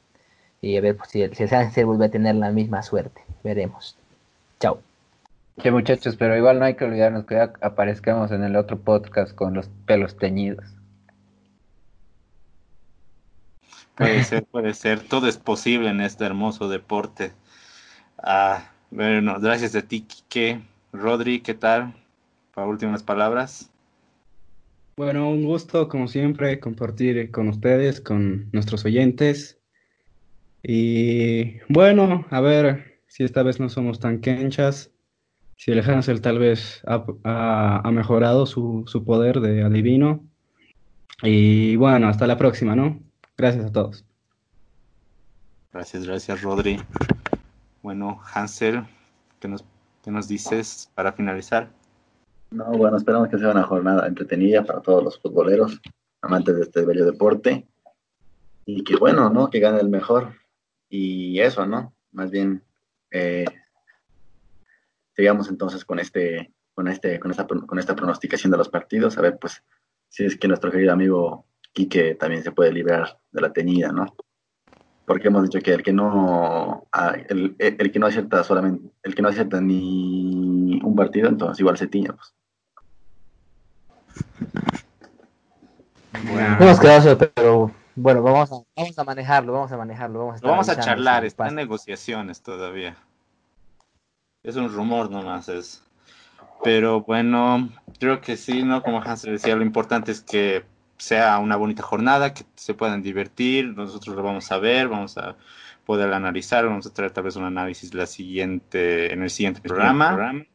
Y 0.60 0.76
a 0.76 0.80
ver 0.80 0.96
pues, 0.96 1.10
si, 1.10 1.22
el, 1.22 1.36
si 1.36 1.44
el 1.44 1.86
vuelve 1.86 2.06
a 2.06 2.10
tener 2.10 2.34
la 2.34 2.50
misma 2.50 2.82
suerte, 2.82 3.22
veremos. 3.44 3.96
Chao. 4.58 4.80
Sí, 5.62 5.70
muchachos, 5.70 6.16
pero 6.16 6.36
igual 6.36 6.58
no 6.58 6.66
hay 6.66 6.74
que 6.74 6.84
olvidarnos 6.84 7.24
que 7.24 7.38
aparezcamos 7.38 8.30
en 8.30 8.44
el 8.44 8.56
otro 8.56 8.78
podcast 8.78 9.34
con 9.34 9.54
los 9.54 9.68
pelos 9.86 10.16
teñidos. 10.16 10.76
Puede 13.96 14.24
ser, 14.24 14.44
puede 14.44 14.74
ser. 14.74 15.00
Todo 15.00 15.28
es 15.28 15.38
posible 15.38 15.88
en 15.88 16.00
este 16.00 16.24
hermoso 16.24 16.68
deporte. 16.68 17.32
Ah, 18.18 18.70
bueno, 18.90 19.40
gracias 19.40 19.74
a 19.74 19.82
ti, 19.82 20.02
Kike. 20.02 20.60
Rodri, 20.92 21.40
¿qué 21.40 21.54
tal? 21.54 21.94
Para 22.54 22.66
últimas 22.66 23.02
palabras. 23.02 23.70
Bueno, 24.96 25.28
un 25.28 25.44
gusto, 25.44 25.88
como 25.88 26.08
siempre, 26.08 26.58
compartir 26.60 27.30
con 27.30 27.48
ustedes, 27.48 28.00
con 28.00 28.50
nuestros 28.52 28.84
oyentes. 28.84 29.58
Y 30.62 31.58
bueno, 31.68 32.26
a 32.30 32.40
ver 32.40 33.00
si 33.06 33.24
esta 33.24 33.42
vez 33.42 33.60
no 33.60 33.68
somos 33.68 34.00
tan 34.00 34.20
quenchas. 34.20 34.90
Si 35.56 35.72
el 35.72 35.80
Hansel 35.80 36.20
tal 36.20 36.38
vez 36.38 36.82
ha, 36.86 37.80
ha 37.84 37.90
mejorado 37.90 38.46
su, 38.46 38.84
su 38.86 39.04
poder 39.04 39.40
de 39.40 39.62
adivino. 39.62 40.24
Y 41.22 41.76
bueno, 41.76 42.08
hasta 42.08 42.26
la 42.26 42.36
próxima, 42.36 42.76
¿no? 42.76 43.00
Gracias 43.36 43.66
a 43.66 43.72
todos. 43.72 44.04
Gracias, 45.72 46.06
gracias 46.06 46.42
Rodri. 46.42 46.80
Bueno, 47.82 48.20
Hansel, 48.32 48.82
¿qué 49.40 49.48
nos, 49.48 49.64
qué 50.02 50.10
nos 50.10 50.26
dices 50.26 50.90
para 50.94 51.12
finalizar? 51.12 51.68
No, 52.50 52.64
bueno, 52.72 52.96
esperamos 52.96 53.28
que 53.28 53.38
sea 53.38 53.50
una 53.50 53.64
jornada 53.64 54.06
entretenida 54.06 54.64
para 54.64 54.80
todos 54.80 55.04
los 55.04 55.20
futboleros, 55.20 55.80
amantes 56.22 56.56
de 56.56 56.62
este 56.62 56.84
bello 56.84 57.04
deporte. 57.04 57.66
Y 58.64 58.84
que 58.84 58.96
bueno, 58.96 59.30
¿no? 59.30 59.50
Que 59.50 59.60
gane 59.60 59.80
el 59.80 59.88
mejor. 59.88 60.34
Y 60.88 61.38
eso, 61.40 61.66
¿no? 61.66 61.92
Más 62.12 62.30
bien, 62.30 62.62
eh, 63.10 63.44
sigamos 65.16 65.48
entonces 65.48 65.84
con 65.84 65.98
este, 65.98 66.52
con 66.74 66.88
este, 66.88 67.18
con 67.18 67.30
esta, 67.30 67.46
con 67.46 67.78
esta 67.78 67.96
pronosticación 67.96 68.50
de 68.50 68.58
los 68.58 68.68
partidos. 68.68 69.16
A 69.16 69.22
ver, 69.22 69.38
pues, 69.38 69.62
si 70.08 70.24
es 70.24 70.36
que 70.36 70.46
nuestro 70.46 70.70
querido 70.70 70.92
amigo 70.92 71.46
y 71.74 71.88
que 71.88 72.14
también 72.14 72.42
se 72.42 72.52
puede 72.52 72.72
librar 72.72 73.18
de 73.32 73.40
la 73.40 73.52
teñida, 73.52 73.92
¿no? 73.92 74.14
Porque 75.06 75.28
hemos 75.28 75.44
dicho 75.44 75.60
que 75.60 75.72
el 75.72 75.82
que 75.82 75.92
no 75.92 76.86
ah, 76.92 77.16
el, 77.28 77.54
el, 77.58 77.92
que 77.92 77.98
no 77.98 78.06
acierta 78.06 78.42
solamente, 78.42 78.90
el 79.02 79.14
que 79.14 79.22
no 79.22 79.28
acierta 79.28 79.60
ni 79.60 80.80
un 80.82 80.96
partido, 80.96 81.28
entonces 81.28 81.60
igual 81.60 81.76
se 81.76 81.86
tiña, 81.86 82.12
pues. 82.12 82.34
Bueno. 86.24 86.56
Hemos 86.58 86.80
quedado, 86.80 87.18
pero 87.18 87.70
bueno, 87.94 88.22
vamos 88.22 88.50
a, 88.50 88.56
vamos 88.74 88.98
a 88.98 89.04
manejarlo, 89.04 89.52
vamos 89.52 89.70
a 89.70 89.76
manejarlo. 89.76 90.18
Vamos 90.18 90.42
a, 90.42 90.46
vamos 90.46 90.68
a 90.68 90.80
charlar, 90.80 91.24
está 91.24 91.48
en 91.48 91.54
negociaciones 91.54 92.42
todavía. 92.42 92.96
Es 94.46 94.54
un 94.54 94.72
rumor 94.72 95.10
nomás, 95.10 95.48
es. 95.48 95.82
Pero 96.62 97.00
bueno, 97.00 97.68
creo 97.98 98.20
que 98.20 98.36
sí, 98.36 98.62
¿no? 98.62 98.80
Como 98.80 99.02
Hans 99.02 99.22
decía, 99.22 99.56
lo 99.56 99.64
importante 99.64 100.12
es 100.12 100.20
que 100.20 100.64
sea 100.98 101.40
una 101.40 101.56
bonita 101.56 101.82
jornada, 101.82 102.32
que 102.32 102.44
se 102.54 102.72
puedan 102.72 103.02
divertir, 103.02 103.76
nosotros 103.76 104.14
lo 104.14 104.22
vamos 104.22 104.50
a 104.52 104.58
ver, 104.58 104.86
vamos 104.86 105.18
a 105.18 105.36
poder 105.84 106.12
analizar, 106.12 106.64
vamos 106.64 106.86
a 106.86 106.94
traer 106.94 107.10
tal 107.10 107.24
vez 107.24 107.34
un 107.34 107.42
análisis 107.42 107.92
la 107.92 108.06
siguiente, 108.06 109.12
en 109.12 109.24
el 109.24 109.30
siguiente 109.30 109.60
programa. 109.60 110.46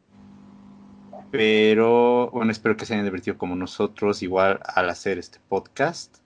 Pero 1.30 2.30
bueno, 2.32 2.50
espero 2.52 2.78
que 2.78 2.86
se 2.86 2.94
hayan 2.94 3.06
divertido 3.06 3.38
como 3.38 3.58
nosotros, 3.58 4.24
igual 4.24 4.62
al 4.64 4.90
hacer 4.90 5.18
este 5.18 5.40
podcast. 5.50 6.20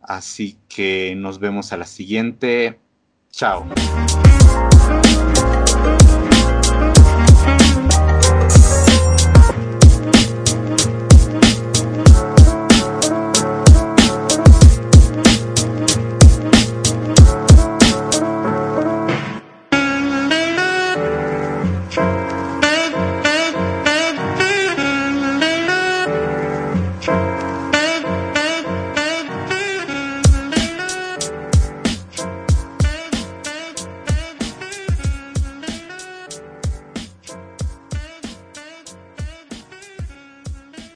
Así 0.00 0.58
que 0.68 1.14
nos 1.16 1.40
vemos 1.40 1.72
a 1.72 1.76
la 1.76 1.86
siguiente. 1.86 2.78
Chao. 3.30 3.66